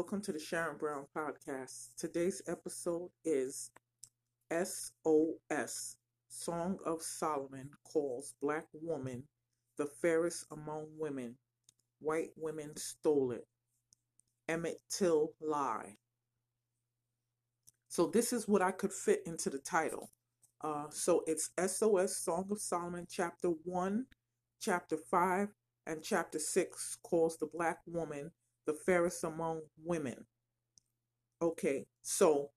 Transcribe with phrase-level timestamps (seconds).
[0.00, 1.88] welcome to the Sharon Brown Podcast.
[1.98, 3.70] Today's episode is
[4.50, 5.96] SOS
[6.30, 9.24] Song of Solomon calls Black Woman
[9.76, 11.36] the fairest among women.
[11.98, 13.46] White women stole it.
[14.48, 15.96] Emmett Till lie.
[17.90, 20.10] So, this is what I could fit into the title.
[20.62, 24.06] Uh, so, it's SOS Song of Solomon, chapter 1,
[24.62, 25.48] chapter 5,
[25.86, 28.30] and chapter 6 calls the Black Woman
[28.70, 30.26] the fairest among women.
[31.42, 32.50] Okay, so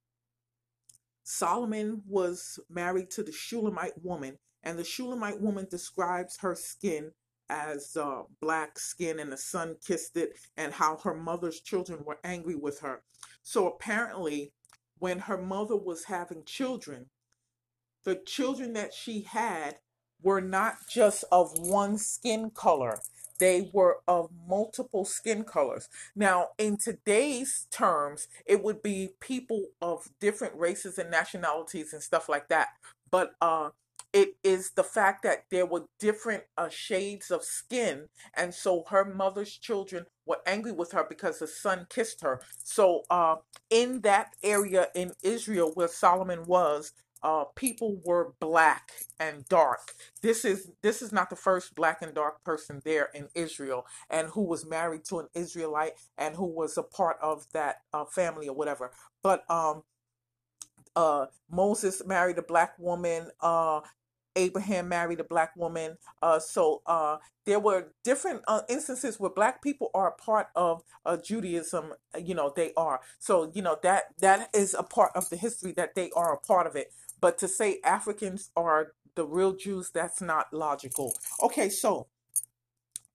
[1.23, 7.11] Solomon was married to the Shulamite woman, and the Shulamite woman describes her skin
[7.49, 12.19] as uh, black skin, and the sun kissed it, and how her mother's children were
[12.23, 13.01] angry with her.
[13.41, 14.53] So apparently,
[14.99, 17.07] when her mother was having children,
[18.03, 19.77] the children that she had
[20.21, 22.99] were not just of one skin color
[23.43, 25.89] they were of multiple skin colors.
[26.15, 32.29] Now, in today's terms, it would be people of different races and nationalities and stuff
[32.29, 32.69] like that.
[33.11, 33.71] But uh,
[34.13, 39.03] it is the fact that there were different uh, shades of skin, and so her
[39.03, 42.39] mother's children were angry with her because the sun kissed her.
[42.63, 43.37] So, uh,
[43.69, 49.93] in that area in Israel where Solomon was, uh, people were black and dark.
[50.21, 54.29] This is this is not the first black and dark person there in Israel, and
[54.29, 58.47] who was married to an Israelite and who was a part of that uh, family
[58.49, 58.91] or whatever.
[59.23, 59.83] But um,
[60.95, 63.31] uh, Moses married a black woman.
[63.41, 63.81] Uh,
[64.35, 65.99] Abraham married a black woman.
[66.23, 70.83] Uh, so uh, there were different uh, instances where black people are a part of
[71.05, 71.93] uh, Judaism.
[72.19, 73.01] You know they are.
[73.19, 76.39] So you know that that is a part of the history that they are a
[76.39, 76.93] part of it.
[77.23, 81.13] But to say Africans are the real Jews, that's not logical.
[81.41, 82.07] Okay, so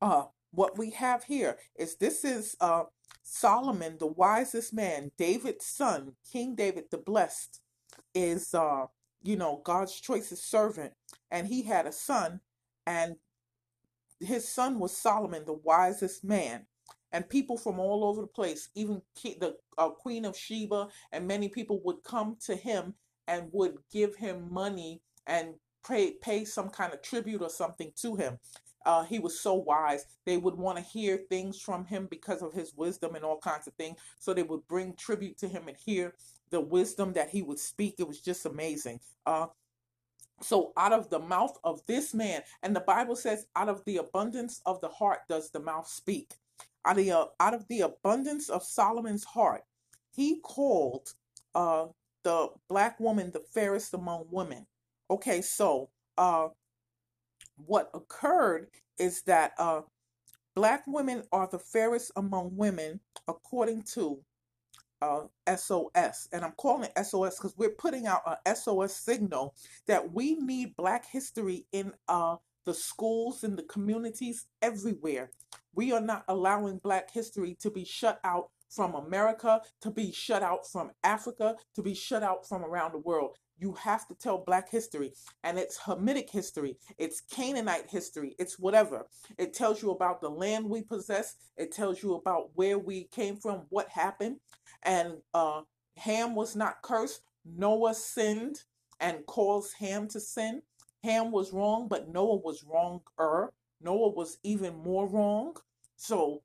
[0.01, 2.85] uh, what we have here is this is uh,
[3.23, 7.61] Solomon, the wisest man, David's son, King David the blessed,
[8.15, 8.87] is uh,
[9.23, 10.95] you know God's choicest servant,
[11.31, 12.41] and he had a son,
[12.87, 13.17] and
[14.21, 16.65] his son was Solomon, the wisest man.
[17.13, 21.51] And people from all over the place, even the uh, Queen of Sheba, and many
[21.51, 22.95] people would come to him
[23.29, 25.55] and would give him money and
[25.87, 28.39] pay pay some kind of tribute or something to him.
[28.87, 30.07] Uh, he was so wise.
[30.25, 33.67] They would want to hear things from him because of his wisdom and all kinds
[33.67, 33.99] of things.
[34.19, 36.15] So they would bring tribute to him and hear
[36.51, 37.97] the wisdom that he would speak.
[37.99, 39.01] It was just amazing.
[39.27, 39.49] Uh,
[40.41, 43.99] so out of the mouth of this man, and the Bible says, out of the
[43.99, 46.35] abundance of the heart does the mouth speak.
[46.87, 49.63] Out of the, uh, out of the abundance of Solomon's heart,
[50.15, 51.13] he called
[51.55, 51.87] uh,
[52.29, 54.67] the black woman the fairest among women.
[55.11, 56.49] Okay, so uh,
[57.57, 58.67] what occurred
[58.99, 59.81] is that uh,
[60.55, 64.19] black women are the fairest among women according to
[65.01, 65.23] uh,
[65.57, 66.29] SOS.
[66.31, 69.55] And I'm calling SOS because we're putting out a SOS signal
[69.87, 75.31] that we need black history in uh, the schools, in the communities, everywhere.
[75.75, 80.43] We are not allowing black history to be shut out from America, to be shut
[80.43, 83.37] out from Africa, to be shut out from around the world.
[83.59, 85.13] You have to tell Black history,
[85.43, 89.07] and it's Hamitic history, it's Canaanite history, it's whatever.
[89.37, 93.37] It tells you about the land we possess, it tells you about where we came
[93.37, 94.37] from, what happened.
[94.85, 95.63] And uh,
[95.97, 98.59] Ham was not cursed, Noah sinned
[99.01, 100.63] and caused Ham to sin.
[101.05, 103.53] Ham was wrong, but Noah was wronger.
[103.81, 105.55] Noah was even more wrong.
[105.97, 106.43] So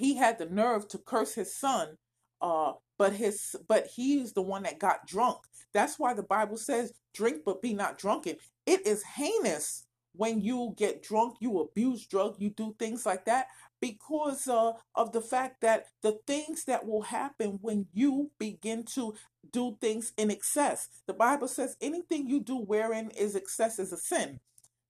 [0.00, 1.96] he had the nerve to curse his son
[2.40, 5.38] uh but his but he's the one that got drunk.
[5.72, 8.36] That's why the bible says drink but be not drunken.
[8.66, 13.46] It is heinous when you get drunk you abuse drug you do things like that
[13.80, 19.14] because uh, of the fact that the things that will happen when you begin to
[19.52, 20.88] do things in excess.
[21.06, 24.40] The bible says anything you do wherein is excess is a sin.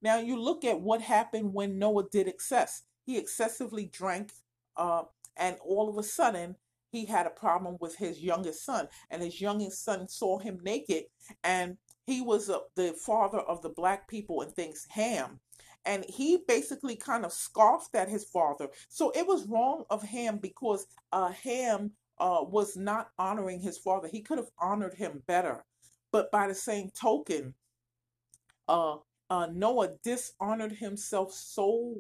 [0.03, 2.83] Now you look at what happened when noah did excess.
[3.07, 4.33] He excessively drank
[4.81, 5.03] uh,
[5.37, 6.57] and all of a sudden
[6.91, 11.05] he had a problem with his youngest son and his youngest son saw him naked
[11.45, 15.39] and he was uh, the father of the black people and things ham.
[15.85, 18.69] And he basically kind of scoffed at his father.
[18.89, 24.09] So it was wrong of ham because uh, ham uh, was not honoring his father.
[24.09, 25.65] He could have honored him better.
[26.13, 27.55] But by the same token
[28.69, 28.97] uh,
[29.31, 31.95] uh, noah dishonored himself so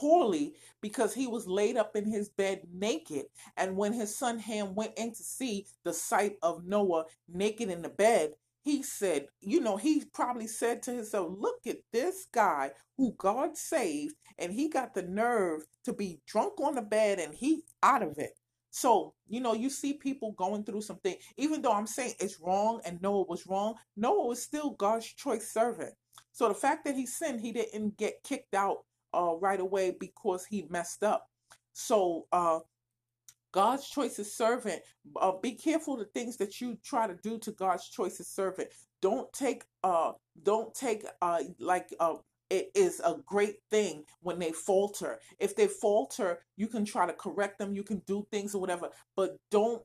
[0.00, 3.26] poorly because he was laid up in his bed naked.
[3.58, 7.82] And when his son Ham went in to see the sight of Noah naked in
[7.82, 8.32] the bed,
[8.62, 13.56] he said, you know, he probably said to himself, look at this guy who God
[13.56, 18.02] saved, and he got the nerve to be drunk on the bed and he out
[18.02, 18.32] of it.
[18.70, 22.80] So, you know, you see people going through something, even though I'm saying it's wrong
[22.84, 25.92] and Noah was wrong, Noah was still God's choice servant.
[26.32, 30.44] So the fact that he sinned, he didn't get kicked out uh, right away because
[30.46, 31.28] he messed up.
[31.72, 32.60] So uh,
[33.52, 34.82] God's choice servant,
[35.20, 38.68] uh, be careful the things that you try to do to God's choice servant.
[39.02, 40.12] Don't take uh
[40.42, 42.16] don't take uh like uh
[42.50, 45.20] it is a great thing when they falter.
[45.38, 48.90] If they falter, you can try to correct them, you can do things or whatever,
[49.16, 49.82] but don't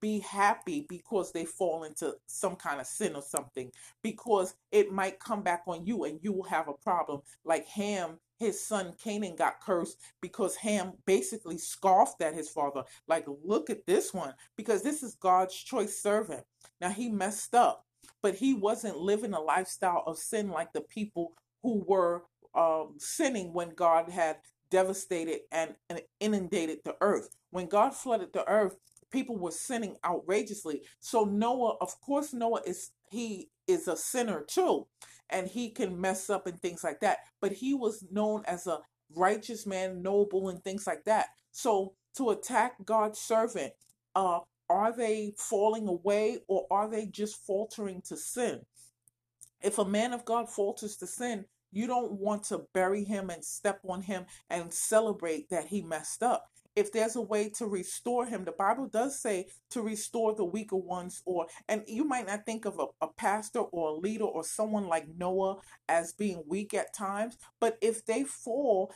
[0.00, 3.70] be happy because they fall into some kind of sin or something
[4.02, 8.18] because it might come back on you and you will have a problem like ham
[8.38, 13.86] his son canaan got cursed because ham basically scoffed at his father like look at
[13.86, 16.44] this one because this is god's choice servant
[16.80, 17.84] now he messed up
[18.22, 21.32] but he wasn't living a lifestyle of sin like the people
[21.62, 22.24] who were
[22.54, 24.38] um, sinning when God had
[24.70, 27.30] devastated and, and inundated the earth.
[27.50, 28.76] When God flooded the earth,
[29.10, 30.82] people were sinning outrageously.
[31.00, 34.86] So Noah, of course, Noah is he is a sinner too,
[35.30, 37.18] and he can mess up and things like that.
[37.40, 38.80] But he was known as a
[39.14, 41.26] righteous man, noble, and things like that.
[41.52, 43.72] So to attack God's servant,
[44.14, 44.40] uh,
[44.70, 48.60] are they falling away or are they just faltering to sin?
[49.62, 53.44] If a man of God falters to sin, you don't want to bury him and
[53.44, 56.50] step on him and celebrate that he messed up.
[56.78, 60.76] If there's a way to restore him, the Bible does say to restore the weaker
[60.76, 64.44] ones, or and you might not think of a, a pastor or a leader or
[64.44, 65.56] someone like Noah
[65.88, 68.92] as being weak at times, but if they fall,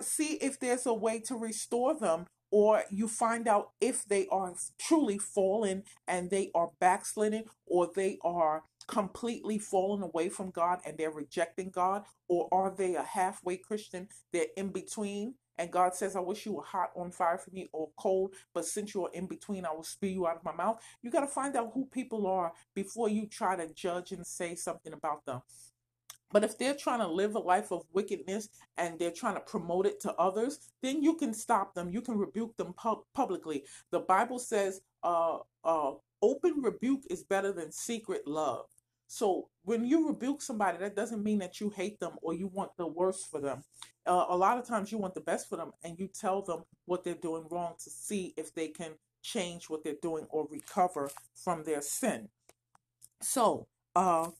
[0.00, 4.52] see if there's a way to restore them or you find out if they are
[4.78, 10.98] truly fallen and they are backsliding or they are completely fallen away from God and
[10.98, 16.16] they're rejecting God or are they a halfway Christian they're in between and God says
[16.16, 19.26] I wish you were hot on fire for me or cold but since you're in
[19.26, 21.86] between I will spew you out of my mouth you got to find out who
[21.86, 25.42] people are before you try to judge and say something about them
[26.32, 28.48] but if they're trying to live a life of wickedness
[28.78, 31.90] and they're trying to promote it to others, then you can stop them.
[31.90, 33.64] You can rebuke them pu- publicly.
[33.90, 35.92] The Bible says, uh, uh,
[36.22, 38.66] open rebuke is better than secret love.
[39.08, 42.72] So when you rebuke somebody, that doesn't mean that you hate them or you want
[42.78, 43.62] the worst for them.
[44.06, 46.64] Uh, a lot of times you want the best for them and you tell them
[46.86, 51.10] what they're doing wrong to see if they can change what they're doing or recover
[51.34, 52.28] from their sin.
[53.20, 54.30] So, uh,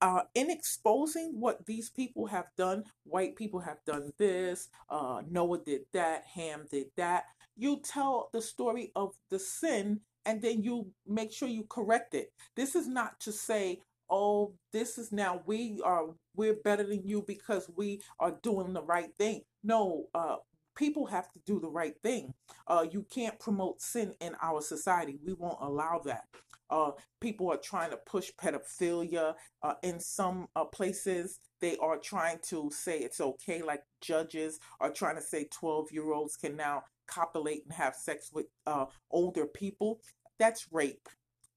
[0.00, 5.58] uh, in exposing what these people have done, white people have done this, uh, Noah
[5.64, 7.24] did that, Ham did that.
[7.56, 12.32] You tell the story of the sin and then you make sure you correct it.
[12.56, 13.80] This is not to say,
[14.14, 16.06] oh, this is now we are
[16.36, 19.42] we're better than you because we are doing the right thing.
[19.64, 20.36] No, uh,
[20.76, 22.32] people have to do the right thing.
[22.68, 25.18] Uh, you can't promote sin in our society.
[25.26, 26.24] We won't allow that.
[26.70, 31.40] Uh, people are trying to push pedophilia uh, in some uh, places.
[31.60, 36.12] They are trying to say it's okay, like judges are trying to say 12 year
[36.12, 40.00] olds can now copulate and have sex with uh, older people.
[40.38, 41.08] That's rape.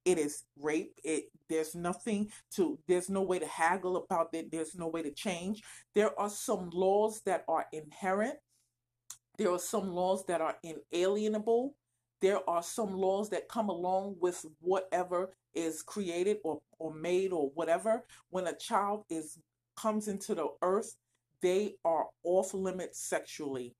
[0.07, 0.93] It is rape.
[1.03, 4.51] It there's nothing to there's no way to haggle about it.
[4.51, 5.61] There's no way to change.
[5.93, 8.35] There are some laws that are inherent.
[9.37, 11.75] There are some laws that are inalienable
[12.21, 17.51] there are some laws that come along with whatever is created or, or made or
[17.53, 18.03] whatever.
[18.29, 19.37] When a child is
[19.75, 20.95] comes into the earth,
[21.41, 23.75] they are off limits sexually.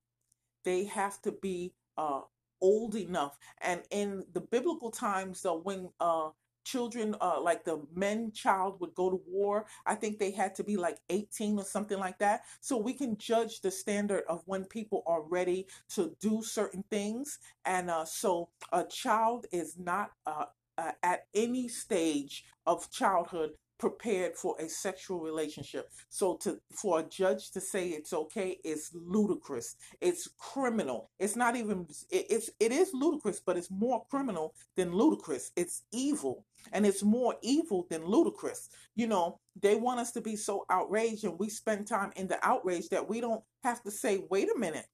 [0.64, 2.22] They have to be uh,
[2.62, 3.38] old enough.
[3.62, 6.30] And in the biblical times, though, when uh,
[6.68, 9.66] children, uh, like the men child would go to war.
[9.86, 12.42] I think they had to be like 18 or something like that.
[12.60, 17.40] So we can judge the standard of when people are ready to do certain things.
[17.64, 20.46] And uh, so a child is not uh,
[20.78, 25.90] uh at any stage of childhood prepared for a sexual relationship.
[26.10, 29.76] So to for a judge to say it's okay is ludicrous.
[30.02, 31.12] It's criminal.
[31.20, 35.52] It's not even it, it's it is ludicrous, but it's more criminal than ludicrous.
[35.56, 38.70] It's evil and it's more evil than ludicrous.
[38.96, 42.40] You know, they want us to be so outraged and we spend time in the
[42.46, 44.86] outrage that we don't have to say, "Wait a minute.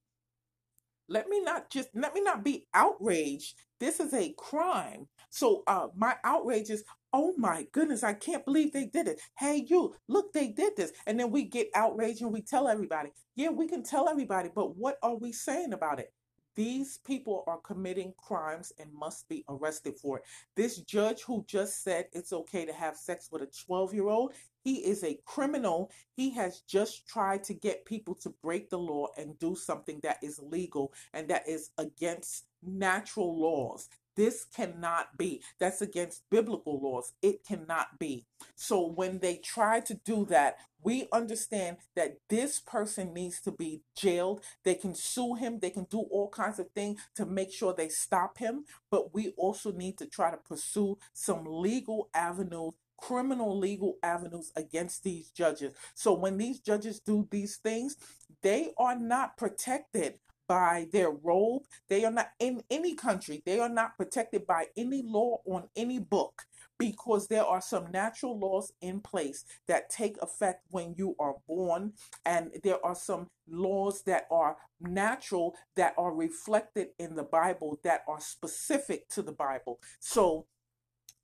[1.10, 3.56] Let me not just let me not be outraged.
[3.80, 5.08] This is a crime.
[5.30, 9.22] So uh my outrage is, oh my goodness, I can't believe they did it.
[9.38, 10.91] Hey you, look, they did this.
[11.05, 13.12] And then we get outraged and we tell everybody.
[13.36, 16.12] Yeah, we can tell everybody, but what are we saying about it?
[16.55, 20.24] These people are committing crimes and must be arrested for it.
[20.55, 24.34] This judge who just said it's okay to have sex with a 12 year old,
[24.63, 25.91] he is a criminal.
[26.15, 30.17] He has just tried to get people to break the law and do something that
[30.22, 33.89] is legal and that is against natural laws.
[34.15, 35.41] This cannot be.
[35.60, 37.13] That's against biblical laws.
[37.22, 38.25] It cannot be.
[38.55, 43.82] So when they try to do that, we understand that this person needs to be
[43.96, 44.43] jailed.
[44.63, 47.89] They can sue him, they can do all kinds of things to make sure they
[47.89, 48.65] stop him.
[48.91, 55.03] But we also need to try to pursue some legal avenues criminal legal avenues against
[55.03, 55.74] these judges.
[55.93, 57.98] So when these judges do these things,
[58.41, 60.20] they are not protected
[60.53, 61.63] by their robe.
[61.89, 63.41] They are not in any country.
[63.43, 66.43] They are not protected by any law on any book
[66.77, 71.93] because there are some natural laws in place that take effect when you are born
[72.24, 78.03] and there are some laws that are natural that are reflected in the Bible that
[78.07, 79.79] are specific to the Bible.
[80.00, 80.45] So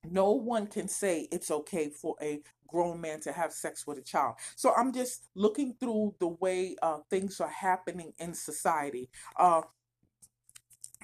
[0.08, 4.02] no one can say it's okay for a grown man to have sex with a
[4.02, 4.36] child.
[4.56, 9.10] So I'm just looking through the way uh, things are happening in society.
[9.38, 9.62] Uh,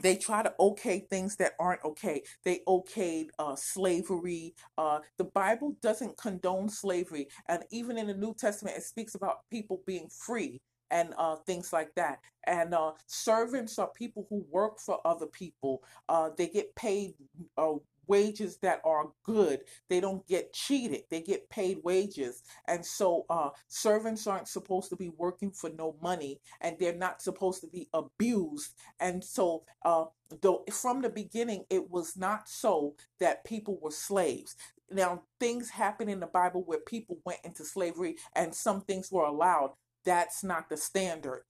[0.02, 2.22] they try to okay things that aren't okay.
[2.44, 4.54] They okayed uh, slavery.
[4.78, 9.50] Uh, the Bible doesn't condone slavery, and even in the New Testament, it speaks about
[9.50, 10.62] people being free
[10.92, 12.20] and uh, things like that.
[12.46, 15.82] And uh, servants are people who work for other people.
[16.10, 17.14] Uh, they get paid
[17.58, 17.74] uh,
[18.08, 19.62] wages that are good.
[19.90, 21.04] They don't get cheated.
[21.10, 22.44] They get paid wages.
[22.68, 27.22] And so uh, servants aren't supposed to be working for no money and they're not
[27.22, 28.74] supposed to be abused.
[29.00, 30.06] And so uh,
[30.42, 34.56] though from the beginning, it was not so that people were slaves.
[34.92, 39.26] Now, things happen in the Bible where people went into slavery and some things were
[39.26, 39.72] allowed.
[40.06, 41.44] That's not the standard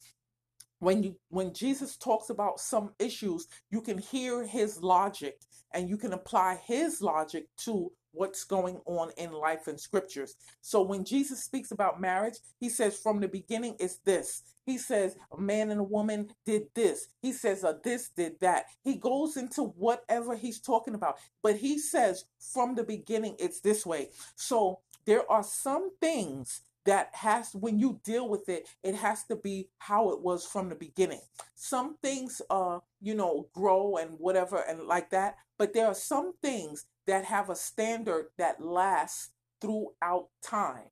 [0.80, 5.40] when you when Jesus talks about some issues, you can hear his logic
[5.76, 10.36] and you can apply his logic to what's going on in life and scriptures.
[10.62, 14.44] So when Jesus speaks about marriage, he says from the beginning it's this.
[14.66, 17.08] He says a man and a woman did this.
[17.22, 18.66] He says a this did that.
[18.84, 23.86] He goes into whatever he's talking about, but he says from the beginning it's this
[23.86, 24.10] way.
[24.36, 29.36] So there are some things that has when you deal with it it has to
[29.36, 31.22] be how it was from the beginning
[31.56, 36.34] some things uh you know grow and whatever and like that but there are some
[36.42, 39.30] things that have a standard that lasts
[39.62, 40.90] throughout time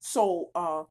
[0.00, 0.82] so uh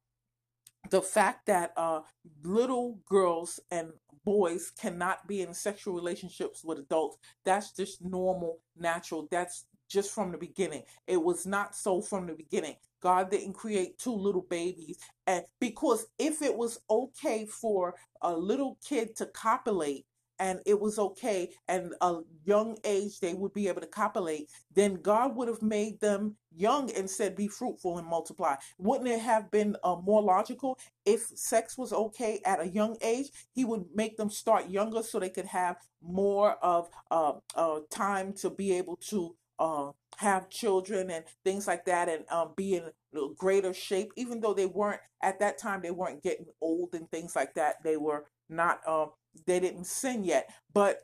[0.90, 2.02] the fact that uh
[2.44, 3.92] little girls and
[4.26, 10.32] boys cannot be in sexual relationships with adults that's just normal natural that's just from
[10.32, 10.84] the beginning.
[11.08, 12.76] It was not so from the beginning.
[13.02, 15.00] God didn't create two little babies.
[15.28, 20.06] And because if it was okay for a little kid to copulate
[20.40, 24.96] and it was okay and a young age they would be able to copulate, then
[24.96, 28.56] God would have made them young and said, Be fruitful and multiply.
[28.78, 33.28] Wouldn't it have been uh, more logical if sex was okay at a young age?
[33.52, 38.34] He would make them start younger so they could have more of uh, uh, time
[38.34, 42.90] to be able to uh, have children and things like that and um, be in
[43.38, 47.36] greater shape even though they weren't at that time they weren't getting old and things
[47.36, 49.12] like that they were not um,
[49.46, 50.50] they didn't sin yet.
[50.74, 51.02] But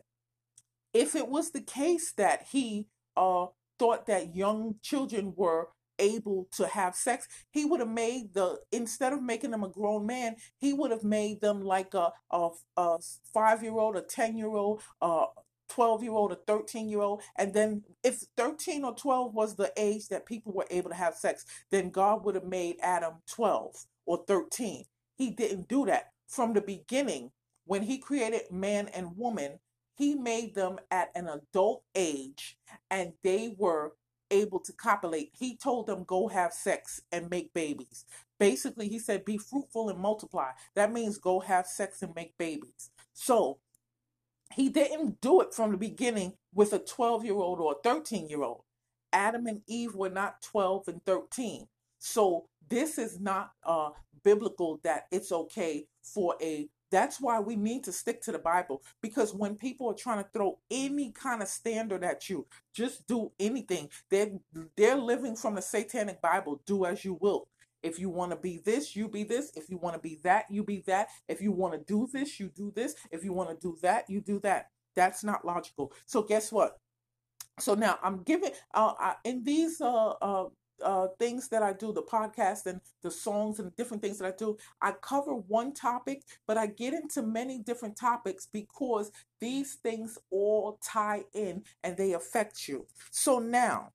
[0.93, 3.47] if it was the case that he uh,
[3.79, 9.13] thought that young children were able to have sex he would have made the instead
[9.13, 12.97] of making them a grown man he would have made them like a, a, a
[13.33, 15.25] five year old a ten year old uh,
[15.69, 19.71] 12 year old or 13 year old and then if 13 or 12 was the
[19.77, 23.75] age that people were able to have sex then god would have made adam 12
[24.05, 24.85] or 13
[25.17, 26.11] he didn't do that.
[26.27, 27.31] From the beginning
[27.65, 29.59] when he created man and woman
[29.97, 32.57] he made them at an adult age
[32.91, 33.93] and they were
[34.31, 35.31] able to copulate.
[35.37, 38.05] He told them go have sex and make babies.
[38.39, 40.49] Basically he said be fruitful and multiply.
[40.75, 42.89] That means go have sex and make babies.
[43.13, 43.59] So
[44.55, 48.29] he didn't do it from the beginning with a 12 year old or a 13
[48.29, 48.63] year old.
[49.11, 51.67] Adam and Eve were not 12 and 13.
[51.99, 53.89] So this is not uh,
[54.23, 58.81] biblical that it's okay for a that's why we need to stick to the Bible
[59.01, 63.31] because when people are trying to throw any kind of standard at you, just do
[63.39, 63.89] anything.
[64.09, 64.31] They're
[64.77, 66.61] they're living from the satanic Bible.
[66.65, 67.49] Do as you will.
[67.85, 69.51] If you want to be this, you be this.
[69.55, 71.09] If you want to be that, you be that.
[71.27, 72.95] If you want to do this, you do this.
[73.11, 74.71] If you want to do that, you do that.
[74.95, 75.93] That's not logical.
[76.07, 76.79] So guess what?
[77.59, 80.45] So now I'm giving uh, I, in these uh, uh,
[80.83, 84.35] uh, things that I do, the podcast and the songs and different things that I
[84.35, 90.17] do, I cover one topic, but I get into many different topics because these things
[90.31, 92.87] all tie in and they affect you.
[93.11, 93.91] So now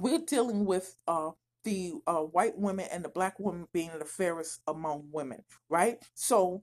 [0.00, 1.30] we're dealing with uh,
[1.68, 6.02] the uh, white women and the black women being the fairest among women, right?
[6.14, 6.62] So,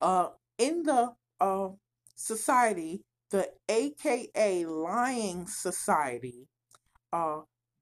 [0.00, 1.68] uh, in the uh,
[2.16, 6.48] society, the AKA lying society,
[7.12, 7.40] uh,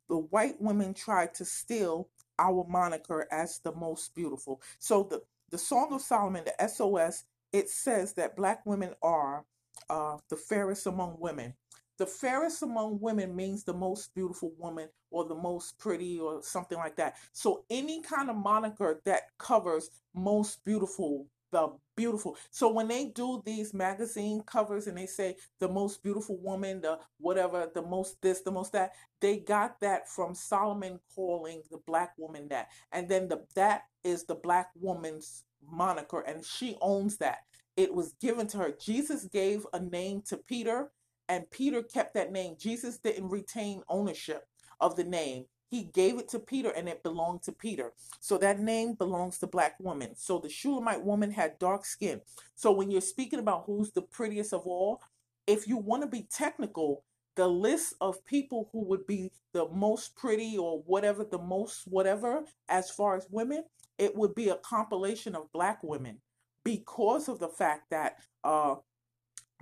[0.09, 2.09] the white women tried to steal
[2.41, 4.61] our moniker as the most beautiful.
[4.81, 9.45] So the the Song of Solomon, the SOS, it says that black women are
[9.89, 11.55] uh, the fairest among women.
[12.01, 16.79] The fairest among women means the most beautiful woman or the most pretty or something
[16.79, 17.17] like that.
[17.35, 22.39] So any kind of moniker that covers most beautiful, the beautiful.
[22.51, 27.01] So when they do these magazine covers and they say the most beautiful woman, the
[27.19, 32.15] whatever, the most this, the most that, they got that from Solomon calling the black
[32.17, 32.69] woman that.
[32.93, 37.41] And then the that is the black woman's moniker and she owns that.
[37.77, 38.73] It was given to her.
[38.81, 40.91] Jesus gave a name to Peter
[41.31, 42.57] and Peter kept that name.
[42.59, 44.49] Jesus didn't retain ownership
[44.81, 45.45] of the name.
[45.71, 47.93] He gave it to Peter and it belonged to Peter.
[48.19, 50.17] So that name belongs to black woman.
[50.17, 52.21] So the Shulamite woman had dark skin.
[52.57, 55.01] So when you're speaking about who's the prettiest of all,
[55.47, 57.05] if you want to be technical,
[57.37, 62.43] the list of people who would be the most pretty or whatever, the most whatever,
[62.69, 63.63] as far as women,
[63.99, 66.19] it would be a compilation of black women
[66.65, 68.75] because of the fact that uh,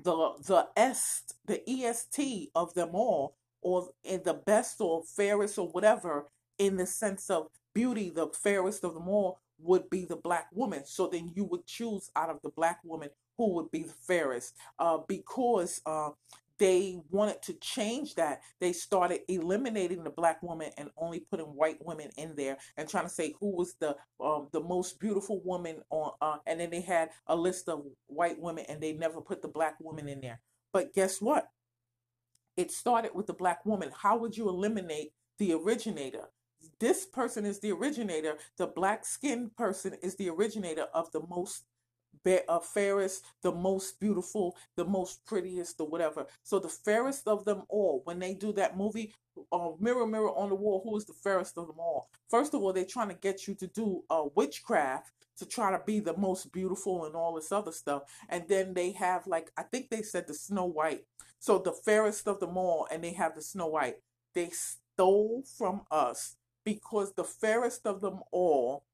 [0.02, 5.68] the the est the est of them all or in the best or fairest or
[5.68, 6.26] whatever
[6.58, 10.84] in the sense of beauty the fairest of them all would be the black woman.
[10.86, 14.54] So then you would choose out of the black woman who would be the fairest.
[14.78, 16.10] Uh, because uh,
[16.58, 18.42] they wanted to change that.
[18.60, 23.04] They started eliminating the black woman and only putting white women in there and trying
[23.04, 26.12] to say who was the um, the most beautiful woman on.
[26.20, 29.48] Uh, and then they had a list of white women and they never put the
[29.48, 30.40] black woman in there.
[30.72, 31.48] But guess what?
[32.56, 33.90] It started with the black woman.
[33.96, 36.30] How would you eliminate the originator?
[36.80, 38.36] This person is the originator.
[38.56, 41.64] The black skinned person is the originator of the most
[42.48, 46.26] uh, fairest, the most beautiful, the most prettiest, or whatever.
[46.42, 49.14] So the fairest of them all, when they do that movie,
[49.52, 52.08] uh, Mirror, Mirror on the Wall, who is the fairest of them all?
[52.28, 55.80] First of all, they're trying to get you to do uh, witchcraft to try to
[55.86, 58.02] be the most beautiful and all this other stuff.
[58.28, 61.04] And then they have, like, I think they said the Snow White.
[61.38, 63.96] So the fairest of them all, and they have the Snow White.
[64.34, 68.84] They stole from us because the fairest of them all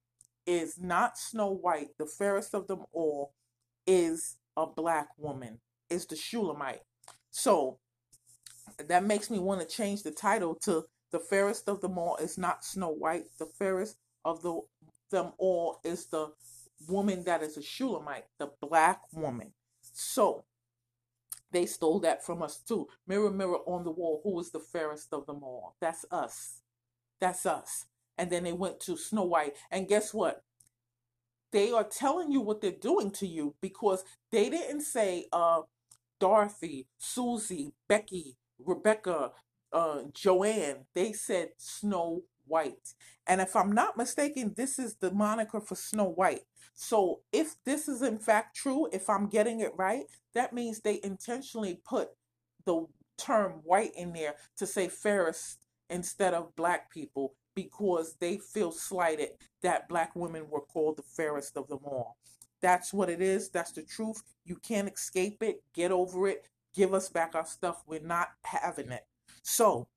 [0.46, 3.32] is not Snow White, the fairest of them all,
[3.86, 5.58] is a black woman,
[5.90, 6.82] is the Shulamite.
[7.30, 7.78] So
[8.88, 12.38] that makes me want to change the title to The Fairest of Them All is
[12.38, 14.60] not Snow White, the fairest of the
[15.10, 16.32] them all is the
[16.88, 19.52] woman that is a Shulamite, the black woman.
[19.80, 20.44] So
[21.52, 22.88] they stole that from us too.
[23.06, 25.76] Mirror, mirror on the wall, who is the fairest of them all?
[25.80, 26.62] That's us.
[27.20, 27.86] That's us
[28.18, 29.54] and then they went to Snow White.
[29.70, 30.42] And guess what?
[31.52, 35.62] They are telling you what they're doing to you because they didn't say uh,
[36.18, 39.30] Dorothy, Susie, Becky, Rebecca,
[39.72, 40.86] uh, Joanne.
[40.94, 42.94] They said Snow White.
[43.26, 46.42] And if I'm not mistaken, this is the moniker for Snow White.
[46.74, 51.00] So if this is in fact true, if I'm getting it right, that means they
[51.04, 52.08] intentionally put
[52.66, 58.72] the term white in there to say fairest instead of black people because they feel
[58.72, 59.30] slighted
[59.62, 62.16] that black women were called the fairest of them all.
[62.60, 63.50] That's what it is.
[63.50, 64.22] That's the truth.
[64.44, 65.62] You can't escape it.
[65.74, 66.48] Get over it.
[66.74, 67.82] Give us back our stuff.
[67.86, 69.06] We're not having it.
[69.42, 69.88] So,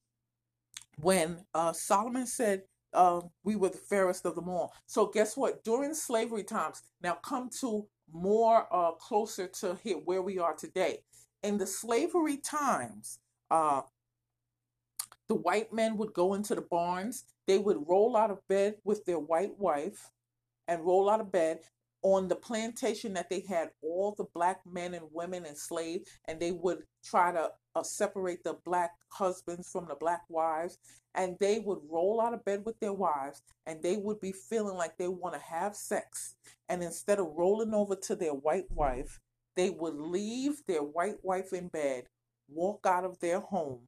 [1.00, 5.64] when uh, Solomon said uh, we were the fairest of them all, so guess what?
[5.64, 11.00] During slavery times, now come to more uh, closer to here where we are today.
[11.44, 13.82] In the slavery times, uh,
[15.28, 17.26] the white men would go into the barns.
[17.48, 20.12] They would roll out of bed with their white wife
[20.68, 21.62] and roll out of bed
[22.04, 26.52] on the plantation that they had all the black men and women enslaved, and they
[26.52, 30.78] would try to uh, separate the black husbands from the black wives.
[31.16, 34.78] And they would roll out of bed with their wives, and they would be feeling
[34.78, 36.36] like they want to have sex.
[36.70, 39.20] And instead of rolling over to their white wife,
[39.56, 42.04] they would leave their white wife in bed,
[42.48, 43.88] walk out of their home,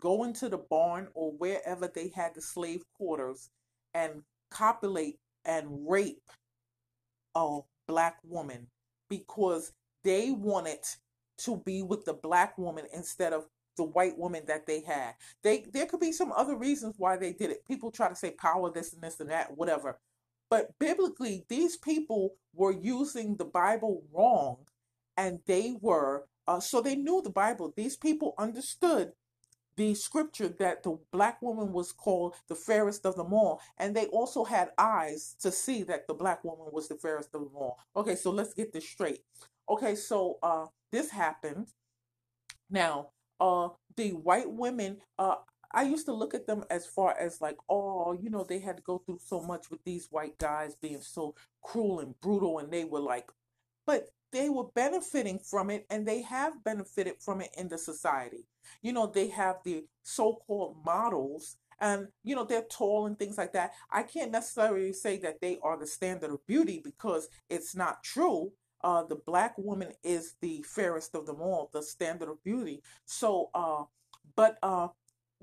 [0.00, 3.50] go into the barn or wherever they had the slave quarters
[3.94, 6.22] and copulate and rape
[7.34, 8.66] a black woman
[9.08, 10.78] because they wanted
[11.38, 15.14] to be with the black woman instead of the white woman that they had.
[15.42, 17.66] They there could be some other reasons why they did it.
[17.66, 19.98] People try to say power this and this and that, whatever.
[20.48, 24.58] But biblically, these people were using the Bible wrong
[25.16, 27.72] and they were uh, so they knew the Bible.
[27.74, 29.12] These people understood
[29.76, 34.06] the scripture that the black woman was called the fairest of them all, and they
[34.06, 37.78] also had eyes to see that the black woman was the fairest of them all.
[37.96, 39.20] Okay, so let's get this straight.
[39.68, 41.66] Okay, so uh, this happened.
[42.70, 43.10] Now,
[43.40, 45.36] uh, the white women, uh,
[45.72, 48.76] I used to look at them as far as like, oh, you know, they had
[48.76, 52.72] to go through so much with these white guys being so cruel and brutal, and
[52.72, 53.30] they were like,
[53.86, 58.46] but they were benefiting from it, and they have benefited from it in the society.
[58.82, 63.52] You know, they have the so-called models and you know they're tall and things like
[63.52, 63.72] that.
[63.90, 68.52] I can't necessarily say that they are the standard of beauty because it's not true.
[68.82, 72.82] Uh, the black woman is the fairest of them all the standard of beauty.
[73.06, 73.84] So uh,
[74.36, 74.88] but uh,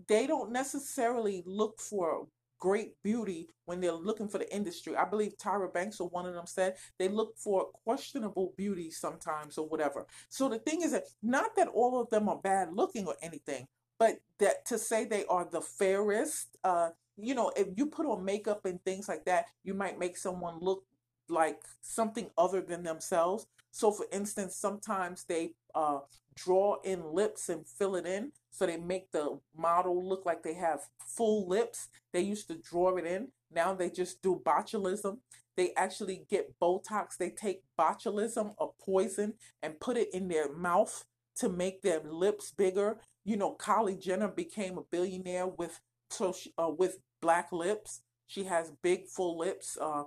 [0.08, 2.28] they don't necessarily look for
[2.62, 4.96] great beauty when they're looking for the industry.
[4.96, 9.58] I believe Tyra Banks or one of them said they look for questionable beauty sometimes
[9.58, 10.06] or whatever.
[10.30, 13.68] So the thing is that not that all of them are bad looking or anything,
[14.00, 18.24] but that to say they are the fairest, uh, you know, if you put on
[18.24, 20.84] makeup and things like that, you might make someone look
[21.28, 23.48] like something other than themselves.
[23.72, 26.00] So, for instance, sometimes they uh,
[26.36, 28.32] draw in lips and fill it in.
[28.52, 31.88] So they make the model look like they have full lips.
[32.14, 33.30] They used to draw it in.
[33.54, 35.20] Now they just do botulism.
[35.58, 37.18] They actually get Botox.
[37.18, 41.06] They take botulism, a poison, and put it in their mouth
[41.38, 42.98] to make their lips bigger.
[43.26, 45.80] You know, Kylie Jenner became a billionaire with
[46.10, 48.02] so she, uh, with black lips.
[48.28, 49.78] She has big full lips.
[49.80, 50.04] Uh,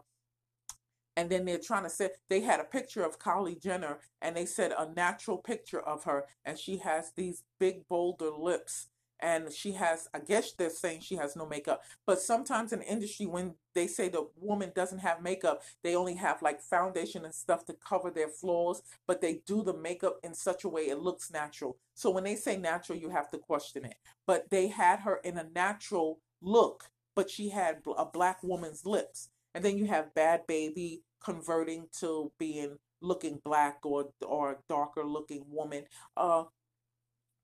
[1.17, 4.47] and then they're trying to say they had a picture of Kylie Jenner and they
[4.47, 8.89] said a natural picture of her and she has these big bolder lips
[9.21, 11.83] and she has I guess they're saying she has no makeup.
[12.07, 16.43] But sometimes in industry when they say the woman doesn't have makeup they only have
[16.43, 20.65] like foundation and stuff to cover their flaws but they do the makeup in such
[20.65, 21.79] a way it looks natural.
[21.95, 23.97] So when they say natural you have to question it.
[24.27, 29.29] But they had her in a natural look but she had a black woman's lips
[29.55, 35.45] and then you have Bhad Bhabie converting to being looking black or or darker looking
[35.49, 35.85] woman.
[36.17, 36.45] Uh,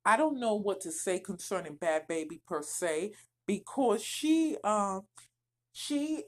[0.04, 3.12] I don't know what to say concerning Bhad Bhabie per se
[3.46, 5.00] because she uh,
[5.72, 6.24] she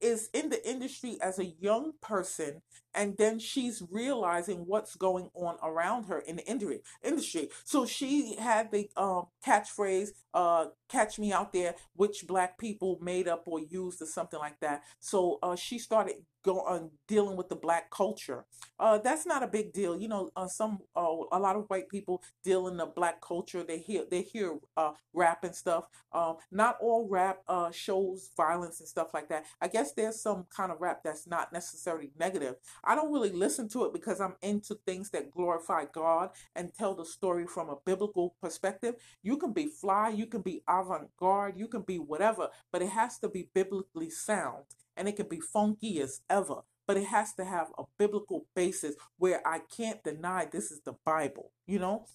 [0.00, 2.62] is in the industry as a young person
[2.94, 8.36] and then she's realizing what's going on around her in the industry industry so she
[8.36, 13.60] had the um, catchphrase uh, catch me out there which black people made up or
[13.60, 17.90] used or something like that so uh, she started go on dealing with the black
[17.90, 18.44] culture.
[18.78, 19.98] Uh, that's not a big deal.
[19.98, 23.64] You know, uh, some uh, a lot of white people deal in the black culture.
[23.64, 25.86] They hear they hear uh, rap and stuff.
[26.12, 29.44] Um, not all rap uh, shows violence and stuff like that.
[29.60, 32.56] I guess there's some kind of rap that's not necessarily negative.
[32.86, 36.94] I don't really listen to it because I'm into things that glorify God and tell
[36.94, 38.94] the story from a biblical perspective.
[39.22, 43.18] You can be fly, you can be avant-garde, you can be whatever, but it has
[43.20, 44.64] to be biblically sound
[44.96, 48.94] and it can be funky as ever, but it has to have a biblical basis
[49.18, 52.06] where I can't deny this is the Bible, you know?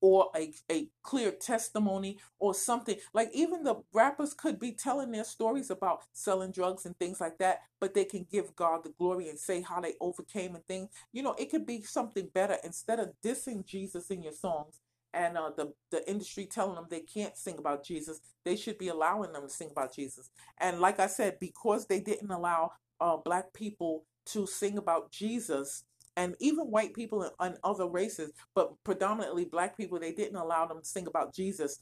[0.00, 2.96] Or a, a clear testimony or something.
[3.14, 7.38] Like even the rappers could be telling their stories about selling drugs and things like
[7.38, 10.90] that, but they can give God the glory and say how they overcame and things.
[11.12, 14.80] You know, it could be something better instead of dissing Jesus in your songs
[15.14, 18.88] and uh, the the industry telling them they can't sing about Jesus, they should be
[18.88, 20.30] allowing them to sing about Jesus.
[20.58, 25.84] And like I said, because they didn't allow uh, black people to sing about Jesus,
[26.18, 30.80] and even white people and, other races, but predominantly black people, they didn't allow them
[30.80, 31.78] to sing about Jesus.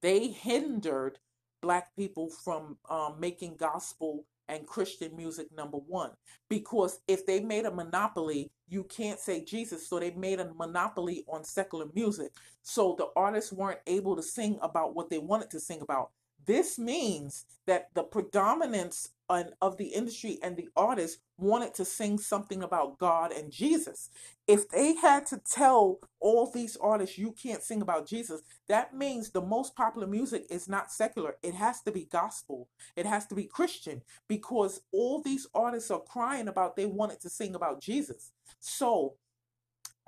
[0.00, 1.18] They hindered
[1.60, 6.10] black people from um, making gospel and Christian music number one.
[6.48, 9.86] Because if they made a monopoly, you can't say Jesus.
[9.86, 12.32] So they made a monopoly on secular music.
[12.62, 16.10] So the artists weren't able to sing about what they wanted to sing about.
[16.46, 22.62] This means that the predominance of the industry and the artists wanted to sing something
[22.62, 24.10] about God and Jesus.
[24.46, 29.30] If they had to tell all these artists you can't sing about Jesus, that means
[29.30, 31.36] the most popular music is not secular.
[31.42, 32.68] It has to be gospel.
[32.96, 37.30] It has to be Christian because all these artists are crying about they wanted to
[37.30, 38.32] sing about Jesus.
[38.60, 39.14] So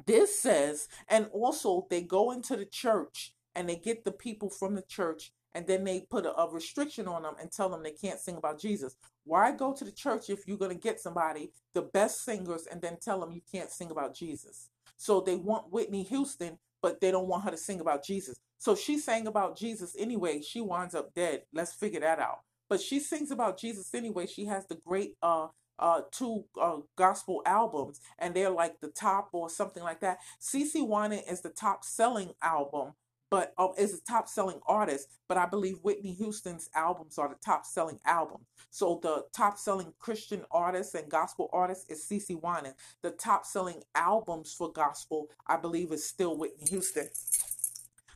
[0.06, 4.74] this says, and also they go into the church and they get the people from
[4.74, 7.90] the church and then they put a, a, restriction on them and tell them they
[7.90, 8.94] can't sing about Jesus.
[9.24, 12.82] Why go to the church if you're going to get somebody, the best singers, and
[12.82, 14.68] then tell them you can't sing about Jesus?
[14.98, 18.36] So they want Whitney Houston, but they don't want her to sing about Jesus.
[18.58, 20.42] So she sang about Jesus anyway.
[20.42, 21.44] She winds up dead.
[21.54, 22.40] Let's figure that out.
[22.68, 24.26] But she sings about Jesus anyway.
[24.26, 29.30] She has the great uh uh two uh gospel albums and they're like the top
[29.32, 30.18] or something like that.
[30.40, 32.92] CeCe Winans is the top selling album
[33.30, 35.08] but um, is a top selling artist.
[35.28, 38.42] But I believe Whitney Houston's albums are the top selling album.
[38.70, 42.74] So the top selling Christian artist and gospel artist is CeCe Winans.
[43.02, 47.08] The top selling albums for gospel, I believe, is still Whitney Houston.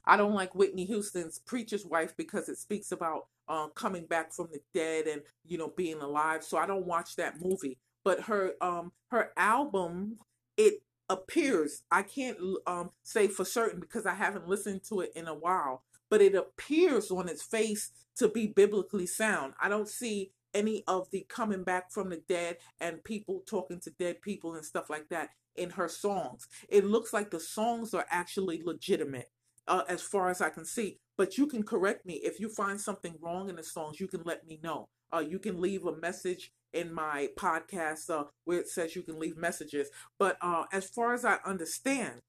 [0.04, 4.48] I don't like Whitney Houston's Preacher's Wife because it speaks about uh, coming back from
[4.52, 6.44] the dead and you know being alive.
[6.44, 7.78] So I don't watch that movie.
[8.04, 10.18] But her um her album
[10.56, 15.28] it appears I can't um say for certain because I haven't listened to it in
[15.28, 19.54] a while, but it appears on its face to be biblically sound.
[19.60, 23.90] I don't see any of the coming back from the dead and people talking to
[23.90, 26.48] dead people and stuff like that in her songs.
[26.68, 29.30] It looks like the songs are actually legitimate
[29.68, 30.98] uh, as far as I can see.
[31.16, 34.00] But you can correct me if you find something wrong in the songs.
[34.00, 34.88] You can let me know.
[35.12, 39.18] Uh, you can leave a message in my podcast uh, where it says you can
[39.18, 39.88] leave messages.
[40.18, 42.22] But uh, as far as I understand,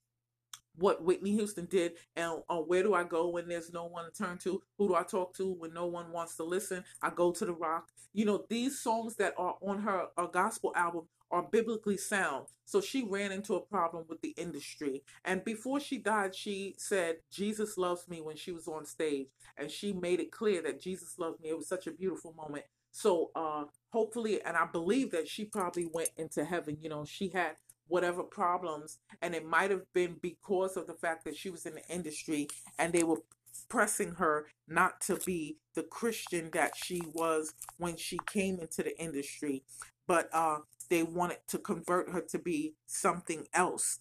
[0.75, 4.11] what Whitney Houston did and uh, where do I go when there's no one to
[4.11, 4.61] turn to?
[4.77, 6.83] Who do I talk to when no one wants to listen?
[7.01, 7.89] I go to the rock.
[8.13, 12.47] You know, these songs that are on her, her gospel album are biblically sound.
[12.65, 15.03] So she ran into a problem with the industry.
[15.23, 19.27] And before she died, she said, Jesus loves me when she was on stage.
[19.57, 21.49] And she made it clear that Jesus loves me.
[21.49, 22.65] It was such a beautiful moment.
[22.91, 26.77] So uh hopefully, and I believe that she probably went into heaven.
[26.81, 27.53] You know, she had
[27.87, 31.75] whatever problems, and it might have been because of the fact that she was in
[31.75, 32.47] the industry
[32.79, 33.21] and they were
[33.69, 38.99] pressing her not to be the Christian that she was when she came into the
[39.01, 39.63] industry,
[40.07, 43.99] but uh, they wanted to convert her to be something else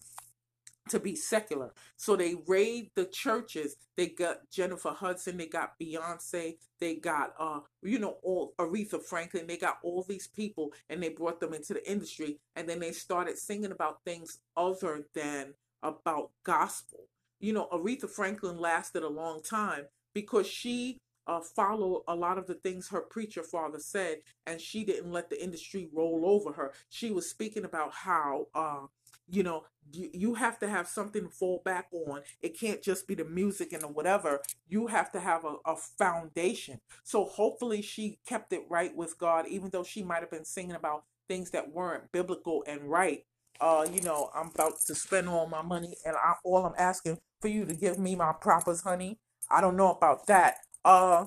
[0.91, 1.73] to be secular.
[1.97, 3.75] So they raid the churches.
[3.97, 9.47] They got Jennifer Hudson, they got Beyonce, they got uh you know all Aretha Franklin,
[9.47, 12.91] they got all these people and they brought them into the industry and then they
[12.91, 17.07] started singing about things other than about gospel.
[17.39, 22.47] You know, Aretha Franklin lasted a long time because she uh, followed a lot of
[22.47, 26.73] the things her preacher father said, and she didn't let the industry roll over her.
[26.89, 28.87] She was speaking about how uh,
[29.29, 32.21] you know you, have to have something to fall back on.
[32.41, 34.39] It can't just be the music and the whatever.
[34.67, 36.79] You have to have a, a foundation.
[37.03, 40.75] So hopefully she kept it right with god even though she might have been singing
[40.75, 43.25] about things that weren't biblical and right.
[43.59, 47.19] Uh you know i'm about to spend all my money and I, all i'm asking
[47.41, 49.19] for you to give me my propers honey.
[49.49, 50.57] I don't know about that.
[50.83, 51.25] Uh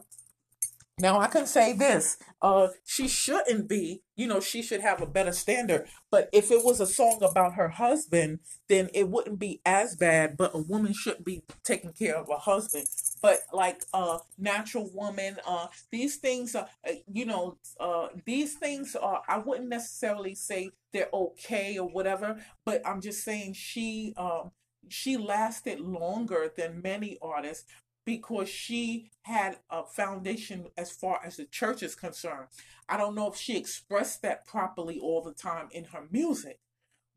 [1.00, 5.06] now I can say this, uh, she shouldn't be, you know, she should have a
[5.06, 5.88] better standard.
[6.10, 10.36] But if it was a song about her husband, then it wouldn't be as bad.
[10.36, 12.86] But a woman shouldn't be taking care of a husband.
[13.20, 18.94] But like uh natural woman, uh these things are uh, you know, uh these things
[18.94, 24.52] are I wouldn't necessarily say they're okay or whatever, but I'm just saying she um
[24.88, 27.64] she lasted longer than many artists
[28.04, 32.48] because she had a foundation as far as the church is concerned.
[32.88, 36.60] I don't know if she expressed that properly all the time in her music,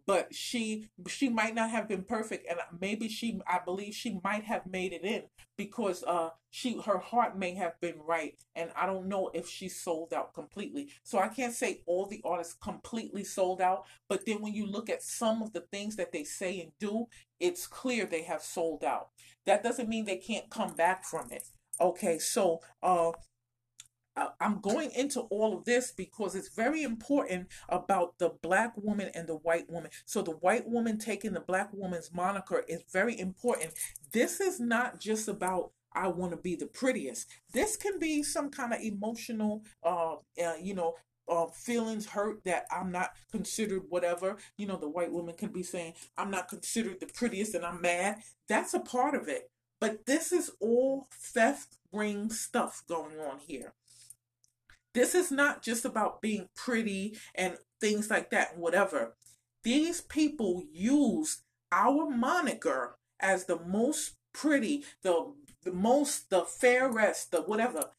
[0.07, 4.45] but she she might not have been perfect and maybe she I believe she might
[4.45, 5.23] have made it in
[5.57, 9.69] because uh she her heart may have been right and I don't know if she
[9.69, 10.89] sold out completely.
[11.03, 14.89] So I can't say all the artists completely sold out, but then when you look
[14.89, 17.07] at some of the things that they say and do,
[17.39, 19.09] it's clear they have sold out.
[19.45, 21.43] That doesn't mean they can't come back from it.
[21.79, 23.11] Okay, so uh
[24.39, 29.27] I'm going into all of this because it's very important about the black woman and
[29.27, 29.91] the white woman.
[30.05, 33.73] So the white woman taking the black woman's moniker is very important.
[34.11, 37.27] This is not just about I want to be the prettiest.
[37.53, 40.93] This can be some kind of emotional, uh, uh you know,
[41.27, 44.37] uh, feelings hurt that I'm not considered whatever.
[44.57, 47.81] You know, the white woman can be saying, I'm not considered the prettiest and I'm
[47.81, 48.21] mad.
[48.47, 49.49] That's a part of it.
[49.79, 53.73] But this is all theft ring stuff going on here.
[54.97, 59.13] This is not just about being pretty and things like that, whatever.
[59.63, 67.43] These people use our moniker as the most pretty, the the most, the fairest, the
[67.43, 67.91] whatever.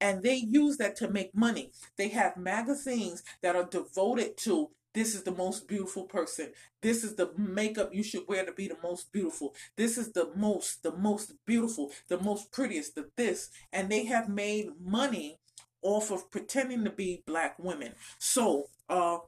[0.00, 1.72] And they use that to make money.
[1.98, 6.52] They have magazines that are devoted to this is the most beautiful person.
[6.82, 9.56] This is the makeup you should wear to be the most beautiful.
[9.76, 13.50] This is the most, the most beautiful, the most prettiest, the this.
[13.72, 15.40] And they have made money
[15.84, 17.94] off of pretending to be black women.
[18.18, 19.18] So, uh,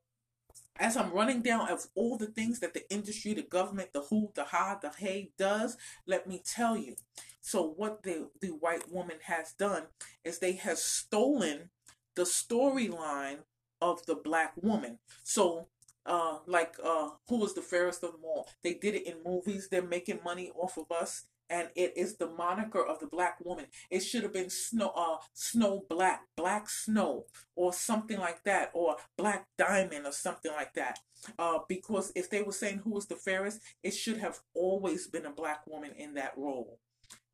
[0.79, 4.31] as I'm running down of all the things that the industry, the government, the who,
[4.35, 6.97] the how, the hey does, let me tell you.
[7.41, 9.85] So what the, the white woman has done
[10.25, 11.71] is they have stolen
[12.15, 13.39] the storyline
[13.81, 14.99] of the black woman.
[15.23, 15.69] So
[16.05, 18.49] uh like uh who was the fairest of them all?
[18.63, 19.69] They did it in movies.
[19.71, 23.67] They're making money off of us and it is the moniker of the black woman.
[23.91, 28.97] It should have been snow, uh, snow black, black snow, or something like that, or
[29.17, 30.99] black diamond, or something like that.
[31.39, 35.27] Uh, because if they were saying who was the fairest, it should have always been
[35.27, 36.79] a black woman in that role.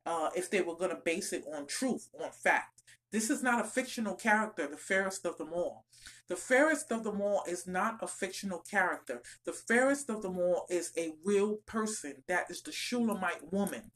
[0.05, 2.81] Uh, if they were going to base it on truth, on fact.
[3.13, 5.85] This is not a fictional character, the fairest of them all.
[6.29, 9.21] The fairest of them all is not a fictional character.
[9.45, 12.23] The fairest of them all is a real person.
[12.27, 13.91] That is the Shulamite woman.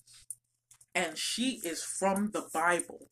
[0.93, 3.09] And she is from the Bible.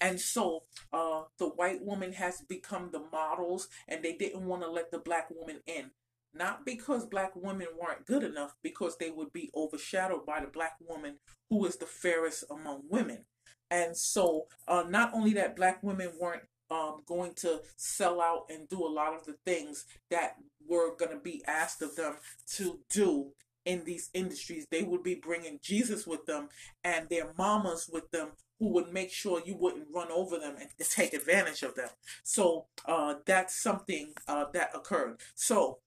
[0.00, 4.68] And so uh, the white woman has become the models, and they didn't want to
[4.68, 5.92] let the black woman in.
[6.34, 10.74] Not because black women weren't good enough, because they would be overshadowed by the black
[10.80, 13.26] woman who is the fairest among women.
[13.70, 18.68] And so, uh, not only that, black women weren't um, going to sell out and
[18.68, 20.36] do a lot of the things that
[20.68, 22.16] were going to be asked of them
[22.54, 23.32] to do
[23.64, 24.66] in these industries.
[24.70, 26.48] They would be bringing Jesus with them
[26.84, 30.70] and their mamas with them who would make sure you wouldn't run over them and
[30.90, 31.88] take advantage of them.
[32.22, 35.20] So uh, that's something uh, that occurred.
[35.34, 35.80] So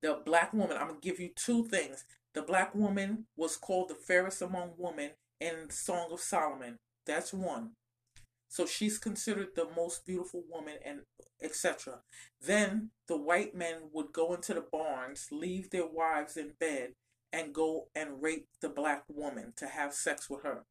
[0.00, 2.04] the black woman, I'm going to give you two things.
[2.34, 5.10] The black woman was called the fairest among women
[5.40, 6.78] in Song of Solomon.
[7.06, 7.72] That's one.
[8.48, 11.00] So she's considered the most beautiful woman and
[11.42, 12.00] etc.
[12.40, 16.94] Then the white men would go into the barns, leave their wives in bed,
[17.32, 20.64] and go and rape the black woman to have sex with her.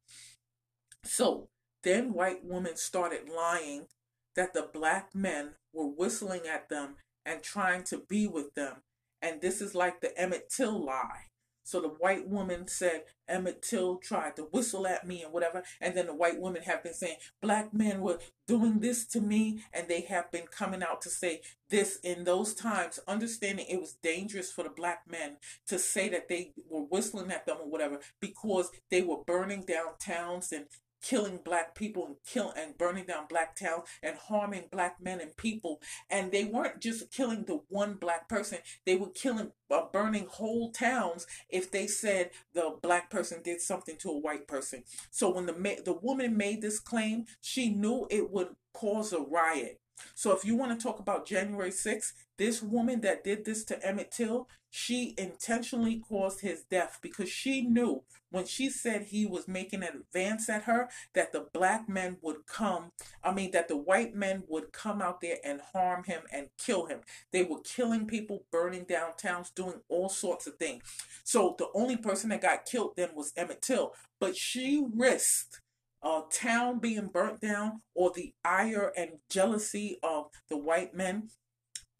[1.04, 1.48] So
[1.84, 3.86] then white women started lying
[4.34, 8.82] that the black men were whistling at them and trying to be with them.
[9.22, 11.27] And this is like the Emmett Till lie.
[11.68, 15.62] So the white woman said Emmett Till tried to whistle at me and whatever.
[15.82, 19.62] And then the white women have been saying black men were doing this to me.
[19.74, 23.98] And they have been coming out to say this in those times, understanding it was
[24.02, 28.00] dangerous for the black men to say that they were whistling at them or whatever
[28.18, 30.64] because they were burning down towns and
[31.02, 35.36] killing black people and kill and burning down black towns and harming black men and
[35.36, 35.80] people.
[36.10, 38.58] And they weren't just killing the one black person.
[38.86, 43.96] They were killing uh, burning whole towns if they said the black person did something
[43.98, 44.84] to a white person.
[45.10, 49.80] So when the the woman made this claim she knew it would cause a riot
[50.14, 53.86] so if you want to talk about January 6th, this woman that did this to
[53.86, 59.48] Emmett Till, she intentionally caused his death because she knew when she said he was
[59.48, 62.92] making an advance at her that the black men would come,
[63.24, 66.86] I mean, that the white men would come out there and harm him and kill
[66.86, 67.00] him.
[67.32, 70.82] They were killing people, burning down towns, doing all sorts of things.
[71.24, 75.60] So the only person that got killed then was Emmett Till, but she risked
[76.02, 81.30] a town being burnt down or the ire and jealousy of the white men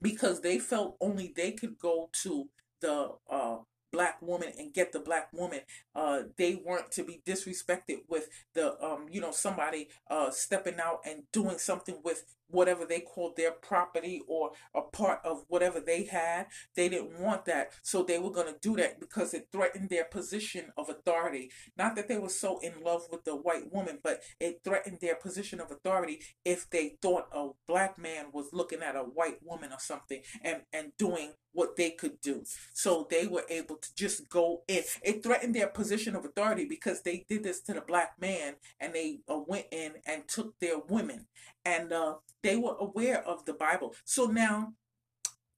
[0.00, 2.48] because they felt only they could go to
[2.80, 3.56] the uh,
[3.92, 5.60] black woman and get the black woman.
[5.94, 11.00] Uh, they weren't to be disrespected with the, um, you know, somebody uh, stepping out
[11.04, 16.04] and doing something with whatever they called their property or a part of whatever they
[16.04, 16.46] had.
[16.74, 17.72] They didn't want that.
[17.82, 21.50] So they were going to do that because it threatened their position of authority.
[21.76, 25.16] Not that they were so in love with the white woman, but it threatened their
[25.16, 29.72] position of authority if they thought a black man was looking at a white woman
[29.72, 32.44] or something and, and doing what they could do.
[32.72, 34.82] So they were able to just go in.
[35.02, 38.94] It threatened their position of authority because they did this to the black man and
[38.94, 41.26] they uh, went in and took their women.
[41.64, 43.94] And uh, they were aware of the Bible.
[44.04, 44.74] So now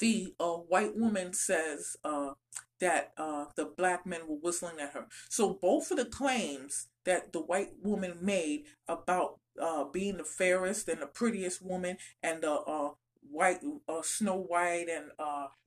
[0.01, 2.33] the uh, white woman says uh,
[2.81, 5.07] that uh, the black men were whistling at her.
[5.29, 10.88] So both of the claims that the white woman made about uh, being the fairest
[10.88, 12.90] and the prettiest woman and the uh,
[13.31, 15.11] white uh, Snow White and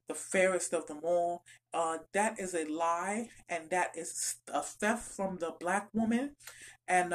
[0.09, 1.43] the fairest of them all,
[2.13, 6.35] that is a lie and that is a theft from the black woman.
[6.87, 7.13] And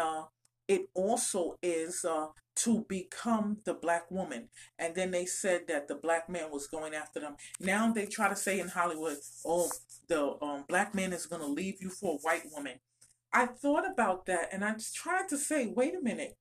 [0.68, 2.26] it also is uh,
[2.56, 4.50] to become the black woman.
[4.78, 7.36] And then they said that the black man was going after them.
[7.58, 9.16] Now they try to say in Hollywood,
[9.46, 9.70] oh,
[10.08, 12.74] the um, black man is going to leave you for a white woman.
[13.32, 16.36] I thought about that and I tried to say, wait a minute.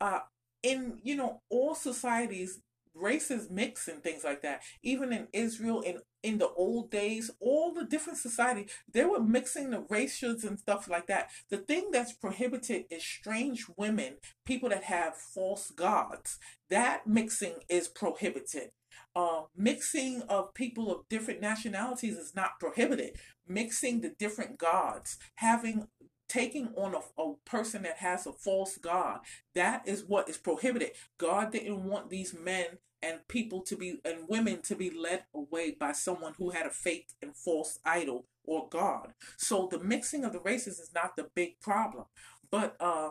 [0.00, 0.20] Uh,
[0.62, 2.60] in, you know, all societies,
[2.94, 4.62] races mix and things like that.
[4.82, 9.70] Even in Israel, in in the old days, all the different society, they were mixing
[9.70, 11.28] the races and stuff like that.
[11.50, 14.14] The thing that's prohibited is strange women,
[14.46, 16.38] people that have false gods.
[16.70, 18.70] That mixing is prohibited.
[19.14, 23.16] Uh, mixing of people of different nationalities is not prohibited.
[23.46, 25.88] Mixing the different gods, having
[26.28, 29.20] taking on a, a, person that has a false god
[29.54, 32.66] that is what is prohibited god didn't want these men
[33.02, 36.70] and people to be and women to be led away by someone who had a
[36.70, 39.12] fake and false idol or God.
[39.36, 42.04] So the mixing of the races is not the big problem.
[42.50, 43.10] But uh,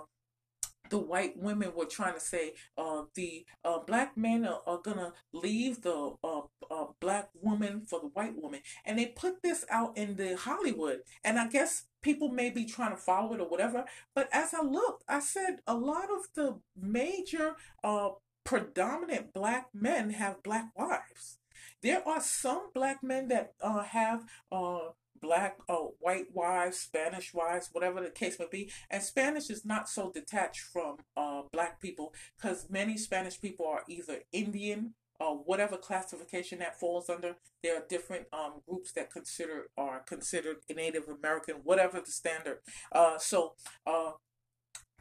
[0.93, 5.11] the white women were trying to say uh, the uh, black men are, are, gonna
[5.33, 9.97] leave the uh, uh, black woman for the white woman, and they put this out
[9.97, 13.85] in the Hollywood, and I guess people may be trying to follow it or whatever.
[14.13, 18.09] But as I looked, I said a lot of the major uh,
[18.43, 21.39] predominant black men have black wives.
[21.81, 24.25] There are some black men that uh, have
[25.23, 28.71] black, uh, white wives, Spanish wives, whatever the case may be.
[28.91, 33.83] And Spanish is not so detached from uh, black people because many Spanish people are
[33.87, 37.37] either Indian or whatever classification that falls under.
[37.63, 42.57] There are different um, groups that consider are considered Native American, whatever the standard.
[42.91, 43.53] Uh, so
[43.87, 44.11] uh,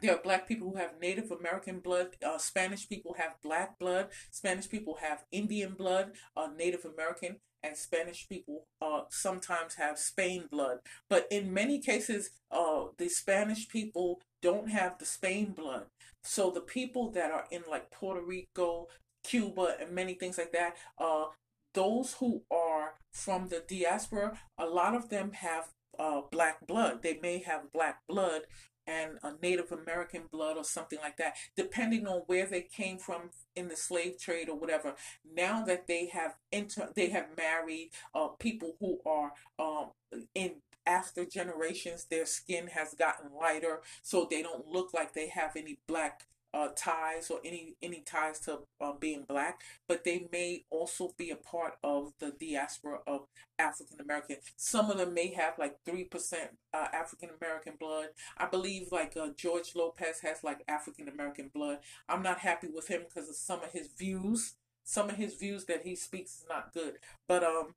[0.01, 2.15] there are black people who have Native American blood.
[2.25, 4.07] Uh, Spanish people have black blood.
[4.31, 6.11] Spanish people have Indian blood.
[6.37, 10.79] Uh, Native American and Spanish people uh, sometimes have Spain blood.
[11.09, 15.85] But in many cases, uh, the Spanish people don't have the Spain blood.
[16.23, 18.87] So the people that are in like Puerto Rico,
[19.23, 21.25] Cuba, and many things like that, uh,
[21.73, 27.01] those who are from the diaspora, a lot of them have uh, black blood.
[27.01, 28.41] They may have black blood,
[28.87, 33.29] and a Native American blood or something like that, depending on where they came from
[33.55, 34.95] in the slave trade or whatever.
[35.35, 39.91] Now that they have inter- they have married uh, people who are um,
[40.35, 40.55] in
[40.85, 45.79] after generations, their skin has gotten lighter, so they don't look like they have any
[45.87, 51.13] black uh, ties or any any ties to uh, being black, but they may also
[51.17, 53.27] be a part of the diaspora of
[53.57, 54.37] African American.
[54.55, 58.07] Some of them may have like three percent uh, African American blood.
[58.37, 61.79] I believe like uh, George Lopez has like African American blood.
[62.07, 64.55] I'm not happy with him because of some of his views.
[64.85, 66.95] Some of his views that he speaks is not good,
[67.27, 67.75] but um.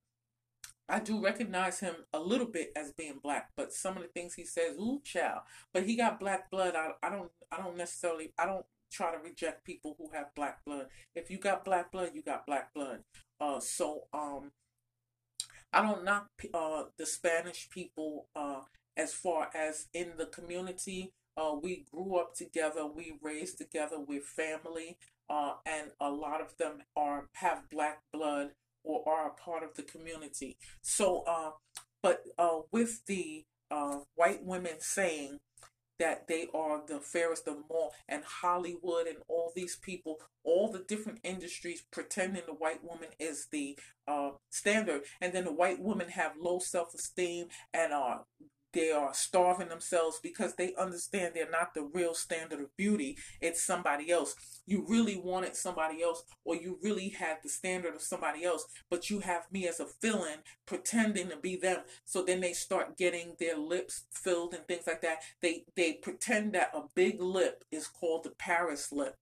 [0.89, 4.35] I do recognize him a little bit as being black, but some of the things
[4.35, 5.41] he says, ooh, child.
[5.73, 6.75] But he got black blood.
[6.77, 10.65] I, I don't, I don't necessarily, I don't try to reject people who have black
[10.65, 10.87] blood.
[11.15, 13.01] If you got black blood, you got black blood.
[13.41, 14.53] Uh, so um,
[15.73, 18.63] I don't knock uh the Spanish people uh
[18.97, 21.13] as far as in the community.
[21.37, 24.97] Uh, we grew up together, we raised together, we're family,
[25.29, 28.53] uh, and a lot of them are have black blood
[28.87, 30.57] or are a part of the community.
[30.81, 31.51] So, uh,
[32.03, 35.39] but uh, with the uh, white women saying
[35.99, 40.85] that they are the fairest of all, and Hollywood and all these people, all the
[40.87, 46.11] different industries pretending the white woman is the uh, standard, and then the white women
[46.11, 48.25] have low self esteem and are
[48.73, 53.17] they are starving themselves because they understand they're not the real standard of beauty.
[53.41, 54.35] It's somebody else.
[54.67, 59.09] You really wanted somebody else, or you really had the standard of somebody else, but
[59.11, 61.79] you have me as a villain pretending to be them.
[62.05, 65.23] So then they start getting their lips filled and things like that.
[65.41, 69.17] They they pretend that a big lip is called the Paris lip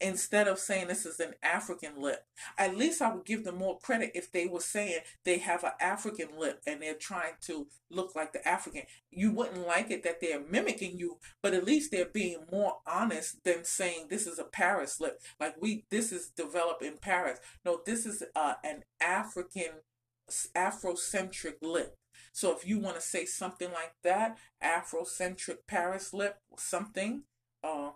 [0.00, 2.24] instead of saying this is an African lip.
[2.58, 5.72] At least I would give them more credit if they were saying they have an
[5.80, 8.82] African lip and they're trying to look like the African.
[9.10, 13.44] You wouldn't like it that they're mimicking you, but at least they're being more honest
[13.44, 15.20] than saying this is a Paris lip.
[15.38, 17.38] Like we, this is developed in Paris.
[17.64, 19.82] No, this is uh, an African,
[20.54, 21.96] Afrocentric lip.
[22.32, 27.24] So if you want to say something like that, Afrocentric Paris lip, something,
[27.64, 27.90] uh,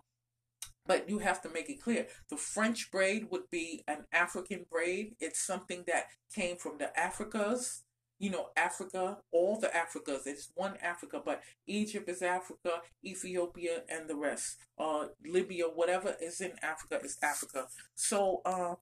[0.87, 2.07] but you have to make it clear.
[2.30, 5.14] The French braid would be an African braid.
[5.20, 7.82] It's something that came from the Africas,
[8.18, 10.26] you know, Africa, all the Africas.
[10.26, 14.57] It's one Africa, but Egypt is Africa, Ethiopia, and the rest.
[14.78, 17.66] Uh, Libya, whatever is in Africa is Africa.
[17.95, 18.74] So, uh,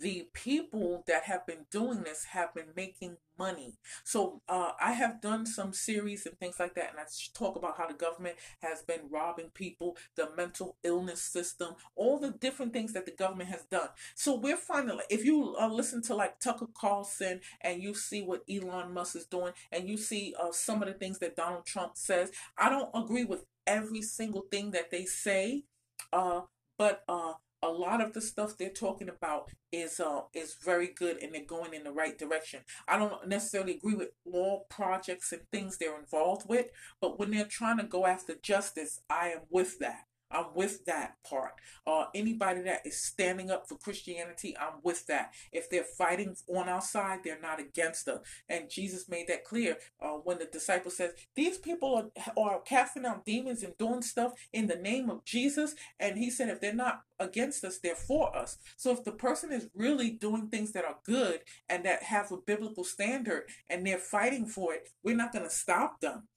[0.00, 3.74] the people that have been doing this have been making money.
[4.04, 7.76] So uh, I have done some series and things like that, and I talk about
[7.76, 12.92] how the government has been robbing people, the mental illness system, all the different things
[12.92, 13.88] that the government has done.
[14.14, 18.44] So we're finding, if you uh, listen to like Tucker Carlson and you see what
[18.50, 21.92] Elon Musk is doing, and you see uh, some of the things that Donald Trump
[21.96, 25.64] says, I don't agree with every single thing that they say,
[26.12, 26.42] uh,
[26.78, 31.22] but uh, a lot of the stuff they're talking about is uh is very good
[31.22, 32.60] and they're going in the right direction.
[32.88, 36.66] I don't necessarily agree with all projects and things they're involved with,
[37.00, 40.09] but when they're trying to go after justice, I am with that.
[40.30, 41.52] I'm with that part.
[41.86, 45.32] Uh, anybody that is standing up for Christianity, I'm with that.
[45.52, 48.20] If they're fighting on our side, they're not against us.
[48.48, 53.04] And Jesus made that clear uh, when the disciple says, These people are, are casting
[53.04, 55.74] out demons and doing stuff in the name of Jesus.
[55.98, 58.58] And he said, If they're not against us, they're for us.
[58.76, 62.36] So if the person is really doing things that are good and that have a
[62.36, 66.28] biblical standard and they're fighting for it, we're not going to stop them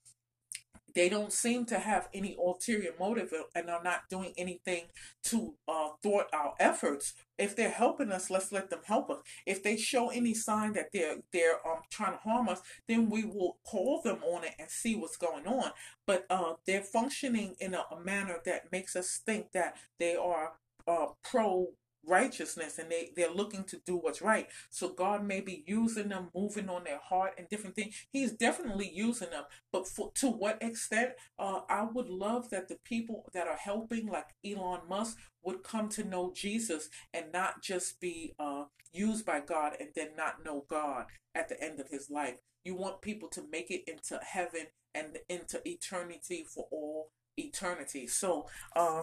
[0.94, 4.84] they don't seem to have any ulterior motive and are not doing anything
[5.24, 7.14] to uh, thwart our efforts.
[7.38, 9.18] If they're helping us, let's let them help us.
[9.44, 13.24] If they show any sign that they're they're um, trying to harm us, then we
[13.24, 15.72] will call them on it and see what's going on.
[16.06, 20.52] But uh, they're functioning in a, a manner that makes us think that they are
[20.86, 21.68] uh, pro
[22.06, 24.48] righteousness and they, they're looking to do what's right.
[24.70, 27.94] So God may be using them, moving on their heart and different things.
[28.12, 29.44] He's definitely using them.
[29.72, 31.10] But for, to what extent?
[31.38, 35.88] Uh, I would love that the people that are helping, like Elon Musk, would come
[35.90, 40.64] to know Jesus and not just be uh, used by God and then not know
[40.68, 42.36] God at the end of his life.
[42.64, 48.06] You want people to make it into heaven and into eternity for all eternity.
[48.06, 49.02] So, uh,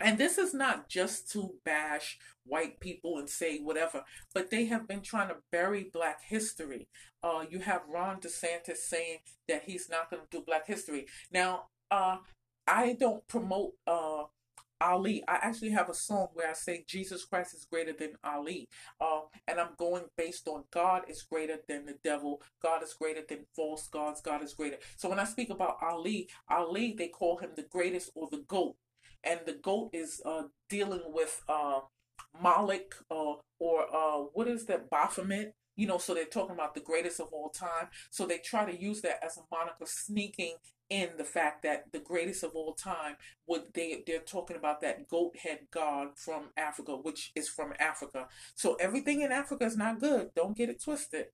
[0.00, 4.04] and this is not just to bash white people and say whatever,
[4.34, 6.88] but they have been trying to bury black history.
[7.22, 11.06] Uh, you have Ron DeSantis saying that he's not going to do black history.
[11.32, 12.18] Now, uh,
[12.66, 14.24] I don't promote uh,
[14.80, 15.24] Ali.
[15.26, 18.68] I actually have a song where I say Jesus Christ is greater than Ali.
[19.00, 22.40] Uh, and I'm going based on God is greater than the devil.
[22.62, 24.20] God is greater than false gods.
[24.20, 24.76] God is greater.
[24.96, 28.76] So when I speak about Ali, Ali, they call him the greatest or the GOAT
[29.24, 31.80] and the goat is uh, dealing with uh,
[32.40, 35.54] Moloch uh, or uh, what is that Baphomet?
[35.76, 37.88] You know, so they're talking about the greatest of all time.
[38.10, 40.54] So they try to use that as a moniker, sneaking
[40.90, 43.16] in the fact that the greatest of all time
[43.46, 48.26] would they they're talking about that goat head god from Africa, which is from Africa.
[48.54, 50.30] So everything in Africa is not good.
[50.34, 51.26] Don't get it twisted.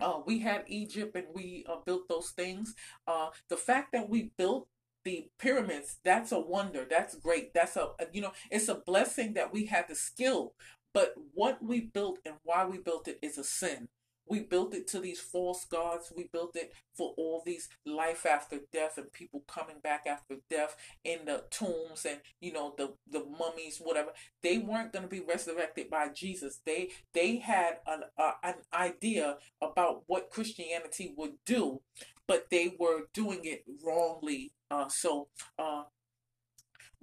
[0.00, 2.74] Uh, we had Egypt and we uh, built those things.
[3.06, 4.66] Uh, the fact that we built
[5.04, 9.52] the pyramids that's a wonder that's great that's a you know it's a blessing that
[9.52, 10.54] we had the skill
[10.92, 13.88] but what we built and why we built it is a sin
[14.28, 16.12] we built it to these false gods.
[16.16, 20.76] We built it for all these life after death and people coming back after death
[21.04, 24.10] in the tombs and you know the the mummies whatever.
[24.42, 26.60] They weren't going to be resurrected by jesus.
[26.64, 28.04] They they had an,
[28.42, 31.80] an idea about what christianity would do
[32.26, 34.52] but they were doing it wrongly.
[34.70, 35.82] Uh, so uh,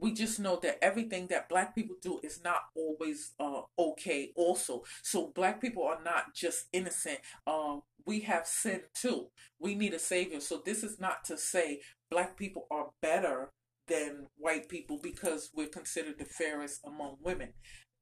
[0.01, 4.83] we just know that everything that black people do is not always uh, okay also.
[5.03, 9.27] So black people are not just innocent um, we have sin too.
[9.59, 10.39] We need a savior.
[10.39, 13.51] So this is not to say black people are better
[13.87, 17.53] than white people because we're considered the fairest among women.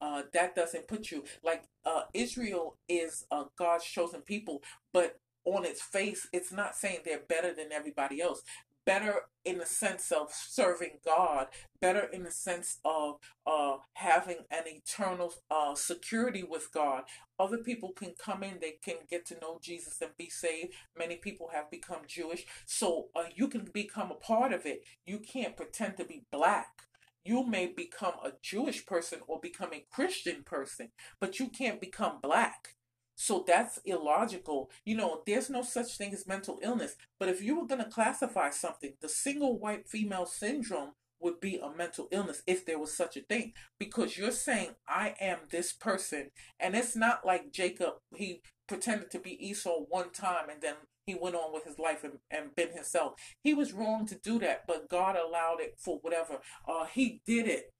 [0.02, 4.62] Uh, that doesn't put you like uh, Israel is uh, God's chosen people,
[4.94, 8.42] but on its face, it's not saying they're better than everybody else.
[8.90, 11.46] Better in the sense of serving God,
[11.80, 17.04] better in the sense of uh, having an eternal uh, security with God.
[17.38, 20.74] Other people can come in, they can get to know Jesus and be saved.
[20.98, 24.84] Many people have become Jewish, so uh, you can become a part of it.
[25.06, 26.88] You can't pretend to be black
[27.26, 32.20] you may become a Jewish person or become a Christian person, but you can't become
[32.24, 32.76] black.
[33.22, 34.72] So that's illogical.
[34.86, 36.96] You know, there's no such thing as mental illness.
[37.20, 41.58] But if you were going to classify something, the single white female syndrome would be
[41.58, 43.52] a mental illness if there was such a thing.
[43.78, 46.32] Because you're saying, I am this person.
[46.62, 51.14] And it's not like Jacob, he pretended to be Esau one time and then he
[51.14, 53.16] went on with his life and, and been himself.
[53.44, 56.38] He was wrong to do that, but God allowed it for whatever.
[56.66, 57.74] Uh, he did it.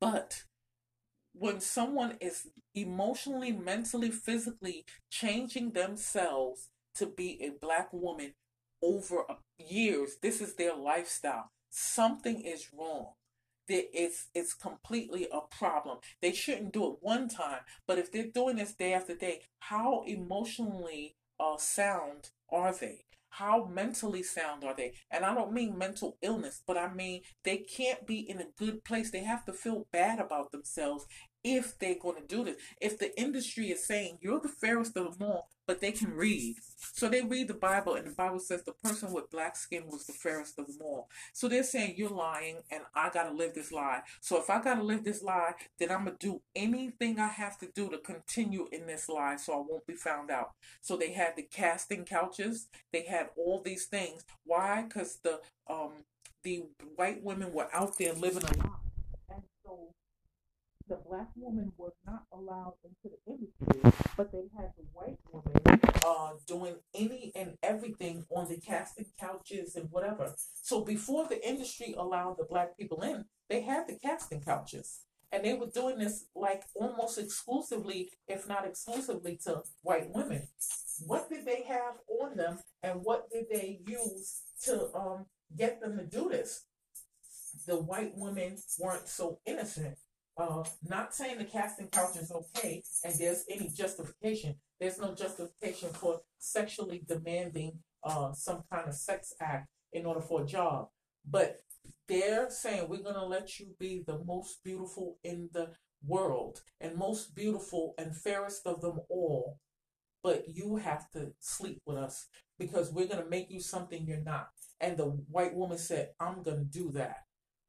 [0.00, 0.44] But
[1.38, 8.34] when someone is emotionally, mentally, physically changing themselves to be a black woman
[8.82, 9.24] over
[9.58, 11.50] years, this is their lifestyle.
[11.70, 13.12] Something is wrong.
[13.70, 15.98] It's it's completely a problem.
[16.22, 20.04] They shouldn't do it one time, but if they're doing this day after day, how
[20.06, 23.04] emotionally uh, sound are they?
[23.32, 24.94] how mentally sound are they?
[25.10, 28.82] And I don't mean mental illness, but I mean they can't be in a good
[28.84, 29.10] place.
[29.10, 31.06] They have to feel bad about themselves
[31.44, 32.56] if they're going to do this.
[32.80, 36.56] If the industry is saying you're the fairest of them all, but they can read.
[36.94, 40.06] So they read the Bible, and the Bible says the person with black skin was
[40.06, 41.08] the fairest of them all.
[41.32, 44.00] So they're saying you're lying, and I got to live this lie.
[44.20, 47.28] So if I got to live this lie, then I'm going to do anything I
[47.28, 50.52] have to do to continue in this lie so I won't be found out.
[50.80, 54.24] So they had the casting couches, they had all these things.
[54.44, 54.82] Why?
[54.82, 56.04] Because the um
[56.42, 56.64] the
[56.96, 58.70] white women were out there living a lie.
[59.30, 59.90] And so
[60.88, 65.80] the black woman was not allowed into the industry, but they had the white woman
[66.04, 70.34] uh, doing any and everything on the casting couches and whatever.
[70.62, 75.00] So before the industry allowed the black people in, they had the casting couches.
[75.30, 80.48] And they were doing this like almost exclusively, if not exclusively, to white women.
[81.06, 85.98] What did they have on them and what did they use to um, get them
[85.98, 86.64] to do this?
[87.66, 89.98] The white women weren't so innocent
[90.38, 94.54] uh, not saying the casting couch is okay and there's any justification.
[94.80, 100.42] There's no justification for sexually demanding uh, some kind of sex act in order for
[100.42, 100.88] a job.
[101.28, 101.58] But
[102.06, 105.72] they're saying we're going to let you be the most beautiful in the
[106.06, 109.58] world and most beautiful and fairest of them all.
[110.22, 112.26] But you have to sleep with us
[112.58, 114.48] because we're going to make you something you're not.
[114.80, 117.24] And the white woman said, I'm going to do that.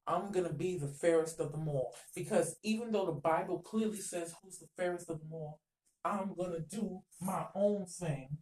[0.10, 1.94] I'm going to be the fairest of them all.
[2.16, 5.60] Because even though the Bible clearly says who's the fairest of them all,
[6.04, 8.38] I'm going to do my own thing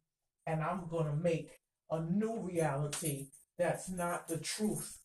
[0.45, 1.51] and I'm going to make
[1.91, 4.99] a new reality that's not the truth.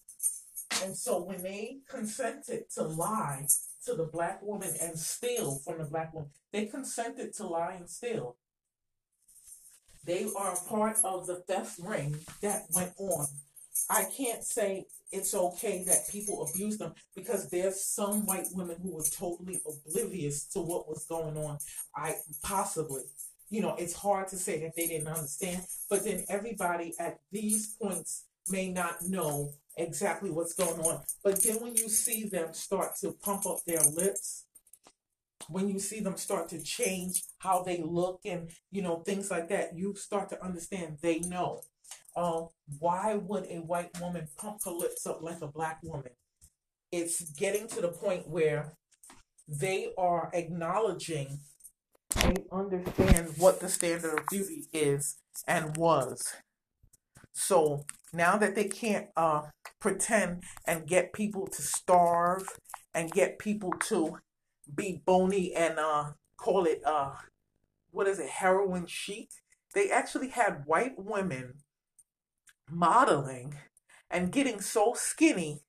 [0.84, 3.46] And so when they consented to lie
[3.86, 7.90] to the black woman and steal from the black woman, they consented to lie and
[7.90, 8.36] steal.
[10.04, 13.26] They are part of the theft ring that went on.
[13.88, 18.94] I can't say it's okay that people abuse them because there's some white women who
[18.94, 21.58] were totally oblivious to what was going on.
[21.94, 23.02] I possibly,
[23.50, 27.74] you know, it's hard to say that they didn't understand, but then everybody at these
[27.80, 31.02] points may not know exactly what's going on.
[31.22, 34.46] But then when you see them start to pump up their lips,
[35.48, 39.48] when you see them start to change how they look and you know things like
[39.48, 41.62] that, you start to understand they know
[42.16, 42.42] uh,
[42.78, 46.12] why would a white woman pump her lips up like a black woman?
[46.90, 48.74] It's getting to the point where
[49.48, 51.40] they are acknowledging
[52.16, 56.22] they understand what the standard of beauty is and was.
[57.32, 59.42] So now that they can't uh,
[59.80, 62.46] pretend and get people to starve
[62.94, 64.18] and get people to
[64.74, 67.12] be bony and uh, call it uh,
[67.90, 69.30] what is it, heroin chic,
[69.74, 71.54] they actually had white women
[72.72, 73.54] modeling
[74.10, 75.62] and getting so skinny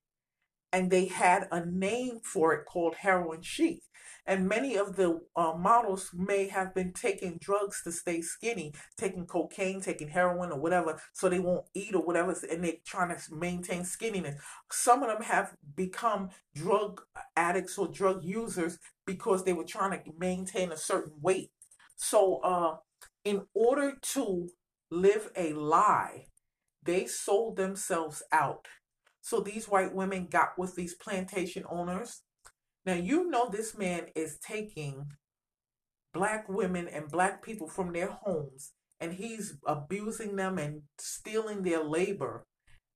[0.71, 3.83] and they had a name for it called heroin chic.
[4.25, 9.25] And many of the uh, models may have been taking drugs to stay skinny taking
[9.25, 13.35] cocaine taking heroin or whatever so they won't eat or whatever and they're trying to
[13.35, 14.37] maintain skinniness.
[14.71, 17.01] Some of them have become drug
[17.35, 21.51] addicts or drug users because they were trying to maintain a certain weight.
[21.97, 22.77] So uh,
[23.25, 24.49] in order to
[24.89, 26.27] live a lie
[26.83, 28.67] they sold themselves out.
[29.21, 32.21] So these white women got with these plantation owners.
[32.85, 35.13] Now, you know, this man is taking
[36.13, 41.83] black women and black people from their homes and he's abusing them and stealing their
[41.83, 42.45] labor.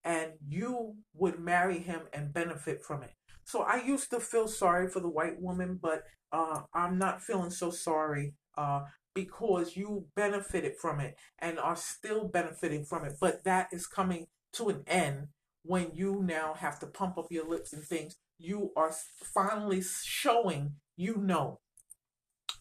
[0.04, 3.12] And you would marry him and benefit from it.
[3.44, 7.50] So I used to feel sorry for the white woman, but uh, I'm not feeling
[7.50, 8.82] so sorry uh,
[9.18, 13.13] because you benefited from it and are still benefiting from it.
[13.20, 15.30] But that is coming to an end
[15.63, 18.15] when you now have to pump up your lips and things.
[18.38, 18.91] You are
[19.34, 21.61] finally showing you know.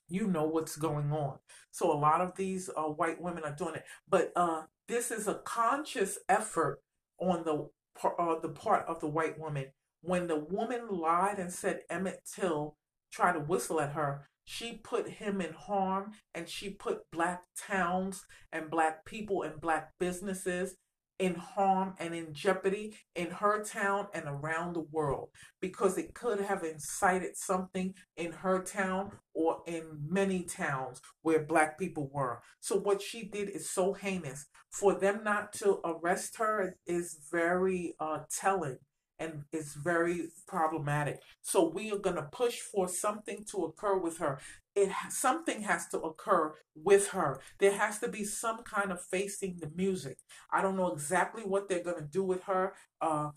[0.08, 1.40] You know what's going on.
[1.72, 5.28] So a lot of these uh, white women are doing it, but uh, this is
[5.28, 6.80] a conscious effort
[7.18, 7.68] on the
[8.18, 9.66] uh, the part of the white woman.
[10.00, 12.76] When the woman lied and said Emmett Till
[13.12, 18.24] tried to whistle at her, she put him in harm and she put black towns
[18.52, 20.76] and black people and black businesses
[21.18, 25.28] in harm and in jeopardy in her town and around the world
[25.60, 31.78] because it could have incited something in her town or in many towns where black
[31.78, 32.40] people were.
[32.60, 34.46] So what she did is so heinous.
[34.70, 38.78] For them not to arrest her is very uh, telling
[39.18, 41.20] and it's very problematic.
[41.42, 44.38] So we are going to push for something to occur with her.
[44.74, 47.40] It something has to occur with her.
[47.58, 50.18] There has to be some kind of facing the music.
[50.52, 52.74] I don't know exactly what they're going to do with her.
[53.00, 53.30] Uh,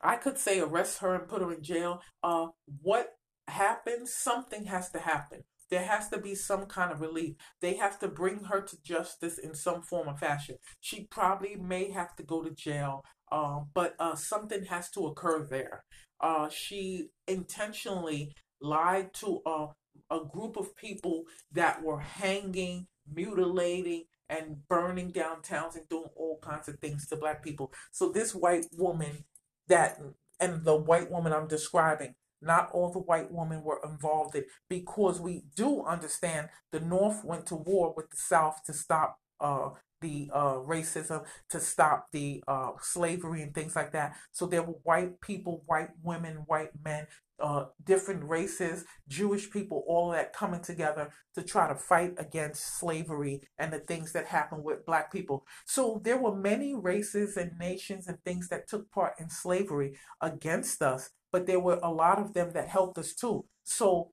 [0.00, 2.02] I could say arrest her and put her in jail.
[2.22, 2.48] Uh,
[2.82, 3.16] what
[3.48, 4.12] happens?
[4.12, 5.42] Something has to happen.
[5.68, 7.34] There has to be some kind of relief.
[7.60, 10.56] They have to bring her to justice in some form or fashion.
[10.80, 15.44] She probably may have to go to jail uh, but uh, something has to occur
[15.44, 15.84] there.
[16.20, 19.66] Uh, she intentionally lied to a,
[20.10, 26.38] a group of people that were hanging, mutilating, and burning down towns and doing all
[26.42, 27.72] kinds of things to black people.
[27.92, 29.24] So this white woman
[29.68, 29.98] that
[30.40, 35.20] and the white woman I'm describing, not all the white women were involved in because
[35.20, 39.70] we do understand the North went to war with the South to stop uh,
[40.06, 44.14] the uh, racism, to stop the uh, slavery and things like that.
[44.32, 47.06] So there were white people, white women, white men,
[47.38, 53.42] uh, different races, Jewish people, all that coming together to try to fight against slavery
[53.58, 55.44] and the things that happened with black people.
[55.66, 60.82] So there were many races and nations and things that took part in slavery against
[60.82, 63.44] us, but there were a lot of them that helped us too.
[63.64, 64.12] So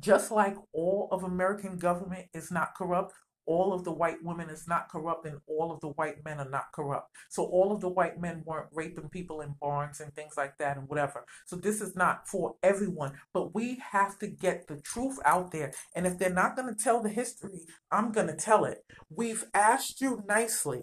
[0.00, 3.12] just like all of American government is not corrupt,
[3.48, 6.48] all of the white women is not corrupt and all of the white men are
[6.48, 7.10] not corrupt.
[7.30, 10.76] So all of the white men weren't raping people in barns and things like that
[10.76, 11.24] and whatever.
[11.46, 15.72] So this is not for everyone, but we have to get the truth out there.
[15.96, 18.84] And if they're not going to tell the history, I'm going to tell it.
[19.08, 20.82] We've asked you nicely.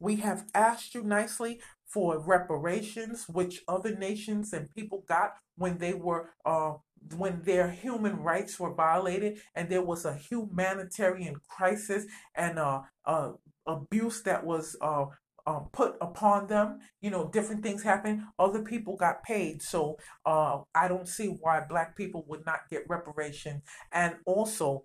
[0.00, 5.94] We have asked you nicely for reparations, which other nations and people got when they
[5.94, 6.72] were uh,
[7.16, 13.32] when their human rights were violated and there was a humanitarian crisis and uh, uh,
[13.66, 15.06] abuse that was uh,
[15.46, 16.78] uh, put upon them.
[17.00, 18.26] You know, different things happen.
[18.38, 19.62] Other people got paid.
[19.62, 23.62] So uh, I don't see why black people would not get reparation.
[23.92, 24.84] And also,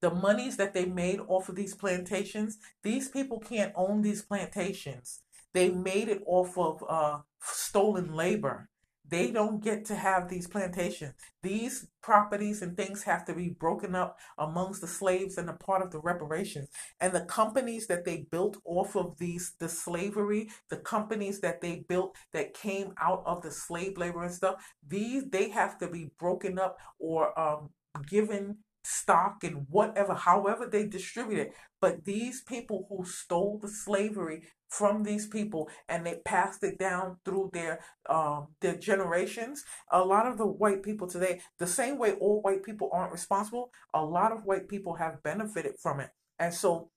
[0.00, 5.20] the monies that they made off of these plantations, these people can't own these plantations.
[5.52, 8.68] They made it off of uh, stolen labor.
[9.10, 11.14] They don't get to have these plantations.
[11.42, 15.82] These properties and things have to be broken up amongst the slaves and a part
[15.82, 16.68] of the reparations.
[17.00, 21.84] And the companies that they built off of these the slavery, the companies that they
[21.88, 26.10] built that came out of the slave labor and stuff, these they have to be
[26.18, 27.70] broken up or um,
[28.08, 31.54] given stock and whatever, however they distribute it.
[31.80, 37.16] But these people who stole the slavery from these people and they passed it down
[37.24, 39.64] through their um, their generations.
[39.90, 43.70] A lot of the white people today, the same way all white people aren't responsible,
[43.94, 46.10] a lot of white people have benefited from it.
[46.38, 46.90] And so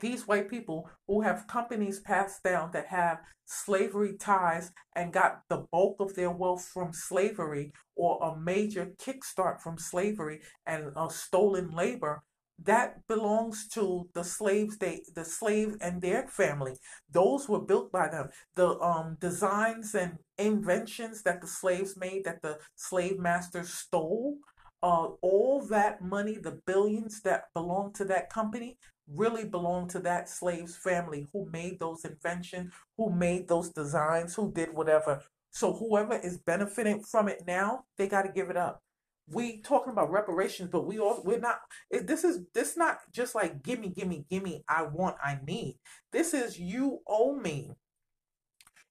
[0.00, 5.66] these white people who have companies passed down that have slavery ties and got the
[5.72, 11.70] bulk of their wealth from slavery or a major kickstart from slavery and uh, stolen
[11.70, 12.22] labor
[12.62, 16.72] that belongs to the slaves they the slave and their family.
[17.10, 18.30] Those were built by them.
[18.54, 24.38] The um designs and inventions that the slaves made that the slave masters stole
[24.82, 28.76] uh all that money the billions that belong to that company
[29.12, 34.52] really belong to that slave's family who made those inventions who made those designs who
[34.52, 38.82] did whatever so whoever is benefiting from it now they got to give it up
[39.28, 41.60] we talking about reparations, but we all we're not.
[41.90, 44.64] This is this not just like gimme, gimme, gimme.
[44.68, 45.78] I want, I need.
[46.12, 47.72] This is you owe me.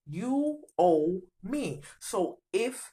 [0.05, 1.81] You owe me.
[1.99, 2.91] So if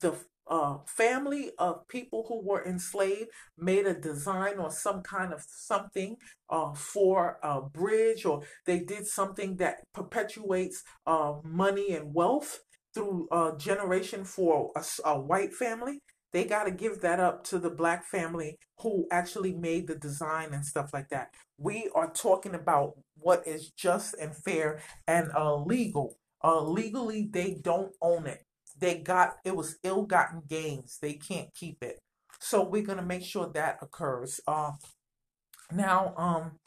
[0.00, 0.14] the
[0.46, 6.16] uh, family of people who were enslaved made a design or some kind of something
[6.50, 12.60] uh, for a bridge, or they did something that perpetuates uh, money and wealth
[12.94, 16.00] through a uh, generation for a, a white family,
[16.32, 20.52] they got to give that up to the black family who actually made the design
[20.52, 21.28] and stuff like that.
[21.58, 25.30] We are talking about what is just and fair and
[25.64, 26.18] legal.
[26.42, 28.44] Uh, legally, they don't own it.
[28.78, 30.98] They got it was ill-gotten gains.
[31.00, 32.00] They can't keep it.
[32.40, 34.40] So we're gonna make sure that occurs.
[34.46, 34.72] Uh,
[35.72, 36.58] now, um,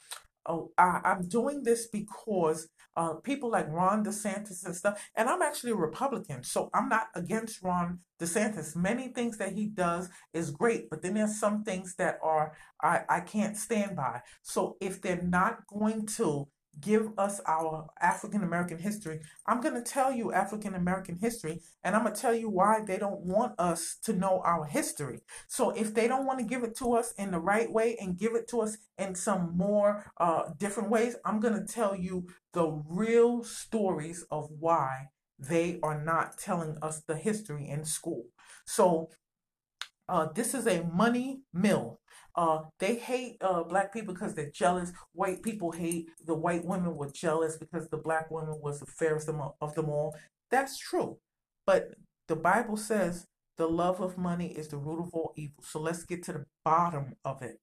[0.46, 5.08] oh, I, I'm doing this because uh, people like Ron DeSantis and stuff.
[5.16, 8.76] And I'm actually a Republican, so I'm not against Ron DeSantis.
[8.76, 13.02] Many things that he does is great, but then there's some things that are I,
[13.08, 14.22] I can't stand by.
[14.42, 16.48] So if they're not going to
[16.80, 19.20] give us our African American history.
[19.46, 22.82] I'm going to tell you African American history, and I'm going to tell you why
[22.86, 25.20] they don't want us to know our history.
[25.48, 28.18] So if they don't want to give it to us in the right way and
[28.18, 32.28] give it to us in some more uh, different ways, I'm going to tell you
[32.54, 35.10] the real stories of why
[35.40, 38.26] they are not telling us the history in school.
[38.66, 39.10] So
[40.10, 42.00] uh, this is a money mill.
[42.38, 44.94] Uh, they hate uh, black people because they're jealous.
[45.14, 49.28] White people hate the white women were jealous because the black woman was the fairest
[49.28, 50.16] of them all.
[50.52, 51.18] That's true.
[51.66, 51.96] But
[52.28, 53.26] the Bible says
[53.58, 55.64] the love of money is the root of all evil.
[55.64, 57.60] So let's get to the bottom of it.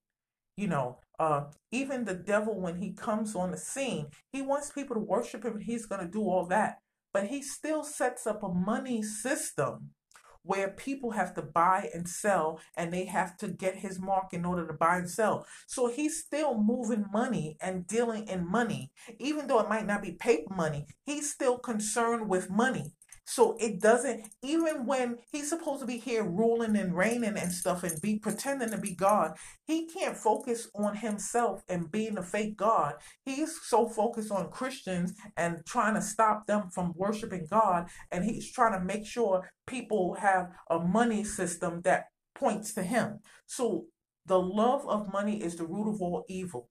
[0.57, 4.95] You know, uh, even the devil, when he comes on the scene, he wants people
[4.97, 5.61] to worship him.
[5.61, 6.79] He's going to do all that.
[7.13, 9.91] But he still sets up a money system
[10.45, 14.45] where people have to buy and sell and they have to get his mark in
[14.45, 15.47] order to buy and sell.
[15.67, 18.93] So he's still moving money and dealing in money.
[19.19, 22.93] Even though it might not be paper money, he's still concerned with money.
[23.27, 27.83] So it doesn't, even when he's supposed to be here ruling and reigning and stuff
[27.83, 32.57] and be pretending to be God, he can't focus on himself and being a fake
[32.57, 32.95] God.
[33.25, 37.89] He's so focused on Christians and trying to stop them from worshiping God.
[38.13, 43.21] And he's trying to make sure people have a money system that points to him.
[43.47, 43.87] So
[44.27, 46.69] the love of money is the root of all evil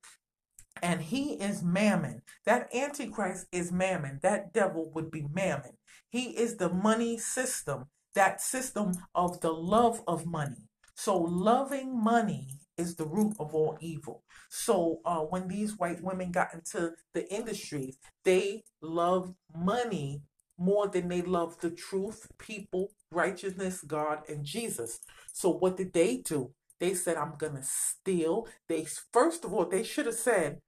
[0.81, 2.21] and he is mammon.
[2.45, 4.19] That antichrist is mammon.
[4.23, 5.77] That devil would be mammon.
[6.13, 10.69] He is the money system, that system of the love of money.
[10.93, 14.23] So, loving money is the root of all evil.
[14.47, 20.21] So, uh, when these white women got into the industry, they loved money
[20.55, 24.99] more than they loved the truth, people, righteousness, God, and Jesus.
[25.33, 26.53] So, what did they do?
[26.79, 28.47] They said, I'm going to steal.
[28.69, 30.59] They, first of all, they should have said,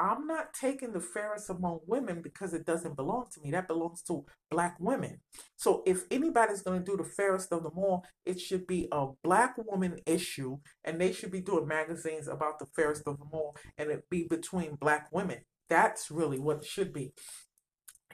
[0.00, 3.50] I'm not taking the fairest among women because it doesn't belong to me.
[3.50, 5.20] That belongs to black women.
[5.56, 9.08] So if anybody's going to do the fairest of them all, it should be a
[9.22, 13.54] black woman issue, and they should be doing magazines about the fairest of them all,
[13.76, 15.40] and it be between black women.
[15.68, 17.12] That's really what it should be.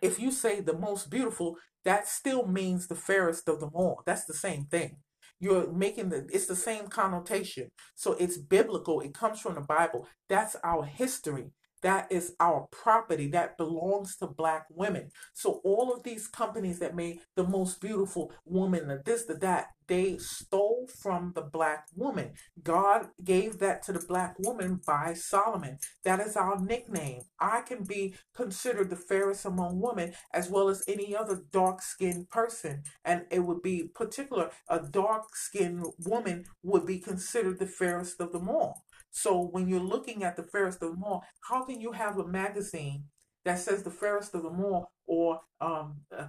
[0.03, 4.03] If you say the most beautiful, that still means the fairest of them all.
[4.05, 4.97] That's the same thing
[5.39, 10.09] you're making the it's the same connotation so it's biblical it comes from the bible
[10.31, 11.51] that's our history
[11.83, 15.11] that is our property that belongs to black women.
[15.35, 19.69] So all of these companies that made the most beautiful woman, the this, the that,
[19.89, 22.33] they stole from the black woman.
[22.63, 25.79] God gave that to the black woman by Solomon.
[26.05, 27.23] That is our nickname.
[27.39, 32.31] I can be considered the fairest among women as well as any other dark skinned
[32.31, 32.83] person.
[33.05, 38.33] And it would be particular, a dark skinned woman would be considered the fairest of
[38.33, 38.83] them all.
[39.17, 42.29] So when you're looking at the fairest of them all, how can you have a
[42.29, 43.05] magazine
[43.47, 46.27] that says the fairest of them all or um, uh,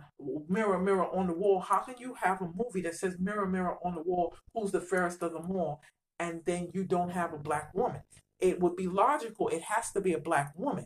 [0.47, 1.59] mirror mirror on the wall?
[1.59, 4.79] How can you have a movie that says mirror mirror on the wall who's the
[4.79, 5.81] fairest of them all
[6.17, 8.03] and then you don't have a black woman?
[8.39, 9.49] It would be logical.
[9.49, 10.85] It has to be a black woman.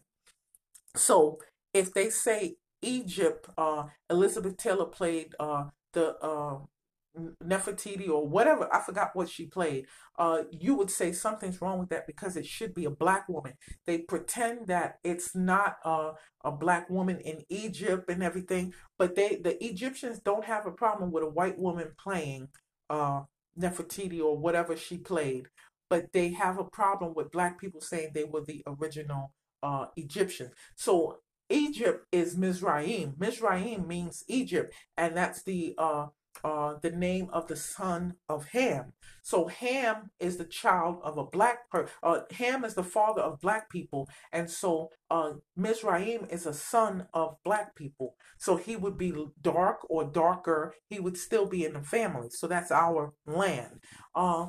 [0.96, 1.38] So
[1.72, 6.58] if they say egypt uh, elizabeth taylor played uh, the uh,
[7.44, 9.86] Nefertiti or whatever, I forgot what she played,
[10.18, 13.54] uh, you would say something's wrong with that because it should be a black woman.
[13.86, 16.12] They pretend that it's not a,
[16.44, 21.12] a black woman in Egypt and everything, but they the Egyptians don't have a problem
[21.12, 22.48] with a white woman playing
[22.90, 23.22] uh,
[23.60, 25.48] Nefertiti or whatever she played,
[25.90, 29.34] but they have a problem with black people saying they were the original
[29.64, 30.52] uh, Egyptians.
[30.76, 31.18] So
[31.50, 33.16] Egypt is Mizraim.
[33.18, 36.08] Mizraim means Egypt, and that's the uh,
[36.44, 38.94] uh, the name of the son of Ham.
[39.24, 41.94] So Ham is the child of a black person.
[42.02, 47.08] Uh, Ham is the father of black people, and so uh, Mizraim is a son
[47.14, 48.16] of black people.
[48.38, 50.74] So he would be dark or darker.
[50.90, 52.30] He would still be in the family.
[52.32, 53.82] So that's our land.
[54.16, 54.48] Uh,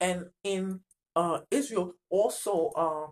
[0.00, 0.80] and in
[1.16, 3.06] uh, Israel, also uh,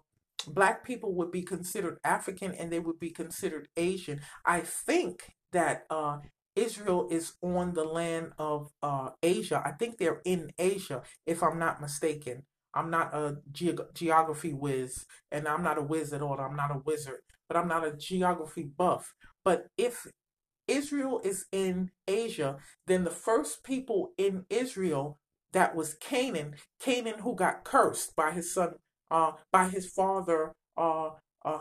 [0.47, 4.20] black people would be considered African and they would be considered Asian.
[4.44, 6.18] I think that uh,
[6.57, 9.62] Israel is on the land of uh, Asia.
[9.64, 12.44] I think they're in Asia, if I'm not mistaken.
[12.74, 16.40] I'm not a ge- geography whiz, and I'm not a whiz at all.
[16.40, 19.14] I'm not a wizard, but I'm not a geography buff.
[19.44, 20.07] But if
[20.68, 25.18] Israel is in Asia, then the first people in Israel
[25.52, 28.74] that was Canaan, Canaan who got cursed by his son,
[29.11, 31.11] uh, by his father, uh,
[31.44, 31.61] uh,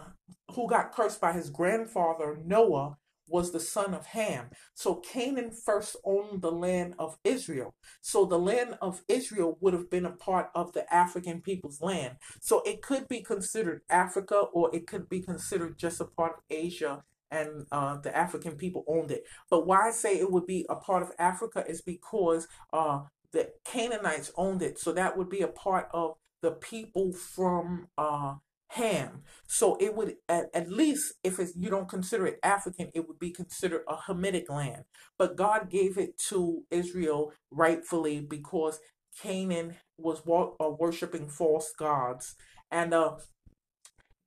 [0.51, 2.97] who got cursed by his grandfather Noah,
[3.27, 4.49] was the son of Ham.
[4.73, 7.75] So Canaan first owned the land of Israel.
[8.01, 12.17] So the land of Israel would have been a part of the African people's land.
[12.41, 16.43] So it could be considered Africa or it could be considered just a part of
[16.49, 19.23] Asia and uh, the African people owned it.
[19.49, 23.01] But why I say it would be a part of Africa is because uh,
[23.31, 24.79] the Canaanites owned it.
[24.79, 28.35] So that would be a part of the people from uh,
[28.69, 29.23] Ham.
[29.47, 33.31] So it would at, at least if you don't consider it African, it would be
[33.31, 34.83] considered a Hamitic land.
[35.17, 38.79] But God gave it to Israel rightfully because
[39.21, 42.35] Canaan was uh, worshiping false gods,
[42.69, 43.15] and uh,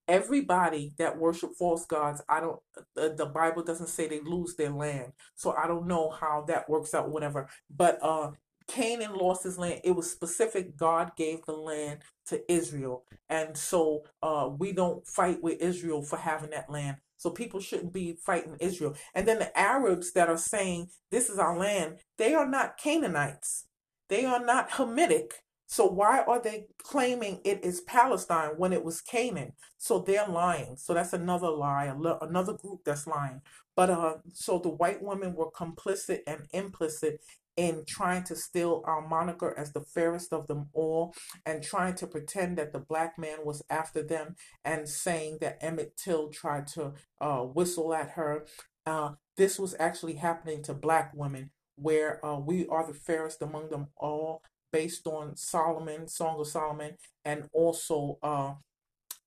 [0.07, 2.59] everybody that worship false gods, I don't.
[2.95, 6.71] The, the Bible doesn't say they lose their land, so I don't know how that
[6.71, 7.11] works out.
[7.11, 8.31] Whatever, but uh,
[8.69, 9.83] Canaan lost his land.
[9.85, 10.77] It was specific.
[10.77, 13.05] God gave the land to Israel.
[13.31, 16.99] And so uh, we don't fight with Israel for having that land.
[17.19, 18.97] So people shouldn't be fighting Israel.
[19.15, 23.67] And then the Arabs that are saying this is our land, they are not Canaanites.
[24.11, 25.33] They are not Hamitic.
[25.67, 29.55] So why are they claiming it is Palestine when it was Canaan?
[29.79, 30.77] So they're lying.
[30.79, 31.87] So that's another lie,
[32.23, 33.43] another group that's lying.
[33.77, 37.23] But uh, so the white women were complicit and implicit
[37.59, 41.13] in trying to steal our moniker as the fairest of them all
[41.45, 45.97] and trying to pretend that the black man was after them and saying that Emmett
[45.97, 48.47] Till tried to uh, whistle at her.
[48.87, 53.71] Uh, this was actually happening to black women where uh, we are the fairest among
[53.71, 54.41] them all
[54.73, 58.53] based on Solomon, Song of Solomon, and also uh,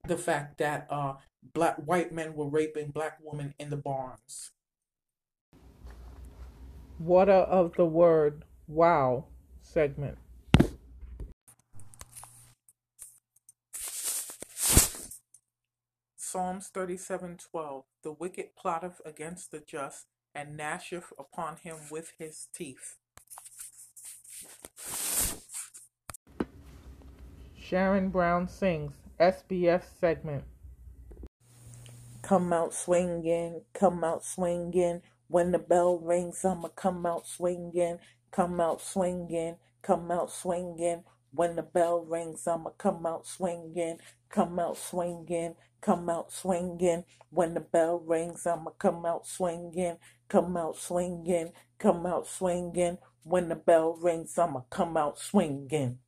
[0.08, 1.16] the fact that uh,
[1.54, 4.52] black white men were raping black women in the barns.
[7.02, 9.26] Water of the Word Wow
[9.64, 10.20] segment.
[16.16, 22.98] Psalms 37:12 The wicked plotteth against the just and gnasheth upon him with his teeth.
[27.58, 30.44] Sharon Brown sings SBS segment.
[32.22, 35.02] Come out swinging, come out swinging,
[35.32, 38.00] when the bell rings, I'ma come out swinging,
[38.32, 41.06] come out swinging, come out swinging.
[41.34, 47.06] When the bell rings, I'ma come out swinging, come out swinging, come out swinging.
[47.30, 49.98] When the bell rings, I'ma come out swinging,
[50.30, 52.98] come out swinging, come out swinging.
[53.24, 56.00] When the bell rings, I'ma come out swinging.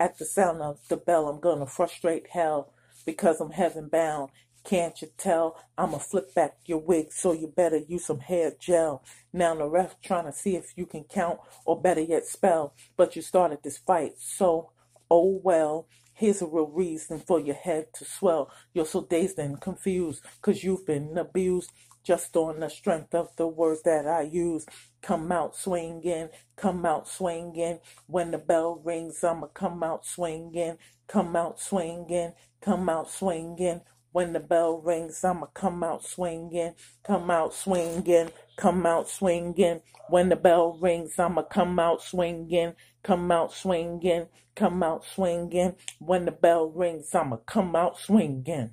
[0.00, 2.74] At the sound of the bell, I'm gonna frustrate hell
[3.06, 4.30] because I'm heaven bound
[4.64, 5.58] can't you tell?
[5.76, 9.02] I'ma flip back your wig, so you better use some hair gel.
[9.32, 12.74] Now the ref trying to see if you can count, or better yet spell.
[12.96, 14.70] But you started this fight, so
[15.10, 15.86] oh well.
[16.12, 18.50] Here's a real reason for your head to swell.
[18.74, 21.72] You're so dazed and confused, cause you've been abused.
[22.02, 24.66] Just on the strength of the words that I use.
[25.02, 27.80] Come out swinging, come out swinging.
[28.06, 33.82] When the bell rings, I'ma come out swinging, come out swinging, come out swinging.
[34.12, 39.82] When the bell rings, I'ma come out swinging, come out swinging, come out swinging.
[40.08, 45.76] When the bell rings, I'ma come out swinging, come out swinging, come out swinging.
[46.00, 48.70] When the bell rings, I'ma come out swinging.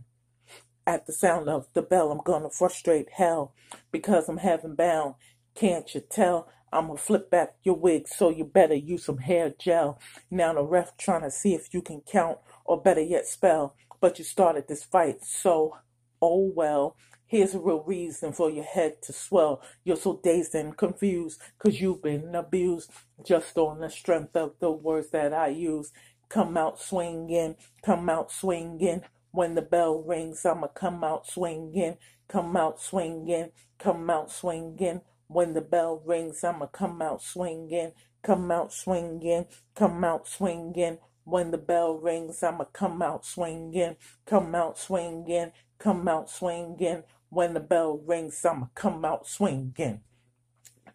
[0.87, 3.53] At the sound of the bell, I'm gonna frustrate hell
[3.91, 5.15] because I'm heaven bound.
[5.53, 6.47] Can't you tell?
[6.73, 9.99] I'ma flip back your wig, so you better use some hair gel.
[10.31, 14.19] Now the ref trying to see if you can count, or better yet spell but
[14.19, 15.23] you started this fight.
[15.23, 15.77] So,
[16.21, 16.95] oh well,
[17.25, 19.61] here's a real reason for your head to swell.
[19.83, 22.91] You're so dazed and confused because you've been abused
[23.25, 25.91] just on the strength of the words that I use.
[26.29, 29.01] Come out swinging, come out swinging.
[29.31, 35.01] When the bell rings, I'ma come out swinging, come out swinging, come out swinging.
[35.27, 37.91] When the bell rings, I'ma come out swinging,
[38.23, 39.45] come out swinging,
[39.75, 40.99] come out swinging.
[41.29, 47.03] When the bell rings, I'ma come out swinging, come out swinging, come out swinging.
[47.27, 50.03] When the bell rings, I'ma come out swinging.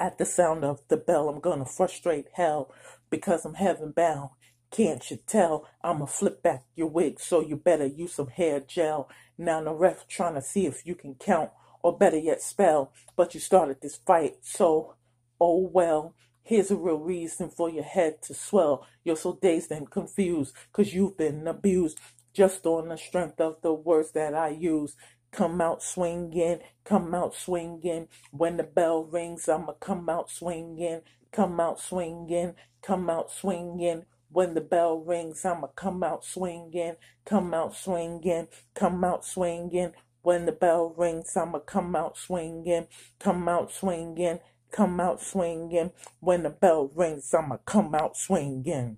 [0.01, 2.73] At the sound of the bell, I'm gonna frustrate hell
[3.11, 4.31] because I'm heaven bound.
[4.71, 5.69] Can't you tell?
[5.85, 9.11] I'ma flip back your wig, so you better use some hair gel.
[9.37, 11.51] Now the ref trying to see if you can count,
[11.83, 12.95] or better yet spell.
[13.17, 14.95] But you started this fight, so
[15.39, 16.15] oh well.
[16.45, 18.85] Here's a real reason for your head to swell.
[19.05, 22.01] You're so dazed and confused because you've been abused
[22.35, 24.97] just on the strength of the words that I use.
[25.31, 28.09] Come out swinging, come out swinging.
[28.33, 34.05] When the bell rings, I'ma come out swinging, come out swinging, come out swinging.
[34.29, 39.93] When the bell rings, I'ma come out swinging, come out swinging, come out swinging.
[40.23, 42.87] When the bell rings, I'ma come out swinging,
[43.21, 44.41] come out swinging,
[44.73, 45.93] come out swinging.
[46.21, 48.97] When the bell rings, I'ma come out swinging.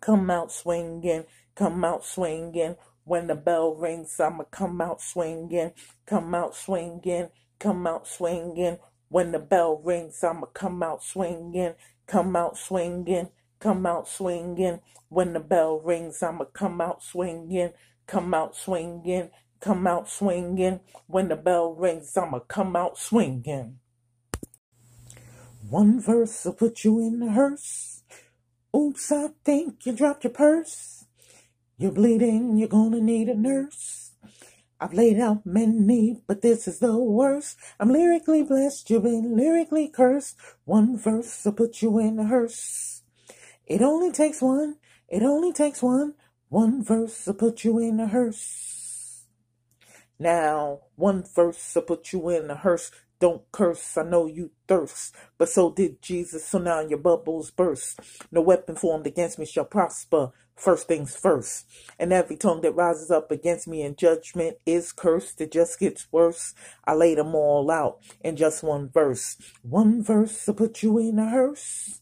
[0.00, 1.24] Come out swinging,
[1.54, 2.76] come out swinging.
[3.04, 5.72] When the bell rings, I'ma come out swinging,
[6.06, 7.28] come out swinging,
[7.58, 8.78] come out swinging.
[9.08, 11.74] When the bell rings, I'ma come out swinging,
[12.06, 13.28] come out swinging,
[13.60, 14.80] come out swinging.
[15.08, 17.72] When the bell rings, I'ma come out swinging,
[18.06, 19.30] come out swinging,
[19.60, 20.80] come out swinging.
[21.06, 23.78] When the bell rings, I'ma come out swinging.
[25.68, 28.04] One verse will put you in the hearse.
[28.74, 31.06] Oops, I think you dropped your purse.
[31.76, 34.12] You're bleeding, you're gonna need a nurse.
[34.80, 37.56] I've laid out many, but this is the worst.
[37.80, 40.36] I'm lyrically blessed, you've been lyrically cursed.
[40.64, 43.02] One verse will put you in a hearse.
[43.66, 44.76] It only takes one,
[45.08, 46.14] it only takes one.
[46.48, 49.24] One verse will put you in a hearse.
[50.16, 52.92] Now, one verse will put you in a hearse.
[53.20, 55.14] Don't curse, I know you thirst.
[55.38, 58.00] But so did Jesus, so now your bubbles burst.
[58.30, 60.32] No weapon formed against me shall prosper.
[60.56, 61.66] First things first.
[61.98, 65.40] And every tongue that rises up against me in judgment is cursed.
[65.40, 66.54] It just gets worse.
[66.86, 69.36] I laid them all out in just one verse.
[69.62, 72.00] One verse will put you in a hearse.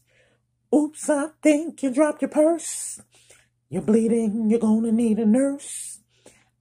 [0.73, 3.01] Oops, I think you dropped your purse.
[3.69, 5.94] You're bleeding, you're gonna need a nurse.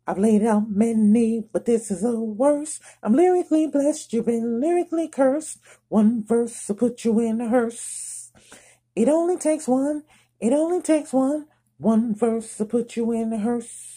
[0.07, 2.83] I've laid out many, but this is the worst.
[3.03, 5.59] I'm lyrically blessed, you've been lyrically cursed.
[5.89, 8.33] One verse will put you in a hearse.
[8.95, 10.05] It only takes one,
[10.41, 11.47] it only takes one.
[11.79, 13.95] One verse will put you in a hearse.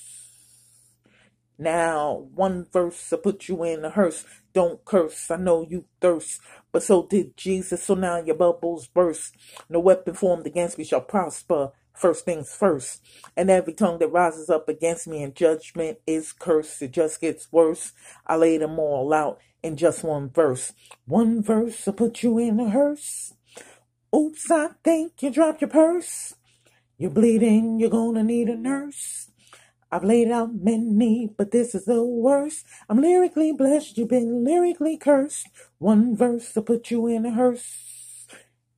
[1.60, 4.26] Now, one verse will put you in a hearse.
[4.53, 6.39] Don't curse, I know you thirst.
[6.72, 9.36] But so did Jesus, so now your bubbles burst.
[9.70, 11.72] No weapon formed against me shall prosper.
[11.98, 13.02] First things first.
[13.36, 16.82] And every tongue that rises up against me in judgment is cursed.
[16.84, 17.91] It just gets worse.
[18.28, 20.74] I lay them all out in just one verse.
[21.06, 23.34] One verse will put you in a hearse.
[24.16, 26.36] Oops, I think you dropped your purse.
[27.00, 29.32] You're bleeding, you're gonna need a nurse.
[29.91, 32.66] I've laid out many, but this is the worst.
[32.89, 35.48] I'm lyrically blessed, you've been lyrically cursed.
[35.80, 38.28] One verse will put you in a hearse.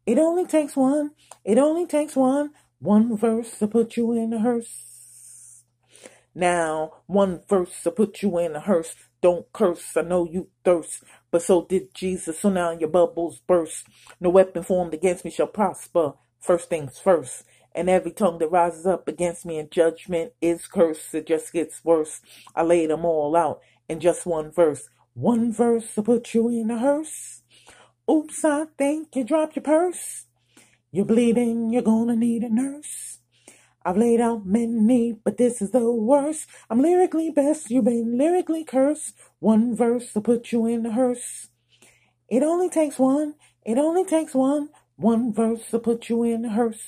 [0.06, 1.12] It only takes one,
[1.44, 2.52] it only takes one.
[2.80, 5.64] One verse to put you in a hearse.
[6.34, 8.96] Now, one verse to put you in a hearse.
[9.22, 11.04] Don't curse, I know you thirst.
[11.30, 13.86] But so did Jesus, so now your bubbles burst.
[14.22, 16.14] No weapon formed against me shall prosper.
[16.40, 17.44] First things first.
[17.76, 21.14] And every tongue that rises up against me in judgment is cursed.
[21.14, 22.22] It just gets worse.
[22.56, 23.60] I laid them all out
[23.90, 24.88] in just one verse.
[25.16, 27.42] One verse to put you in a hearse.
[28.10, 30.28] Oops, I think you dropped your purse.
[30.92, 33.20] You're bleeding, you're gonna need a nurse.
[33.86, 36.48] I've laid out many, but this is the worst.
[36.70, 39.14] I'm lyrically best, you've been lyrically cursed.
[39.40, 41.50] One verse will put you in a hearse.
[42.28, 44.70] It only takes one, it only takes one.
[44.96, 46.84] One verse will put you in a hearse.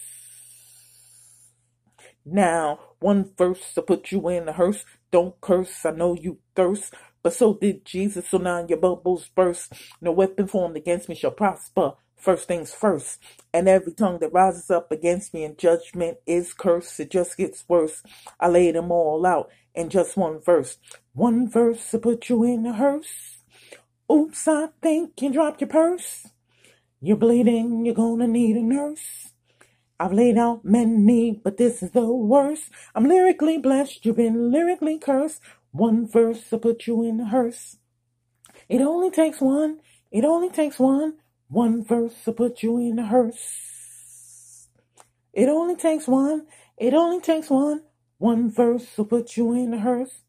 [2.25, 4.83] Now, one verse to put you in a hearse.
[5.11, 6.93] Don't curse, I know you thirst.
[7.23, 9.73] But so did Jesus, so now your bubbles burst.
[10.01, 11.93] No weapon formed against me shall prosper.
[12.21, 13.19] First things first.
[13.51, 16.99] And every tongue that rises up against me in judgment is cursed.
[16.99, 18.03] It just gets worse.
[18.39, 20.77] I lay them all out in just one verse.
[21.13, 23.39] One verse to put you in a hearse.
[24.11, 26.27] Oops, I think you dropped your purse.
[27.01, 29.33] You're bleeding, you're gonna need a nurse.
[29.99, 32.69] I've laid out many, but this is the worst.
[32.93, 35.41] I'm lyrically blessed, you've been lyrically cursed.
[35.71, 37.77] One verse to put you in a hearse.
[38.69, 39.79] It only takes one,
[40.11, 41.15] it only takes one.
[41.51, 44.69] One verse to put you in a hearse.
[45.33, 46.47] It only takes one.
[46.77, 47.81] It only takes one.
[48.19, 50.21] One verse to put you in a hearse.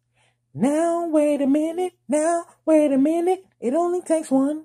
[0.52, 1.92] Now, wait a minute.
[2.08, 3.44] Now, wait a minute.
[3.60, 4.64] It only takes one.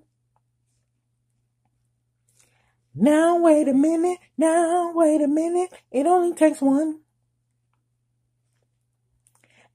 [2.96, 4.18] Now, wait a minute.
[4.36, 5.70] Now, wait a minute.
[5.92, 7.02] It only takes one.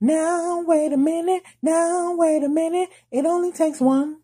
[0.01, 1.43] Now, wait a minute.
[1.61, 2.89] Now, wait a minute.
[3.09, 4.22] It only takes one.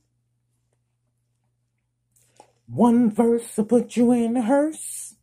[2.72, 5.16] One verse will put you in a hearse.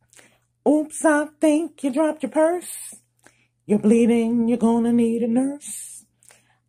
[0.68, 2.96] Oops, I think you dropped your purse.
[3.66, 6.04] You're bleeding, you're gonna need a nurse.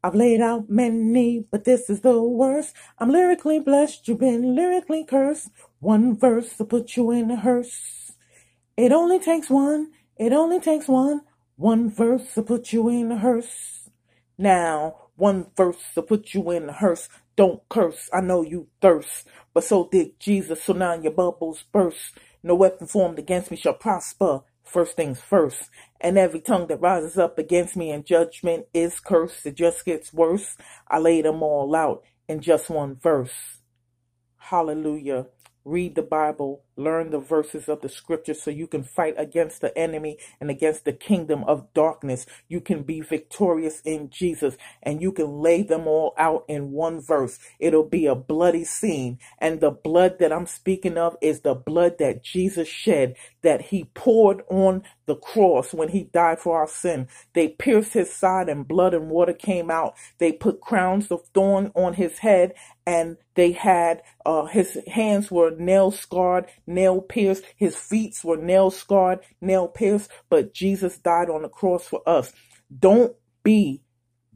[0.04, 2.76] I've laid out many, but this is the worst.
[3.00, 5.50] I'm lyrically blessed, you've been lyrically cursed.
[5.80, 8.12] One verse will put you in a hearse.
[8.78, 11.22] It only takes one, it only takes one.
[11.56, 13.90] One verse will put you in a hearse.
[14.38, 17.10] Now, one verse will put you in a hearse.
[17.38, 19.28] Don't curse, I know you thirst.
[19.56, 22.18] But so did Jesus, so now your bubbles burst.
[22.44, 24.42] No weapon formed against me shall prosper.
[24.64, 25.70] First things first.
[26.02, 29.48] And every tongue that rises up against me in judgment is cursed.
[29.48, 30.58] It just gets worse.
[30.90, 33.60] I laid them all out in just one verse.
[34.38, 35.28] Hallelujah.
[35.66, 39.78] Read the Bible, learn the verses of the scripture so you can fight against the
[39.78, 42.26] enemy and against the kingdom of darkness.
[42.48, 47.02] You can be victorious in Jesus and you can lay them all out in one
[47.02, 47.40] verse.
[47.60, 49.20] It'll be a bloody scene.
[49.40, 53.86] And the blood that I'm speaking of is the blood that Jesus shed, that he
[53.94, 57.08] poured on the cross when he died for our sin.
[57.34, 59.96] They pierced his side and blood and water came out.
[60.20, 62.54] They put crowns of thorn on his head
[62.86, 68.70] and they had uh, his hands were nail scarred, nail pierced, his feet were nail
[68.70, 72.34] scarred, nail pierced, but Jesus died on the cross for us.
[72.80, 73.82] Don't be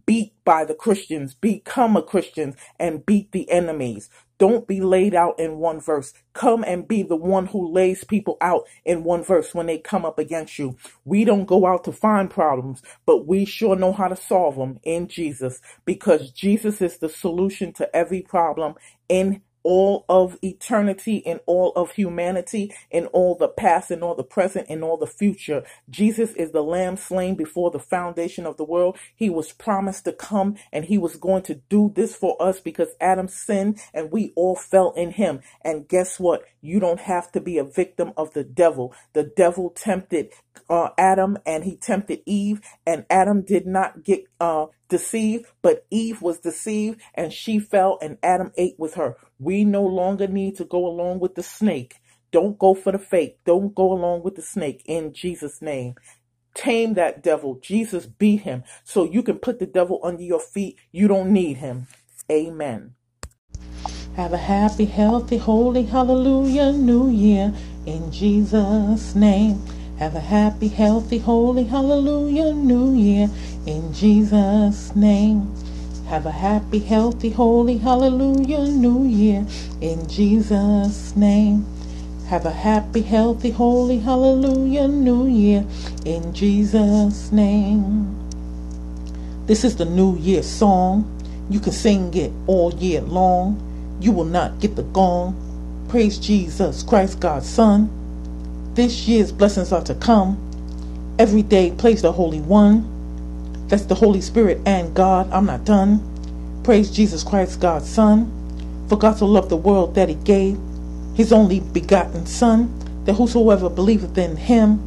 [0.06, 1.34] beat by the Christians.
[1.34, 4.10] Become a Christian and beat the enemies.
[4.38, 6.14] Don't be laid out in one verse.
[6.34, 10.04] Come and be the one who lays people out in one verse when they come
[10.04, 10.76] up against you.
[11.06, 14.80] We don't go out to find problems, but we sure know how to solve them
[14.84, 18.76] in Jesus because Jesus is the solution to every problem
[19.08, 24.24] in all of eternity in all of humanity in all the past and all the
[24.24, 25.64] present and all the future.
[25.90, 28.98] Jesus is the lamb slain before the foundation of the world.
[29.16, 32.90] He was promised to come and he was going to do this for us because
[33.00, 35.42] Adam sinned and we all fell in him.
[35.64, 36.44] And guess what?
[36.62, 38.94] You don't have to be a victim of the devil.
[39.14, 40.32] The devil tempted
[40.70, 46.22] uh, Adam and he tempted Eve and Adam did not get uh, deceived, but Eve
[46.22, 49.18] was deceived and she fell and Adam ate with her.
[49.40, 52.00] We no longer need to go along with the snake.
[52.32, 53.40] Don't go for the fake.
[53.46, 55.96] Don't go along with the snake in Jesus' name.
[56.54, 57.60] Tame that devil.
[57.62, 58.64] Jesus beat him.
[58.84, 60.78] So you can put the devil under your feet.
[60.92, 61.88] You don't need him.
[62.32, 62.96] Amen.
[64.16, 67.54] Have a happy, healthy, holy, hallelujah, new year
[67.86, 69.62] in Jesus' name.
[70.02, 73.30] Have a happy, healthy, holy, hallelujah, new year
[73.68, 75.54] in Jesus' name.
[76.08, 79.46] Have a happy, healthy, holy, hallelujah, new year
[79.80, 81.68] in Jesus' name.
[82.30, 85.68] Have a happy, healthy, holy, hallelujah, new year
[86.04, 88.18] in Jesus' name.
[89.46, 91.06] This is the New Year song.
[91.48, 93.62] You can sing it all year long.
[94.02, 95.36] You will not get the gong.
[95.90, 98.01] Praise Jesus Christ, God's Son.
[98.74, 100.38] This year's blessings are to come.
[101.20, 102.88] Every day, praise the Holy One.
[103.68, 105.30] That's the Holy Spirit and God.
[105.34, 106.00] I'm not done.
[106.64, 108.32] Praise Jesus Christ, God's Son.
[108.88, 110.58] For God so loved the world that He gave
[111.16, 112.74] His only begotten Son,
[113.04, 114.80] that whosoever believeth in Him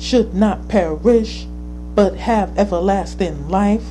[0.00, 1.46] should not perish,
[1.94, 3.84] but have everlasting life.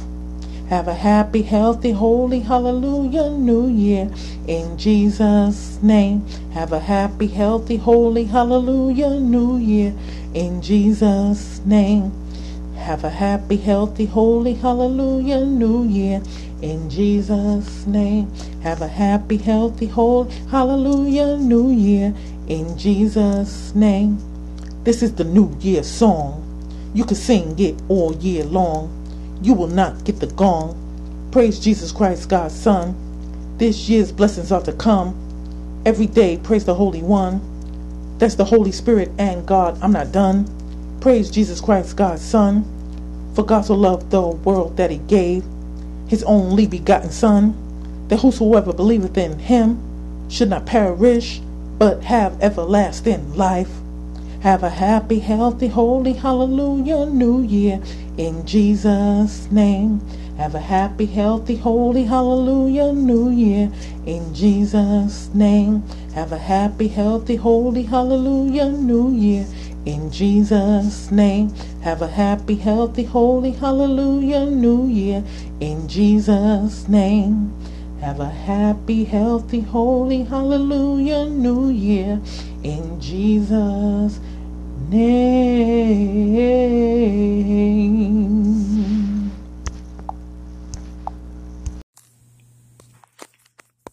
[0.69, 4.09] Have a happy, healthy, holy, hallelujah, new year
[4.47, 6.25] in Jesus' name.
[6.53, 9.93] Have a happy, healthy, holy, hallelujah, new year
[10.33, 12.11] in Jesus' name.
[12.77, 16.23] Have a happy, healthy, holy, hallelujah, new year
[16.63, 18.33] in Jesus' name.
[18.63, 22.11] Have a happy, healthy, holy, hallelujah, new year
[22.47, 24.17] in Jesus' name.
[24.83, 26.41] This is the New Year song.
[26.95, 29.04] You can sing it all year long
[29.41, 31.29] you will not get the gong.
[31.31, 32.95] Praise Jesus Christ, God's Son.
[33.57, 35.13] This year's blessings are to come.
[35.85, 37.41] Every day, praise the Holy One.
[38.17, 39.77] That's the Holy Spirit and God.
[39.81, 40.47] I'm not done.
[41.01, 42.63] Praise Jesus Christ, God's Son.
[43.35, 45.43] For God so loved the world that he gave
[46.07, 47.55] his only begotten Son,
[48.07, 49.79] that whosoever believeth in him
[50.29, 51.41] should not perish,
[51.77, 53.69] but have everlasting life.
[54.45, 57.81] Have a happy, healthy, holy, hallelujah, new year
[58.15, 59.99] in Jesus' name.
[60.37, 63.71] Have a happy, healthy, holy, hallelujah, new year
[64.05, 65.81] in Jesus' name.
[66.13, 69.47] Have a happy, healthy, holy, hallelujah, new year
[69.87, 71.49] in Jesus' name.
[71.81, 75.23] Have a happy, healthy, holy, hallelujah, new year
[75.59, 77.51] in Jesus' name.
[77.99, 82.21] Have a happy, healthy, holy, hallelujah, new year
[82.61, 84.19] in Jesus'
[84.89, 86.45] name.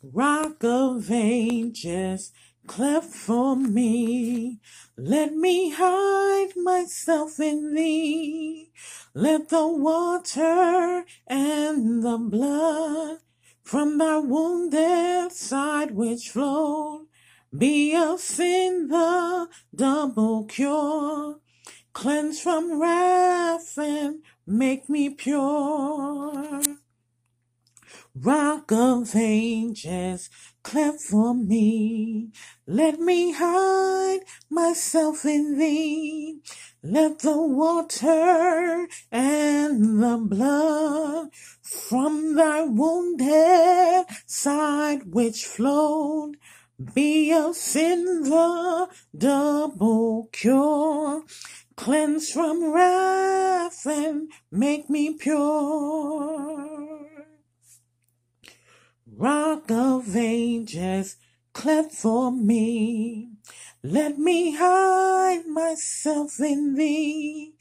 [0.02, 2.32] Rock of ages,
[2.66, 4.60] cleft for me.
[4.97, 8.70] Let me hide myself in thee.
[9.14, 13.19] Let the water and the blood
[13.62, 17.06] from thy wounded side which flowed
[17.57, 21.39] be us in the double cure.
[21.93, 26.62] Cleanse from wrath and make me pure.
[28.15, 30.31] Rock of ages,
[30.62, 32.31] cleft for me.
[32.66, 34.20] Let me hide
[34.51, 36.41] myself in thee.
[36.83, 41.29] Let the water and the blood
[41.62, 46.37] from thy wounded side which flowed
[46.94, 51.24] be a in the double cure.
[51.76, 56.72] Cleanse from wrath and make me pure.
[59.06, 61.16] Rock of ages,
[61.52, 63.30] cleft for me.
[63.82, 67.52] Let me hide myself in thee.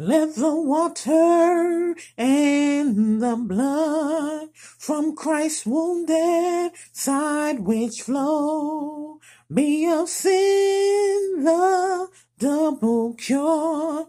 [0.00, 9.18] Let the water and the blood from Christ's wounded side which flow
[9.52, 12.06] be of sin the
[12.38, 14.06] double cure.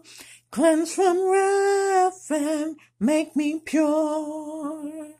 [0.52, 5.14] Cleanse from wrath and make me pure.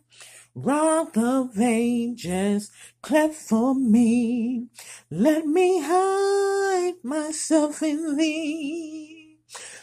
[0.55, 2.71] Rock of ages,
[3.03, 4.69] cleft for me.
[5.11, 9.10] Let me hide myself in thee.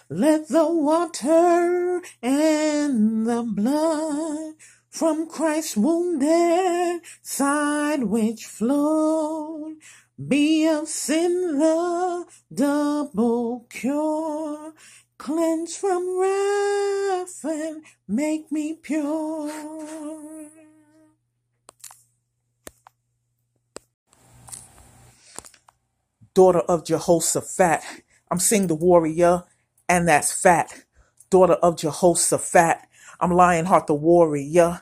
[0.10, 4.54] Let the water and the blood
[4.90, 9.76] from Christ's wounded side which flowed
[10.28, 14.74] be of sin the double cure.
[15.18, 19.52] Cleanse from wrath and make me pure.
[26.38, 27.82] daughter of Jehoshaphat.
[28.30, 29.42] I'm seeing the warrior,
[29.90, 30.86] and that's fat.
[31.30, 32.78] Daughter of Jehoshaphat.
[33.20, 34.82] I'm Lionheart the warrior,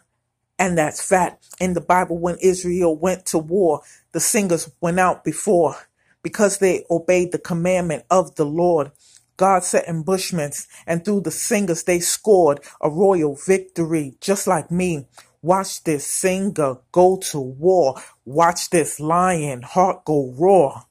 [0.60, 1.40] and that's fat.
[1.60, 3.82] In the Bible, when Israel went to war,
[4.14, 5.78] the singers went out before
[6.24, 8.92] because they obeyed the commandment of the Lord.
[9.38, 15.08] God set ambushments, and through the singers, they scored a royal victory, just like me.
[15.42, 17.96] Watch this singer go to war.
[18.26, 20.84] Watch this lion heart go roar.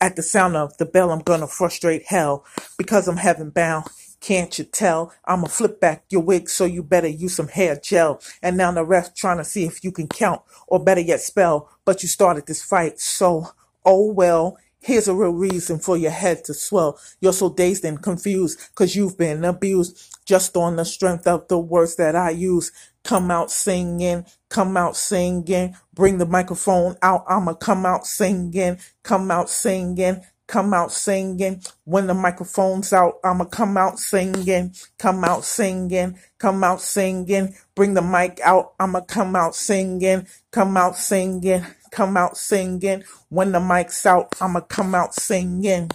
[0.00, 2.44] At the sound of the bell, I'm gonna frustrate hell
[2.78, 3.86] because I'm heaven bound.
[4.20, 5.12] Can't you tell?
[5.24, 8.20] I'ma flip back your wig, so you better use some hair gel.
[8.42, 11.70] And now the ref trying to see if you can count, or better yet spell.
[11.84, 13.48] But you started this fight, so
[13.86, 14.58] oh well.
[14.80, 16.98] Here's a real reason for your head to swell.
[17.20, 21.58] You're so dazed and confused because you've been abused just on the strength of the
[21.58, 22.70] words that I use.
[23.06, 27.24] Come out singing, come out singing, bring the microphone out.
[27.28, 31.62] I'ma come out singing, come out singing, come out singing.
[31.86, 37.56] When the microphone's out, I'ma come out singing, come out singing, come out singing.
[37.76, 43.04] Bring the mic out, I'ma come out singing, come out singing, come out singing.
[43.28, 45.90] When the mic's out, I'ma come out singing.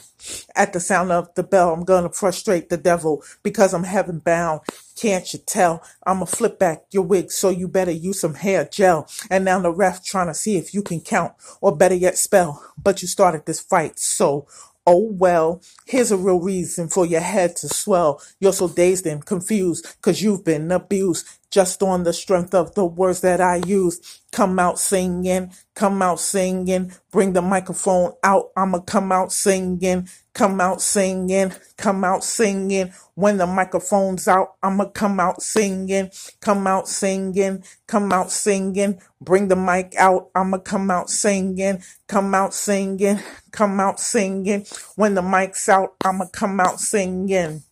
[0.55, 4.61] At the sound of the bell, I'm gonna frustrate the devil because I'm heaven bound.
[4.95, 5.83] Can't you tell?
[6.05, 9.07] I'ma flip back your wig, so you better use some hair gel.
[9.29, 12.63] And now the ref trying to see if you can count, or better yet spell.
[12.81, 14.47] But you started this fight, so
[14.85, 18.19] Oh well, here's a real reason for your head to swell.
[18.39, 22.85] You're so dazed and confused because you've been abused just on the strength of the
[22.85, 24.21] words that I use.
[24.31, 28.51] Come out singing, come out singing, bring the microphone out.
[28.55, 32.93] I'ma come out singing, come out singing, come out singing.
[33.15, 36.09] When the microphone's out, I'ma come out singing,
[36.39, 39.01] come out singing, come out singing.
[39.19, 43.19] Bring the mic out, I'ma come out singing, come out singing,
[43.51, 44.65] come out singing.
[44.95, 47.63] When the mic's out, I'ma come out singing.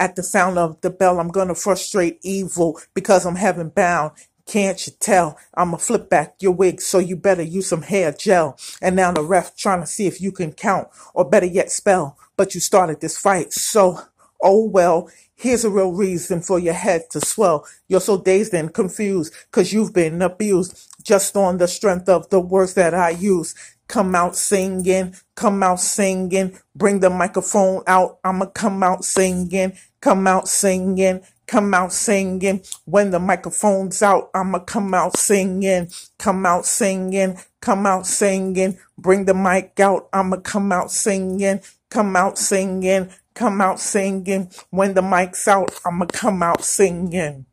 [0.00, 4.12] At the sound of the bell, I'm gonna frustrate evil because I'm heaven bound.
[4.46, 5.38] Can't you tell?
[5.54, 8.58] I'ma flip back your wig, so you better use some hair gel.
[8.82, 12.18] And now the ref trying to see if you can count, or better yet spell.
[12.36, 14.00] But you started this fight, so
[14.42, 15.10] oh well.
[15.36, 17.66] Here's a real reason for your head to swell.
[17.88, 22.40] You're so dazed and confused because you've been abused just on the strength of the
[22.40, 23.54] words that I use.
[23.88, 28.18] Come out singing, come out singing, bring the microphone out.
[28.22, 32.62] I'ma come out singing, come out singing, come out singing.
[32.84, 38.78] When the microphone's out, I'ma come out singing, come out singing, come out singing.
[38.98, 44.50] Bring the mic out, I'ma come out singing, come out singing, come out singing.
[44.70, 47.46] When the mic's out, I'ma come out singing.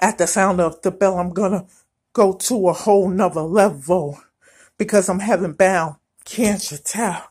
[0.00, 1.66] At the sound of the bell, I'm gonna
[2.12, 4.20] go to a whole nother level
[4.78, 5.96] because I'm heaven bound.
[6.24, 7.28] Can't you tell?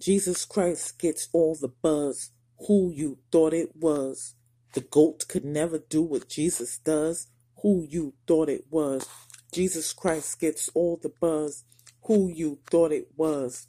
[0.00, 2.30] Jesus Christ gets all the buzz.
[2.68, 4.34] Who you thought it was.
[4.72, 7.26] The goat could never do what Jesus does.
[7.62, 9.08] Who you thought it was.
[9.52, 11.64] Jesus Christ gets all the buzz.
[12.04, 13.66] Who you thought it was.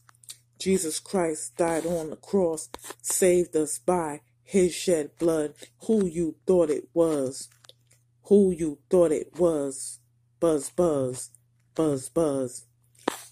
[0.60, 2.70] Jesus Christ died on the cross,
[3.02, 5.54] saved us by his shed blood.
[5.88, 7.50] Who you thought it was.
[8.28, 10.00] Who you thought it was.
[10.40, 11.30] Buzz, buzz,
[11.74, 12.66] buzz, buzz.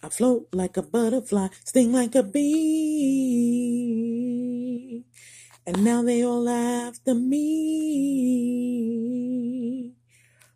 [0.01, 2.45] I float like a butterfly, sting like a bee.
[5.67, 7.55] And now they all after me.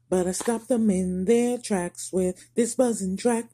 [0.09, 3.49] But I stopped them in their tracks with this buzzing track.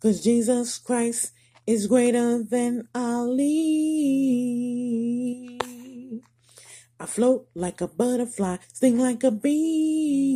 [0.00, 1.32] Cause Jesus Christ
[1.66, 4.85] is greater than Ali.
[6.98, 10.26] I float like a butterfly, sting like a bee.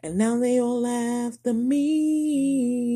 [0.00, 2.88] And now they all after me.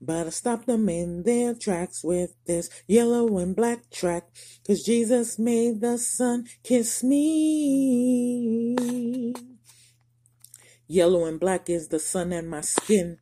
[0.00, 4.24] But I stopped them in their tracks with this yellow and black track.
[4.66, 8.74] Cause Jesus made the sun kiss me.
[10.86, 13.18] Yellow and black is the sun and my skin.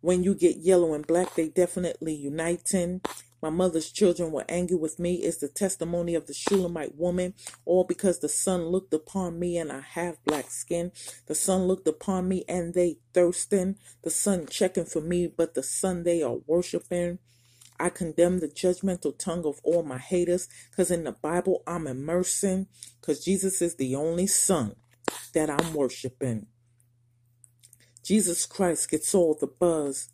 [0.00, 3.00] When you get yellow and black, they definitely uniting.
[3.40, 7.34] My mother's children were angry with me is the testimony of the Shulamite woman,
[7.64, 10.92] all because the sun looked upon me and I have black skin.
[11.26, 13.76] The sun looked upon me and they thirsting.
[14.02, 17.18] The sun checking for me, but the sun they are worshiping.
[17.78, 22.66] I condemn the judgmental tongue of all my haters because in the Bible I'm immersing
[23.00, 24.74] because Jesus is the only son
[25.32, 26.46] that I'm worshiping.
[28.02, 30.08] Jesus Christ gets all the buzz.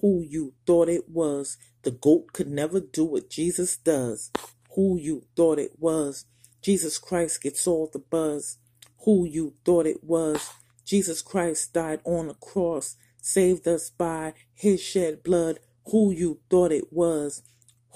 [0.00, 1.56] Who you thought it was.
[1.82, 4.30] The goat could never do what Jesus does.
[4.74, 6.24] Who you thought it was.
[6.62, 8.58] Jesus Christ gets all the buzz.
[9.04, 10.50] Who you thought it was.
[10.84, 15.58] Jesus Christ died on the cross, saved us by his shed blood
[15.90, 17.42] who you thought it was,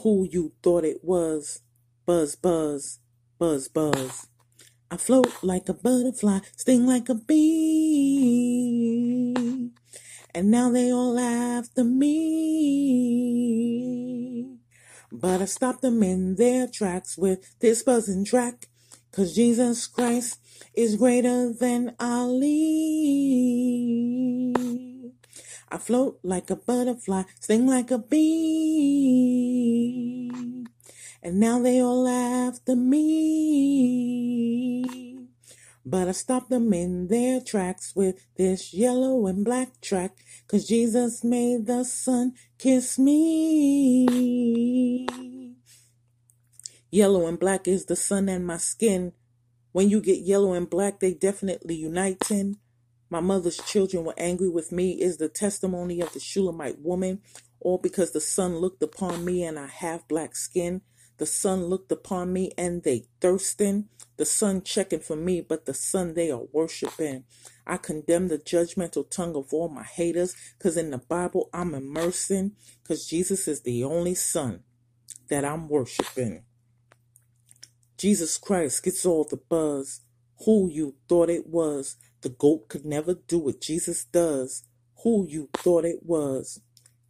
[0.03, 1.61] who you thought it was.
[2.07, 2.99] Buzz, buzz,
[3.39, 4.27] buzz, buzz.
[4.91, 8.62] I float like a butterfly, sting like a bee.
[10.35, 12.23] And now they all after me.
[15.13, 18.69] But I stopped them in their tracks with this buzzing track.
[19.13, 20.39] Cause Jesus Christ
[20.75, 22.53] is greater than Ali.
[25.71, 29.43] I float like a butterfly, sting like a bee.
[31.23, 34.12] And now they all after me.
[35.85, 40.13] But I stopped them in their tracks with this yellow and black track.
[40.47, 44.07] Cause Jesus made the sun kiss me.
[46.91, 49.13] Yellow and black is the sun and my skin.
[49.73, 52.59] When you get yellow and black, they definitely uniting.
[53.11, 57.23] My mother's children were angry with me is the testimony of the Shulamite woman,
[57.61, 60.83] all because the sun looked upon me and I have black skin.
[61.23, 63.89] The sun looked upon me and they thirsting.
[64.17, 67.23] The sun checking for me, but the sun they are worshiping.
[67.65, 72.57] I condemn the judgmental tongue of all my haters, because in the Bible I'm immersing,
[72.83, 74.65] because Jesus is the only son
[75.29, 76.43] that I'm worshiping.
[77.97, 80.01] Jesus Christ gets all the buzz.
[80.45, 81.95] Who you thought it was.
[82.23, 84.65] The goat could never do what Jesus does.
[85.05, 86.61] Who you thought it was.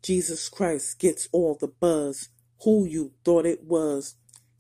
[0.03, 2.29] Jesus Christ gets all the buzz.
[2.65, 4.15] Who you thought it was.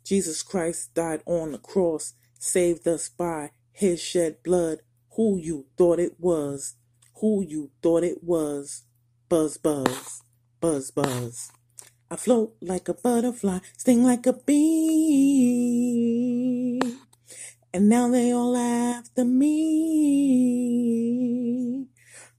[0.04, 4.78] Jesus Christ died on the cross, saved us by his shed blood.
[5.16, 6.74] Who you thought it was.
[7.20, 8.82] Who you thought it was.
[9.28, 10.22] Buzz, buzz,
[10.60, 11.52] buzz, buzz.
[12.10, 15.62] I float like a butterfly, sting like a bee.
[17.72, 20.42] And now they all after me.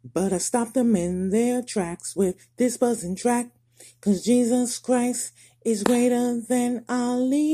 [0.03, 3.49] But I stopped them in their tracks with this buzzing track.
[3.99, 5.31] Cause Jesus Christ
[5.65, 7.45] is greater than Ali.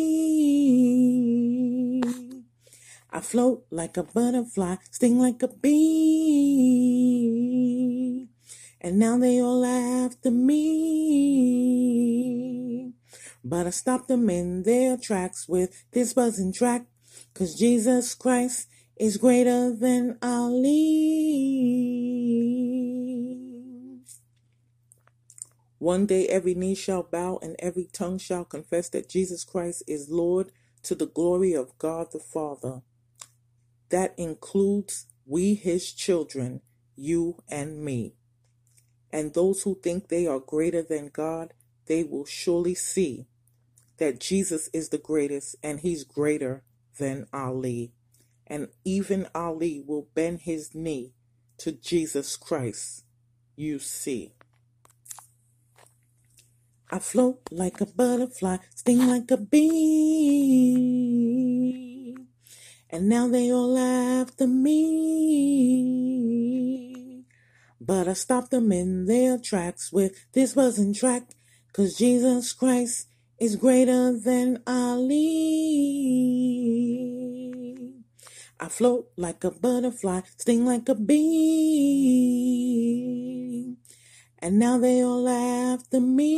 [3.12, 5.80] I float like a butterfly, sting like a bee.
[8.82, 10.70] And now they all after me.
[13.44, 16.86] But I stopped them in their tracks with this buzzing track.
[17.34, 18.68] Cause Jesus Christ
[18.98, 21.79] is greater than Ali.
[25.80, 30.10] One day every knee shall bow and every tongue shall confess that Jesus Christ is
[30.10, 30.52] Lord
[30.84, 32.82] to the glory of God the Father.
[33.90, 36.62] That includes we, his children,
[36.96, 38.16] you and me.
[39.12, 41.54] And those who think they are greater than God,
[41.88, 43.28] they will surely see
[43.98, 46.64] that Jesus is the greatest and he's greater
[46.98, 47.94] than Ali.
[48.46, 51.14] And even Ali will bend his knee
[51.60, 53.06] to Jesus Christ.
[53.56, 54.34] You see.
[56.92, 60.80] I float like a butterfly, sting like a bee.
[62.90, 64.80] And now they all after me.
[67.80, 71.30] But I stopped them in their tracks with this buzzing track.
[71.74, 73.06] Cause Jesus Christ
[73.40, 75.20] is greater than Ali.
[78.60, 82.29] I float like a butterfly, sting like a bee.
[84.42, 86.30] And now they all after me.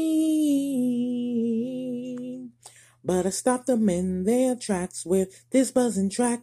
[3.03, 6.41] But I stopped them in their tracks with this buzzing track.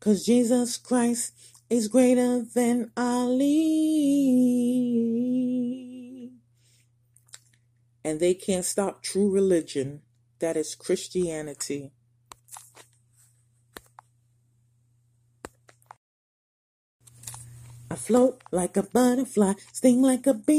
[0.00, 1.32] Cause Jesus Christ
[1.70, 3.40] is greater than Ali.
[8.04, 10.02] And they can't stop true religion.
[10.40, 11.93] That is Christianity.
[17.94, 20.58] I float like a butterfly, sting like a bee.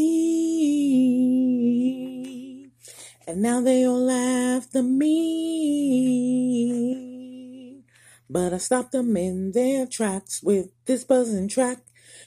[3.27, 5.43] And now they all laugh after me.
[8.29, 11.79] But I stopped them in their tracks with this buzzing track.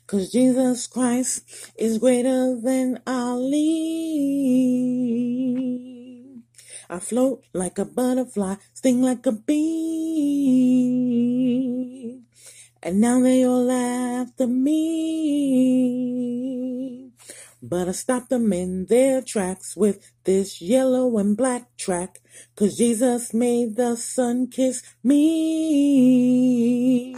[0.07, 3.65] Cause Jesus Christ is greater than Ali.
[6.91, 10.68] I float like a butterfly, sting like a bee.
[12.83, 14.73] And now they all after me.
[17.61, 22.21] But I stopped them in their tracks with this yellow and black track.
[22.57, 27.15] Cause Jesus made the sun kiss me.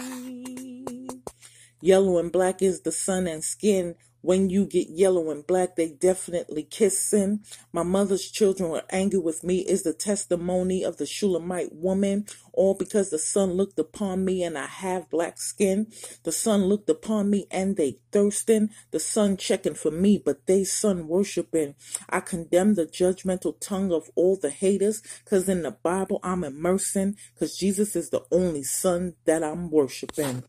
[1.82, 3.96] Yellow and black is the sun and skin.
[4.22, 7.40] When you get yellow and black, they definitely kissing.
[7.72, 12.26] My mother's children were angry with me is the testimony of the Shulamite woman.
[12.52, 15.86] All because the sun looked upon me and I have black skin.
[16.24, 18.70] The sun looked upon me and they thirsting.
[18.90, 21.74] The sun checking for me, but they sun worshiping.
[22.08, 25.02] I condemn the judgmental tongue of all the haters.
[25.24, 27.16] Cause in the Bible I'm immersing.
[27.38, 30.44] Cause Jesus is the only son that I'm worshiping.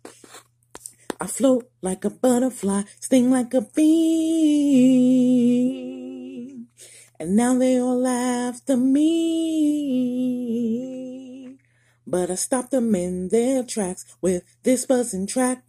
[1.22, 3.86] I float like a butterfly, sting like a bee.
[7.20, 9.12] And now they all laugh after me.
[12.08, 15.64] But I stopped them in their tracks with this buzzing track.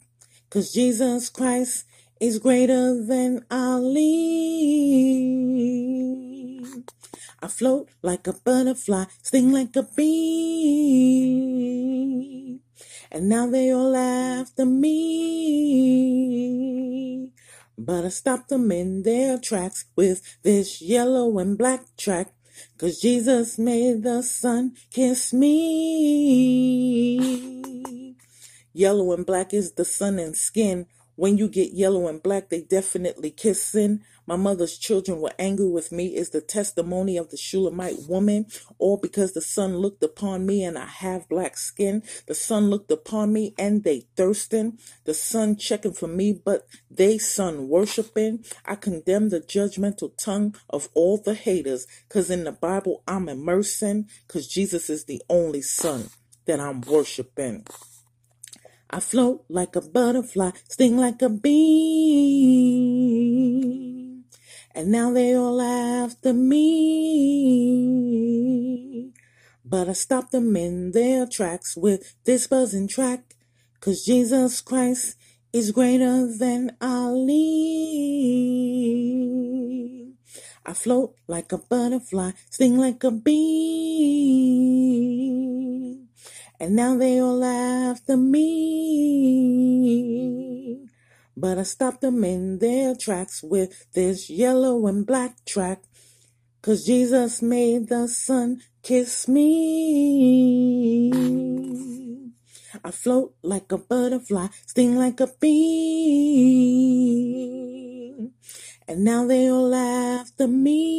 [0.49, 1.85] Cause Jesus Christ
[2.19, 4.01] is greater than Ali.
[7.43, 11.43] I float like a butterfly, sting like a bee.
[13.15, 14.93] And now they all after me.
[17.77, 22.33] But I stopped them in their tracks with this yellow and black track.
[22.79, 25.53] Cause Jesus made the sun kiss me.
[28.73, 30.87] Yellow and black is the sun and skin.
[31.23, 34.03] When you get yellow and black, they definitely kissing.
[34.27, 38.47] My mother's children were angry with me is the testimony of the Shulamite woman,
[38.79, 42.03] all because the sun looked upon me and I have black skin.
[42.27, 44.81] The sun looked upon me and they thirsting.
[45.05, 48.45] The sun checking for me, but they sun worshiping.
[48.65, 54.09] I condemn the judgmental tongue of all the haters, cause in the Bible I'm immersing,
[54.27, 56.11] cause Jesus is the only son
[56.47, 57.65] that I'm worshiping.
[58.95, 62.13] I float like a butterfly, sting like a bee.
[64.75, 66.73] And now they all after me.
[69.65, 73.35] But I stopped them in their tracks with this buzzing track.
[73.81, 75.17] Cause Jesus Christ
[75.55, 77.73] is greater than Ali.
[80.67, 84.72] I float like a butterfly, sting like a bee.
[86.63, 88.39] And now they all after me.
[91.37, 95.83] But I stopped them in their tracks with this yellow and black track.
[96.63, 101.11] Cause Jesus made the sun kiss me.
[102.85, 105.51] I float like a butterfly, sting like a bee.
[108.87, 110.93] And now they all after me.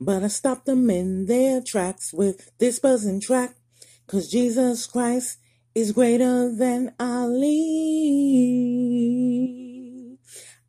[0.00, 3.56] But I stopped them in their tracks with this buzzing track.
[4.06, 5.38] Cause Jesus Christ
[5.74, 7.58] is greater than Ali.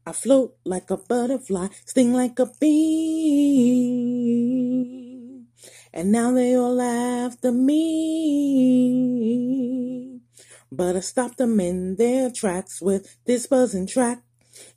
[0.06, 3.90] I float like a butterfly, sting like a bee.
[5.94, 7.80] And now they all after me.
[10.72, 14.24] But I stopped them in their tracks with this buzzing track.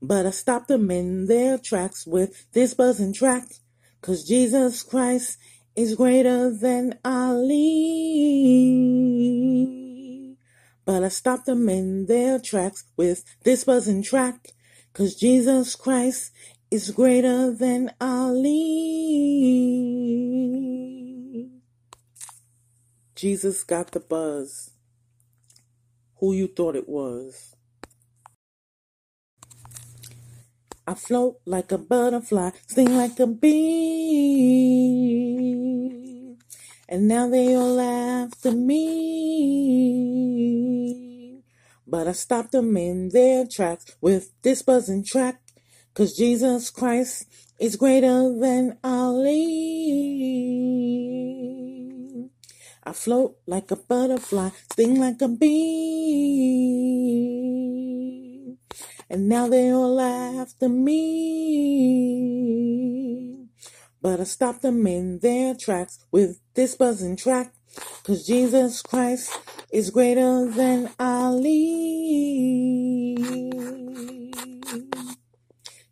[0.00, 3.44] But I stopped them in their tracks with this buzzing track.
[4.02, 5.38] Cause Jesus Christ
[5.74, 7.54] is greater than Ali.
[10.84, 14.50] But I stopped them in their tracks with this buzzing track.
[14.92, 16.32] Cause Jesus Christ
[16.70, 18.64] is greater than Ali.
[23.24, 24.70] Jesus got the buzz.
[26.20, 27.56] Who you thought it was?
[30.86, 33.56] I float like a butterfly, sting like a bee.
[36.86, 38.74] And now they all after me.
[41.86, 45.40] But I stopped them in their tracks with this buzzing track.
[45.94, 47.24] Cause Jesus Christ
[47.58, 50.34] is greater than Ali.
[52.86, 55.54] I float like a butterfly, sting like a bee.
[59.08, 61.14] And now they all after me.
[64.02, 67.54] But I stopped them in their tracks with this buzzing track.
[68.04, 69.34] Cause Jesus Christ
[69.72, 71.54] is greater than Ali.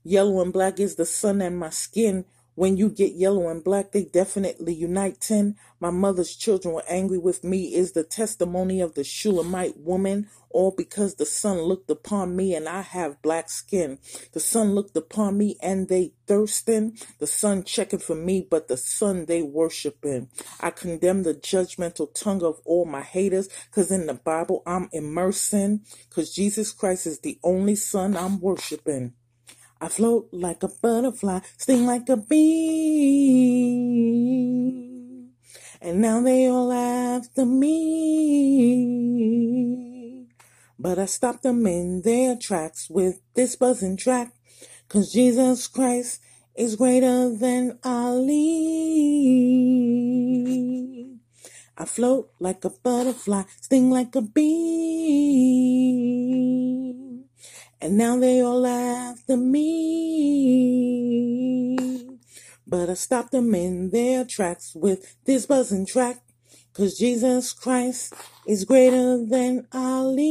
[0.05, 2.27] Yellow and black is the sun and my skin.
[2.55, 5.21] When you get yellow and black, they definitely unite.
[5.21, 5.57] 10.
[5.81, 10.71] My mother's children were angry with me is the testimony of the Shulamite woman, all
[10.71, 13.99] because the sun looked upon me and I have black skin.
[14.33, 16.99] The sun looked upon me and they thirsting.
[17.19, 20.29] The sun checking for me, but the sun they worshiping.
[20.61, 25.85] I condemn the judgmental tongue of all my haters, cause in the Bible I'm immersing,
[26.11, 29.15] cause Jesus Christ is the only son I'm worshiping.
[29.83, 32.39] I float like a butterfly, sting like a bee.
[35.81, 37.99] And now they all after me.
[40.79, 44.31] But I stopped them in their tracks with this buzzing track.
[44.89, 46.21] Cause Jesus Christ
[46.55, 48.53] is greater than Ali.
[51.77, 55.83] I float like a butterfly, sting like a bee.
[57.83, 59.67] And now they all after me.
[62.65, 66.23] But I stopped them in their tracks with this buzzing track.
[66.75, 68.15] Cause Jesus Christ
[68.47, 70.23] is greater than Ali.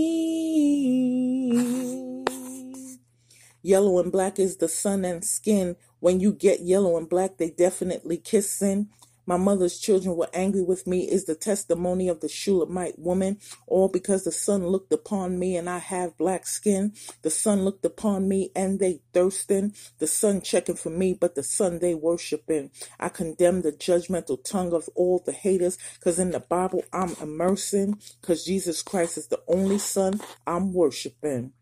[3.62, 5.76] Yellow and black is the sun and skin.
[6.00, 8.90] When you get yellow and black, they definitely kissing.
[9.26, 13.88] My mother's children were angry with me is the testimony of the Shulamite woman, all
[13.88, 16.94] because the sun looked upon me and I have black skin.
[17.22, 19.74] The sun looked upon me and they thirsting.
[20.00, 22.72] The sun checking for me, but the sun they worshiping.
[23.00, 28.02] I condemn the judgmental tongue of all the haters, cause in the Bible I'm immersing,
[28.22, 31.54] cause Jesus Christ is the only son I'm worshiping.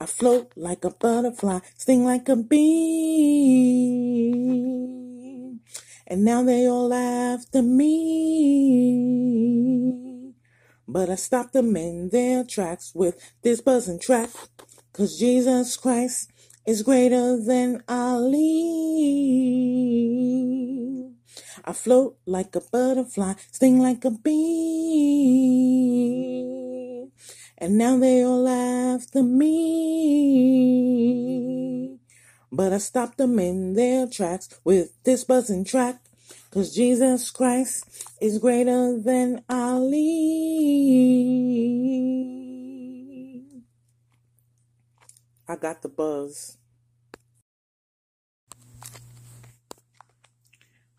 [0.00, 2.66] I float like a butterfly, sting like a bee.
[6.06, 7.96] And now they all after me.
[10.86, 14.30] But I stopped them in their tracks with this buzzing track.
[14.92, 16.30] Cause Jesus Christ
[16.66, 18.62] is greater than Ali.
[21.64, 24.36] I float like a butterfly, sting like a bee.
[27.58, 30.46] And now they all after me.
[32.52, 36.00] But I stopped them in their tracks with this buzzing track.
[36.50, 37.84] Cause Jesus Christ
[38.20, 40.06] is greater than Ali.
[45.48, 46.58] I got the buzz.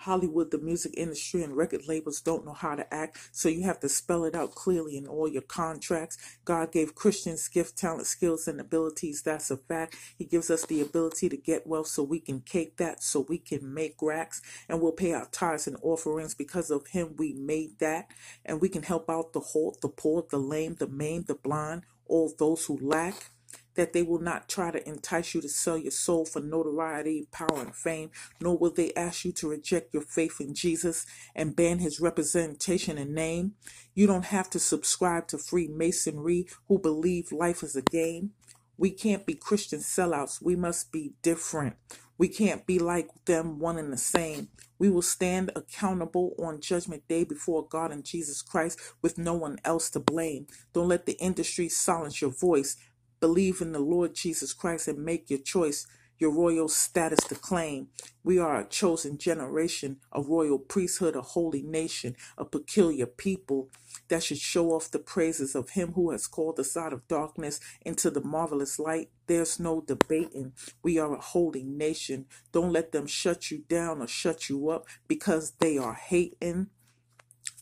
[0.08, 3.82] Hollywood, the music industry, and record labels don't know how to act, so you have
[3.82, 6.18] to spell it out clearly in all your contracts.
[6.46, 9.22] God gave Christians gift, talent, skills, and abilities.
[9.22, 9.98] That's a fact.
[10.18, 13.38] He gives us the ability to get wealth so we can cake that, so we
[13.38, 17.16] can make racks, and we'll pay our tithes and offerings because of Him.
[17.18, 18.08] We made that,
[18.46, 21.82] and we can help out the halt, the poor, the lame, the maimed, the blind,
[22.06, 23.32] all those who lack
[23.78, 27.62] that they will not try to entice you to sell your soul for notoriety, power,
[27.62, 31.80] and fame, nor will they ask you to reject your faith in Jesus and ban
[31.80, 33.54] his representation and name.
[33.96, 38.32] You don't have to subscribe to Freemasonry who believe life is a game.
[38.78, 40.42] We can't be Christian sellouts.
[40.42, 41.78] We must be different.
[42.18, 44.50] We can't be like them, one and the same.
[44.80, 49.60] We will stand accountable on Judgment Day before God and Jesus Christ with no one
[49.66, 50.48] else to blame.
[50.74, 52.78] Don't let the industry silence your voice.
[53.22, 55.88] Believe in the Lord Jesus Christ and make your choice,
[56.20, 57.90] your royal status to claim.
[58.24, 63.70] We are a chosen generation, a royal priesthood, a holy nation, a peculiar people
[64.10, 67.60] that should show off the praises of Him who has called us out of darkness
[67.86, 69.10] into the marvelous light.
[69.28, 70.54] There's no debating.
[70.84, 72.28] We are a holy nation.
[72.54, 76.70] Don't let them shut you down or shut you up because they are hating.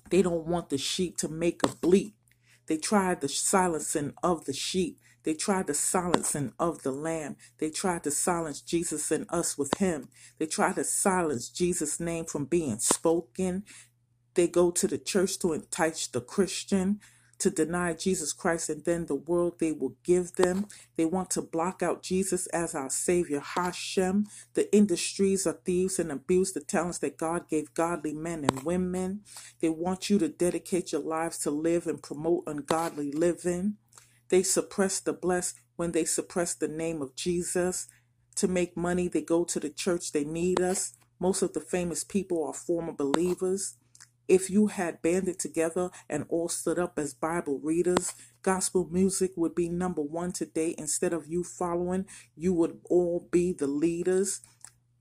[0.09, 2.15] They don't want the sheep to make a bleat.
[2.67, 4.99] They tried the silencing of the sheep.
[5.25, 7.37] They tried the silencing of the lamb.
[7.59, 10.09] They tried to silence Jesus and us with him.
[10.39, 13.65] They tried to silence Jesus' name from being spoken.
[14.35, 17.01] They go to the church to entice the Christian
[17.39, 20.67] to deny Jesus Christ and then the world they will give them.
[20.97, 24.27] They want to block out Jesus as our Savior, Hashem.
[24.53, 29.21] The industries are thieves and abuse the talents that God gave godly men and women.
[29.61, 33.77] They want you to dedicate your lives to live and promote ungodly living.
[34.29, 37.87] They suppress the blessed when they suppress the name of Jesus.
[38.37, 40.93] To make money, they go to the church, they need us.
[41.19, 43.75] Most of the famous people are former believers.
[44.27, 49.53] If you had banded together and all stood up as Bible readers, gospel music would
[49.55, 50.73] be number one today.
[50.77, 54.41] Instead of you following, you would all be the leaders.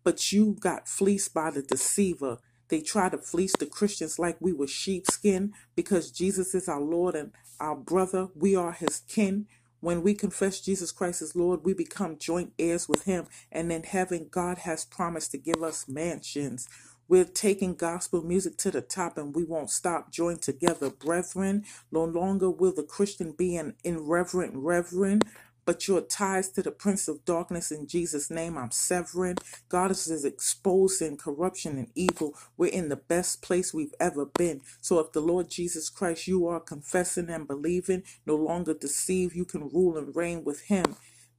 [0.05, 2.39] But you got fleeced by the deceiver.
[2.69, 7.15] They try to fleece the Christians like we were sheepskin because Jesus is our Lord
[7.17, 8.29] and our brother.
[8.35, 9.47] We are his kin.
[9.81, 13.27] When we confess Jesus Christ as Lord, we become joint heirs with Him.
[13.53, 16.69] And in heaven, God has promised to give us mansions.
[17.09, 20.13] We're taking gospel music to the top and we won't stop.
[20.13, 21.65] Join together, brethren.
[21.93, 25.25] No longer will the Christian be an irreverent reverend,
[25.65, 29.37] but your ties to the prince of darkness in Jesus' name, I'm severing.
[29.69, 32.35] God is exposing corruption and evil.
[32.57, 34.61] We're in the best place we've ever been.
[34.81, 39.45] So if the Lord Jesus Christ you are confessing and believing, no longer deceive, you
[39.45, 40.97] can rule and reign with him.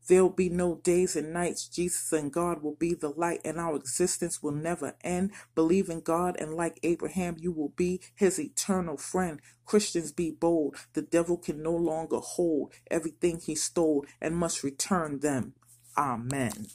[0.07, 1.67] There'll be no days and nights.
[1.67, 5.31] Jesus and God will be the light, and our existence will never end.
[5.55, 9.39] Believe in God, and like Abraham, you will be his eternal friend.
[9.65, 10.75] Christians be bold.
[10.93, 15.53] The devil can no longer hold everything he stole and must return them.
[15.97, 16.67] Amen.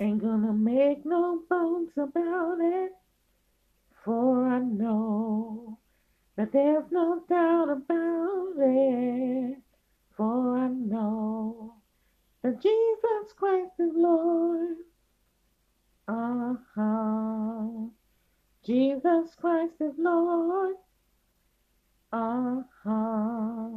[0.00, 2.92] Ain't gonna make no bones about it,
[4.04, 5.78] for I know
[6.36, 9.63] that there's no doubt about it.
[10.16, 11.74] For I know
[12.42, 14.76] that Jesus Christ is Lord.
[16.06, 17.88] Uh huh.
[18.64, 20.76] Jesus Christ is Lord.
[22.12, 23.70] Uh huh.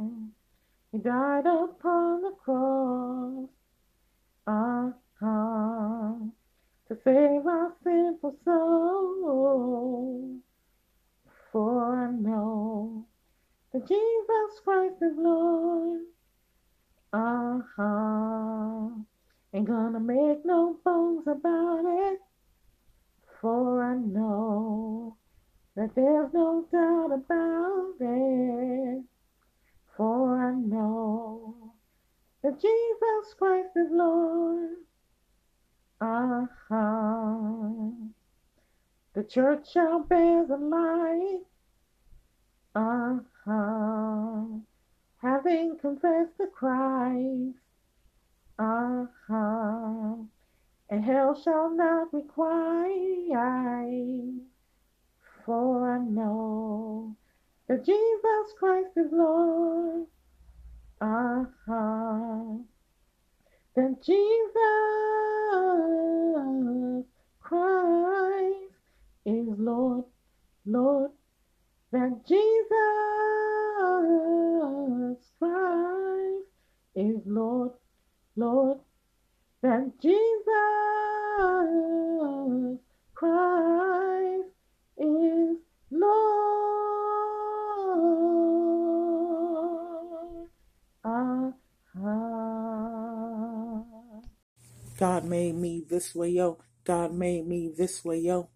[0.92, 3.48] He died upon the cross.
[4.46, 6.14] Uh huh.
[6.88, 10.38] To save our sinful soul.
[11.52, 13.06] For I know
[13.72, 16.02] that Jesus Christ is Lord.
[17.10, 18.90] Uh huh.
[19.54, 22.20] Ain't gonna make no bones about it.
[23.40, 25.16] For I know
[25.74, 29.04] that there's no doubt about it.
[29.96, 31.72] For I know
[32.42, 34.76] that Jesus Christ is Lord.
[36.02, 37.90] Uh huh.
[39.14, 41.40] The church shall bear the light.
[42.74, 44.60] Uh huh
[45.20, 47.58] having confessed the Christ.
[48.58, 50.14] Uh huh.
[50.90, 53.44] And hell shall not require,
[55.44, 57.14] for I know
[57.68, 60.06] that Jesus Christ is Lord.
[61.00, 62.58] Uh huh.
[63.76, 64.56] That Jesus
[67.40, 68.72] Christ
[69.26, 70.04] is Lord,
[70.64, 71.10] Lord.
[71.92, 73.57] That Jesus
[75.38, 76.46] Christ
[76.96, 77.72] is Lord,
[78.36, 78.78] Lord.
[79.62, 80.48] That Jesus
[83.14, 84.48] Christ
[84.98, 85.56] is
[85.90, 86.08] Lord.
[91.04, 91.42] Uh-huh.
[94.98, 96.58] God made me this way, yo.
[96.84, 98.48] God made me this way, yo.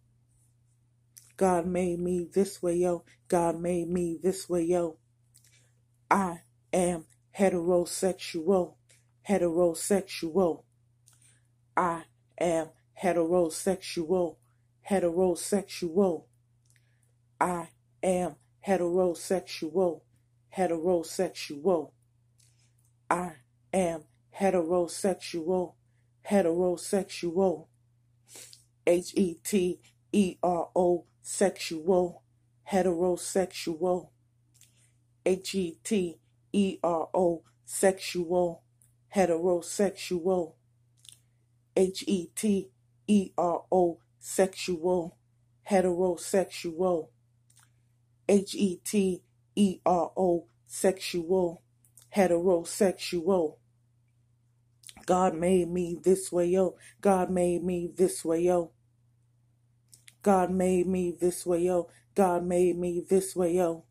[1.36, 3.04] God made me this way, yo.
[3.28, 4.98] God made me this way, yo.
[6.12, 6.40] I
[6.74, 7.06] am
[7.38, 8.74] heterosexual.
[9.26, 10.64] Heterosexual.
[11.74, 12.02] I
[12.38, 12.68] am
[13.02, 14.36] heterosexual.
[14.90, 16.24] Heterosexual.
[17.40, 17.68] I
[18.02, 18.36] am
[18.66, 20.02] heterosexual.
[20.54, 21.92] Heterosexual.
[23.08, 23.32] I
[23.72, 24.02] am
[24.38, 25.74] heterosexual.
[26.30, 27.68] Heterosexual.
[28.86, 29.80] H E T
[30.12, 32.22] E R O sexual.
[32.70, 34.11] Heterosexual.
[35.24, 36.18] H E T
[36.52, 38.62] E R O sexual.
[39.14, 40.54] Heterosexual.
[41.76, 42.70] H E T
[43.06, 45.16] E R O sexual.
[45.70, 47.08] Heterosexual.
[48.28, 49.22] H E T
[49.54, 51.62] E R O sexual.
[52.14, 53.56] Heterosexual.
[55.06, 56.76] God made me this way, yo.
[57.00, 58.70] God made me this way, yo.
[60.22, 61.88] God made me this way, yo.
[62.14, 63.84] God made me this way, yo.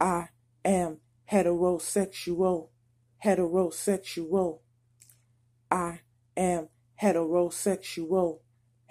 [0.00, 0.28] I
[0.64, 0.98] am
[1.30, 2.68] heterosexual.
[3.24, 4.60] Heterosexual.
[5.70, 6.00] I
[6.36, 6.68] am
[7.02, 8.38] heterosexual.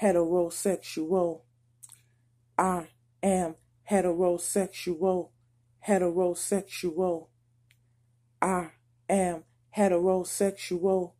[0.02, 1.42] Heterosexual.
[2.58, 2.88] I
[3.24, 3.56] am
[3.90, 5.30] heterosexual.
[5.88, 7.28] Heterosexual.
[8.42, 8.72] I
[9.10, 9.44] am
[9.76, 11.14] heterosexual.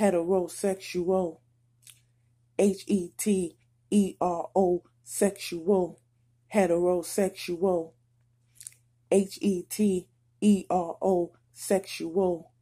[0.00, 1.40] Heterosexual.
[2.58, 3.56] H E T
[3.90, 6.00] E R O sexual.
[6.54, 7.92] Heterosexual.
[9.10, 10.08] H E T
[10.40, 12.52] E R O sexual.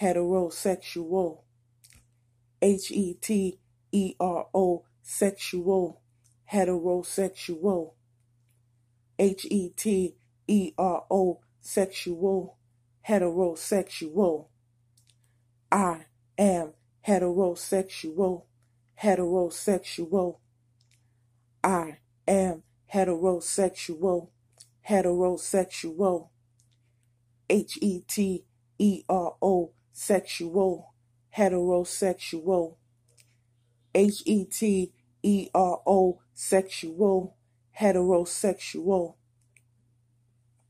[0.00, 1.42] Heterosexual.
[2.60, 3.58] H E T
[3.92, 6.00] E R O sexual.
[6.52, 7.94] Heterosexual.
[9.18, 10.16] H E T
[10.46, 12.58] E R O sexual.
[13.08, 14.48] Heterosexual.
[15.70, 16.06] I
[16.38, 16.72] am
[17.06, 18.44] heterosexual.
[19.02, 20.38] Heterosexual.
[21.62, 21.98] I
[22.28, 22.62] am
[22.92, 24.28] heterosexual.
[24.88, 26.28] Heterosexual.
[27.48, 28.44] H E T
[28.78, 30.94] E R O, sexual,
[31.36, 32.76] heterosexual.
[33.94, 34.92] H E T
[35.22, 37.36] E R O, sexual,
[37.78, 39.14] heterosexual.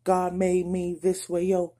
[0.04, 1.74] God made me this way, yo.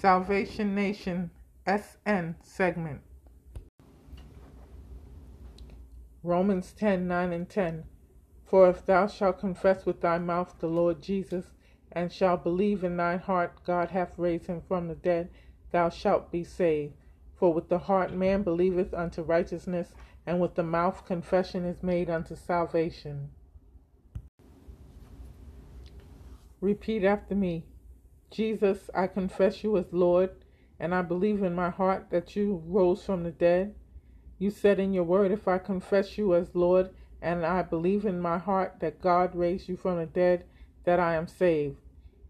[0.00, 1.30] Salvation Nation
[1.66, 3.00] SN segment.
[6.22, 7.84] Romans 10 9 and 10.
[8.48, 11.52] For if thou shalt confess with thy mouth the Lord Jesus,
[11.92, 15.28] and shalt believe in thine heart God hath raised him from the dead,
[15.70, 16.94] thou shalt be saved.
[17.34, 19.92] For with the heart man believeth unto righteousness,
[20.26, 23.28] and with the mouth confession is made unto salvation.
[26.62, 27.66] Repeat after me.
[28.30, 30.30] Jesus, I confess you as Lord,
[30.80, 33.74] and I believe in my heart that you rose from the dead.
[34.38, 38.20] You said in your word, if I confess you as Lord, and I believe in
[38.20, 40.44] my heart that God raised you from the dead,
[40.84, 41.76] that I am saved.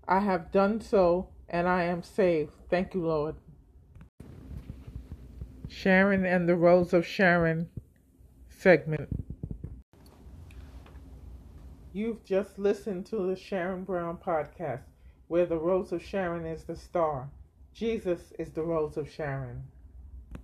[0.07, 2.53] I have done so, and I am saved.
[2.71, 3.37] Thank you, Lord.
[5.67, 7.69] Sharon and the Rose of Sharon
[8.49, 9.11] segment.
[11.93, 14.85] You've just listened to the Sharon Brown podcast,
[15.27, 17.31] where the Rose of Sharon is the star.
[17.73, 19.65] Jesus is the Rose of Sharon.